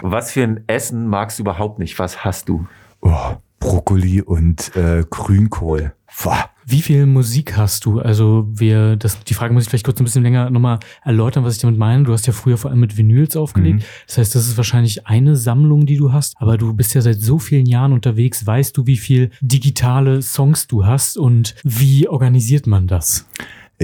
[0.03, 1.99] Was für ein Essen magst du überhaupt nicht?
[1.99, 2.67] Was hast du?
[3.01, 5.95] Oh, Brokkoli und äh, Grünkohl.
[6.23, 6.51] Boah.
[6.67, 7.99] Wie viel Musik hast du?
[7.99, 11.57] Also wir, das, die Frage muss ich vielleicht kurz ein bisschen länger nochmal erläutern, was
[11.57, 12.05] ich damit meine.
[12.05, 13.81] Du hast ja früher vor allem mit Vinyls aufgelegt.
[13.81, 13.85] Mhm.
[14.07, 16.35] Das heißt, das ist wahrscheinlich eine Sammlung, die du hast.
[16.39, 18.47] Aber du bist ja seit so vielen Jahren unterwegs.
[18.47, 23.27] Weißt du, wie viel digitale Songs du hast und wie organisiert man das?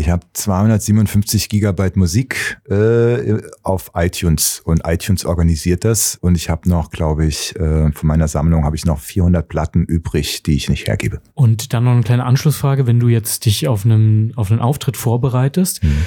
[0.00, 6.70] Ich habe 257 Gigabyte Musik äh, auf iTunes und iTunes organisiert das und ich habe
[6.70, 10.70] noch, glaube ich, äh, von meiner Sammlung habe ich noch 400 Platten übrig, die ich
[10.70, 11.20] nicht hergebe.
[11.34, 14.96] Und dann noch eine kleine Anschlussfrage, wenn du jetzt dich auf einen, auf einen Auftritt
[14.96, 15.84] vorbereitest.
[15.84, 16.06] Mhm.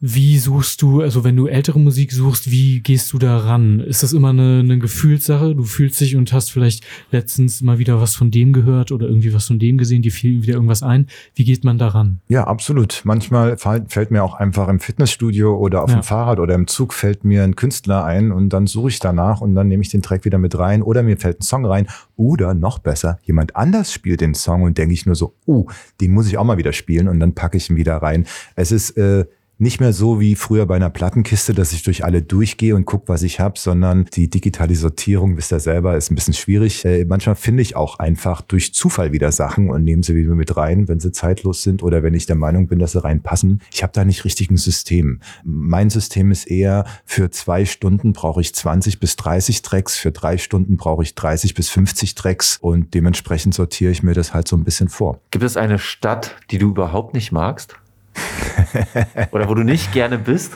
[0.00, 3.80] Wie suchst du, also wenn du ältere Musik suchst, wie gehst du da ran?
[3.80, 5.54] Ist das immer eine, eine Gefühlssache?
[5.54, 9.32] Du fühlst dich und hast vielleicht letztens mal wieder was von dem gehört oder irgendwie
[9.32, 11.06] was von dem gesehen, dir fiel wieder irgendwas ein.
[11.34, 12.20] Wie geht man da ran?
[12.28, 13.00] Ja, absolut.
[13.04, 15.96] Manchmal fällt mir auch einfach im Fitnessstudio oder auf Ja.
[15.96, 19.40] dem Fahrrad oder im Zug fällt mir ein Künstler ein und dann suche ich danach
[19.40, 21.86] und dann nehme ich den Track wieder mit rein oder mir fällt ein Song rein
[22.16, 25.66] oder noch besser, jemand anders spielt den Song und denke ich nur so, oh,
[26.00, 28.26] den muss ich auch mal wieder spielen und dann packe ich ihn wieder rein.
[28.54, 29.24] Es ist äh,
[29.58, 33.08] nicht mehr so wie früher bei einer Plattenkiste, dass ich durch alle durchgehe und gucke,
[33.08, 36.84] was ich habe, sondern die digitale Sortierung, wisst ihr selber, ist ein bisschen schwierig.
[36.84, 40.56] Äh, manchmal finde ich auch einfach durch Zufall wieder Sachen und nehme sie wieder mit
[40.56, 43.62] rein, wenn sie zeitlos sind oder wenn ich der Meinung bin, dass sie reinpassen.
[43.72, 45.20] Ich habe da nicht richtig ein System.
[45.42, 50.36] Mein System ist eher, für zwei Stunden brauche ich 20 bis 30 Tracks, für drei
[50.36, 54.56] Stunden brauche ich 30 bis 50 Tracks und dementsprechend sortiere ich mir das halt so
[54.56, 55.20] ein bisschen vor.
[55.30, 57.76] Gibt es eine Stadt, die du überhaupt nicht magst?
[59.30, 60.52] Oder wo du nicht gerne bist?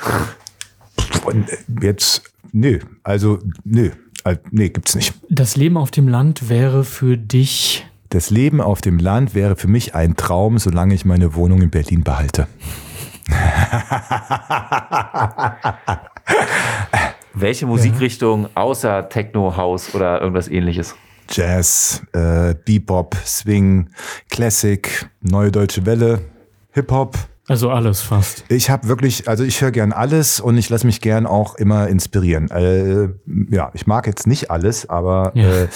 [1.80, 2.22] Jetzt,
[2.52, 3.90] nö, also nö,
[4.50, 5.14] nee, gibt's nicht.
[5.28, 9.68] Das Leben auf dem Land wäre für dich Das Leben auf dem Land wäre für
[9.68, 12.48] mich ein Traum, solange ich meine Wohnung in Berlin behalte.
[17.34, 20.96] Welche Musikrichtung außer Techno, House oder irgendwas ähnliches?
[21.30, 23.90] Jazz, äh, Bebop, Swing,
[24.30, 26.20] Classic, Neue Deutsche Welle,
[26.72, 27.16] Hip-Hop.
[27.50, 28.44] Also alles fast.
[28.48, 31.88] Ich habe wirklich, also ich höre gern alles und ich lasse mich gern auch immer
[31.88, 32.48] inspirieren.
[32.50, 33.08] Äh,
[33.50, 35.48] ja, ich mag jetzt nicht alles, aber Ja.
[35.64, 35.68] äh,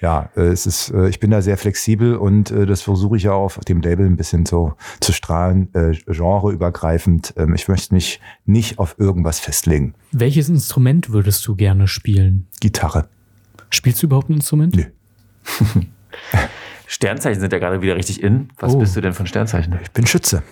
[0.00, 3.22] ja, äh, es ist, äh, ich bin da sehr flexibel und äh, das versuche ich
[3.24, 7.34] ja auch auf dem Label ein bisschen so zu strahlen, äh, genreübergreifend.
[7.36, 9.94] Ähm, ich möchte mich nicht auf irgendwas festlegen.
[10.12, 12.46] Welches Instrument würdest du gerne spielen?
[12.60, 13.08] Gitarre.
[13.70, 14.76] Spielst du überhaupt ein Instrument?
[14.76, 14.84] Nö.
[16.86, 18.50] Sternzeichen sind ja gerade wieder richtig in.
[18.58, 18.78] Was Oh.
[18.78, 19.78] bist du denn von Sternzeichen?
[19.82, 20.42] Ich bin Schütze.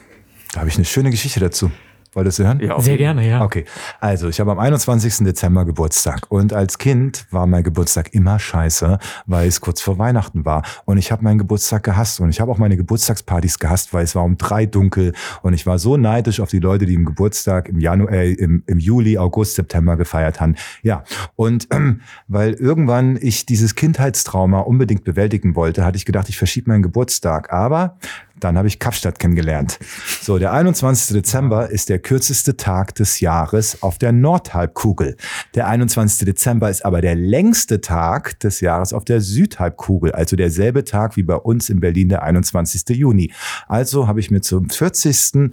[0.53, 1.71] Da habe ich eine schöne Geschichte dazu.
[2.13, 2.59] Wolltest du hören?
[2.61, 3.45] Ja, Sehr gerne, ja.
[3.45, 3.65] Okay,
[4.01, 5.19] also ich habe am 21.
[5.19, 10.45] Dezember Geburtstag und als Kind war mein Geburtstag immer scheiße, weil es kurz vor Weihnachten
[10.45, 14.03] war und ich habe meinen Geburtstag gehasst und ich habe auch meine Geburtstagspartys gehasst, weil
[14.03, 15.13] es war um drei dunkel
[15.43, 18.65] und ich war so neidisch auf die Leute, die im Geburtstag im Januar, äh, im,
[18.67, 20.57] im Juli, August, September gefeiert haben.
[20.83, 21.05] Ja,
[21.37, 26.71] und ähm, weil irgendwann ich dieses Kindheitstrauma unbedingt bewältigen wollte, hatte ich gedacht, ich verschiebe
[26.71, 27.99] meinen Geburtstag, aber
[28.41, 29.79] dann habe ich Kapstadt kennengelernt.
[30.23, 31.15] So, der 21.
[31.15, 35.17] Dezember ist der kürzeste Tag des Jahres auf der Nordhalbkugel.
[35.55, 36.25] Der 21.
[36.27, 41.23] Dezember ist aber der längste Tag des Jahres auf der Südhalbkugel, also derselbe Tag wie
[41.23, 42.89] bei uns in Berlin der 21.
[42.97, 43.33] Juni.
[43.69, 45.53] Also habe ich mir zum 40.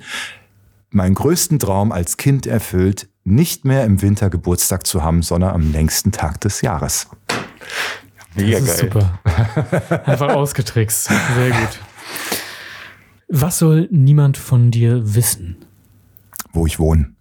[0.92, 5.72] meinen größten Traum als Kind erfüllt, nicht mehr im Winter Geburtstag zu haben, sondern am
[5.72, 7.08] längsten Tag des Jahres.
[8.36, 8.92] Mega das ist geil.
[8.92, 10.04] super.
[10.06, 11.06] Einfach ausgetrickst.
[11.06, 11.80] Sehr gut.
[13.28, 15.58] Was soll niemand von dir wissen?
[16.54, 17.14] Wo ich wohne.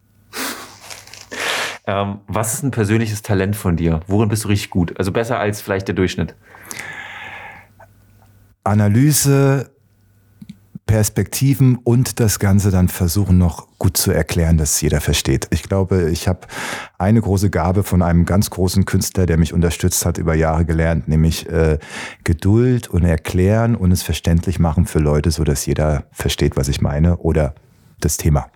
[1.89, 4.01] Ähm, was ist ein persönliches Talent von dir?
[4.07, 4.99] Worin bist du richtig gut?
[4.99, 6.35] Also besser als vielleicht der Durchschnitt.
[8.65, 9.76] Analyse,
[10.87, 15.49] Perspektiven und das Ganze dann versuchen noch gut zu erklären, dass jeder versteht.
[15.51, 16.41] Ich glaube, ich habe
[16.97, 21.09] eine große Gabe von einem ganz großen Künstler, der mich unterstützt hat, über Jahre gelernt,
[21.09, 21.79] nämlich äh,
[22.23, 26.81] Geduld und Erklären und es verständlich machen für Leute, so dass jeder versteht, was ich
[26.81, 27.55] meine oder
[28.01, 28.47] das Thema.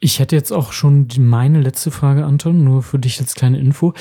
[0.00, 3.94] Ich hätte jetzt auch schon meine letzte Frage, Anton, nur für dich als kleine Info.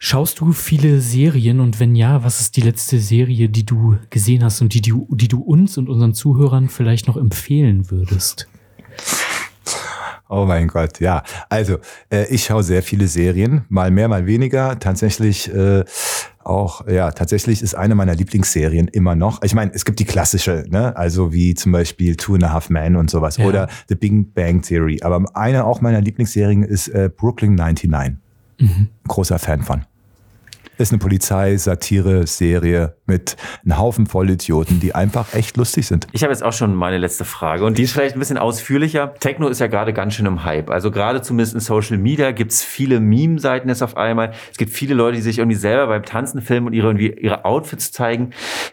[0.00, 4.42] Schaust du viele Serien und wenn ja, was ist die letzte Serie, die du gesehen
[4.42, 8.48] hast und die du, die du uns und unseren Zuhörern vielleicht noch empfehlen würdest?
[10.28, 11.22] Oh mein Gott, ja.
[11.48, 11.76] Also,
[12.10, 14.76] äh, ich schaue sehr viele Serien, mal mehr, mal weniger.
[14.80, 15.84] Tatsächlich äh,
[16.46, 19.42] auch, ja, tatsächlich ist eine meiner Lieblingsserien immer noch.
[19.42, 20.96] Ich meine, es gibt die klassische, ne?
[20.96, 23.46] Also wie zum Beispiel Two and a Half Men und sowas Ja.
[23.46, 25.00] oder The Big Bang Theory.
[25.02, 28.16] Aber eine auch meiner Lieblingsserien ist äh, Brooklyn 99.
[29.08, 29.82] Großer Fan von.
[30.76, 36.06] Ist eine Polizei-Satire-Serie mit einem Haufen Vollidioten, die einfach echt lustig sind.
[36.12, 39.14] Ich habe jetzt auch schon meine letzte Frage und die ist vielleicht ein bisschen ausführlicher.
[39.20, 40.70] Techno ist ja gerade ganz schön im Hype.
[40.70, 44.32] Also gerade zumindest in Social Media gibt es viele Meme-Seiten jetzt auf einmal.
[44.50, 47.44] Es gibt viele Leute, die sich irgendwie selber beim Tanzen filmen und ihre, irgendwie ihre
[47.44, 48.30] Outfits zeigen.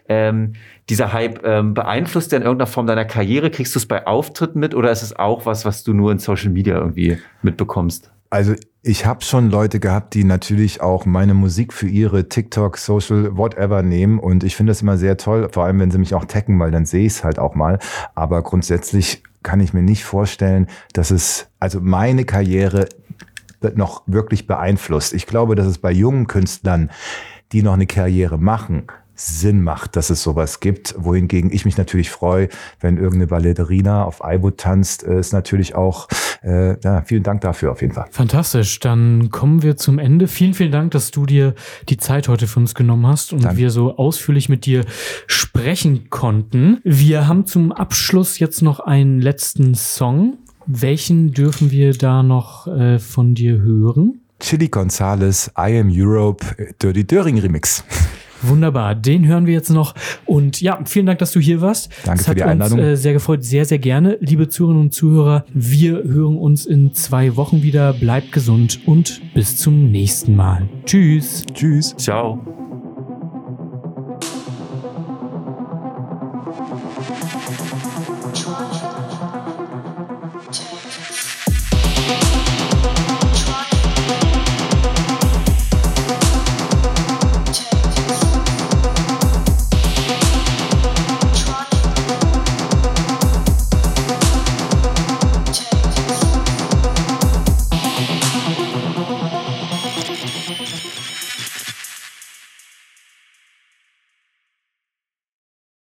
[0.09, 0.53] Ähm,
[0.89, 3.51] dieser Hype ähm, beeinflusst der in irgendeiner Form deiner Karriere?
[3.51, 6.19] Kriegst du es bei Auftritten mit oder ist es auch was, was du nur in
[6.19, 8.11] Social Media irgendwie mitbekommst?
[8.31, 13.35] Also ich habe schon Leute gehabt, die natürlich auch meine Musik für ihre TikTok, Social,
[13.35, 14.19] whatever nehmen.
[14.19, 16.71] Und ich finde das immer sehr toll, vor allem wenn sie mich auch taggen, weil
[16.71, 17.77] dann sehe ich es halt auch mal.
[18.15, 22.87] Aber grundsätzlich kann ich mir nicht vorstellen, dass es, also meine Karriere
[23.75, 25.13] noch wirklich beeinflusst.
[25.13, 26.89] Ich glaube, dass es bei jungen Künstlern,
[27.51, 28.87] die noch eine Karriere machen,
[29.21, 30.95] Sinn macht, dass es sowas gibt.
[30.97, 32.49] Wohingegen ich mich natürlich freue,
[32.79, 36.07] wenn irgendeine Ballerina auf Aibo tanzt, äh, ist natürlich auch,
[36.43, 38.07] äh, ja, vielen Dank dafür auf jeden Fall.
[38.11, 38.79] Fantastisch.
[38.79, 40.27] Dann kommen wir zum Ende.
[40.27, 41.53] Vielen, vielen Dank, dass du dir
[41.89, 43.57] die Zeit heute für uns genommen hast und Danke.
[43.57, 44.83] wir so ausführlich mit dir
[45.27, 46.79] sprechen konnten.
[46.83, 50.37] Wir haben zum Abschluss jetzt noch einen letzten Song.
[50.65, 54.21] Welchen dürfen wir da noch äh, von dir hören?
[54.39, 56.43] Chili Gonzales, I Am Europe,
[56.81, 57.83] Dirty Döring Remix.
[58.43, 59.93] Wunderbar, den hören wir jetzt noch.
[60.25, 61.91] Und ja, vielen Dank, dass du hier warst.
[62.05, 62.79] Danke Es für hat die Einladung.
[62.79, 64.17] Uns, äh, sehr gefreut, sehr, sehr gerne.
[64.19, 67.93] Liebe Zuhörerinnen und Zuhörer, wir hören uns in zwei Wochen wieder.
[67.93, 70.67] Bleibt gesund und bis zum nächsten Mal.
[70.85, 71.43] Tschüss.
[71.53, 71.95] Tschüss.
[71.97, 72.70] Ciao.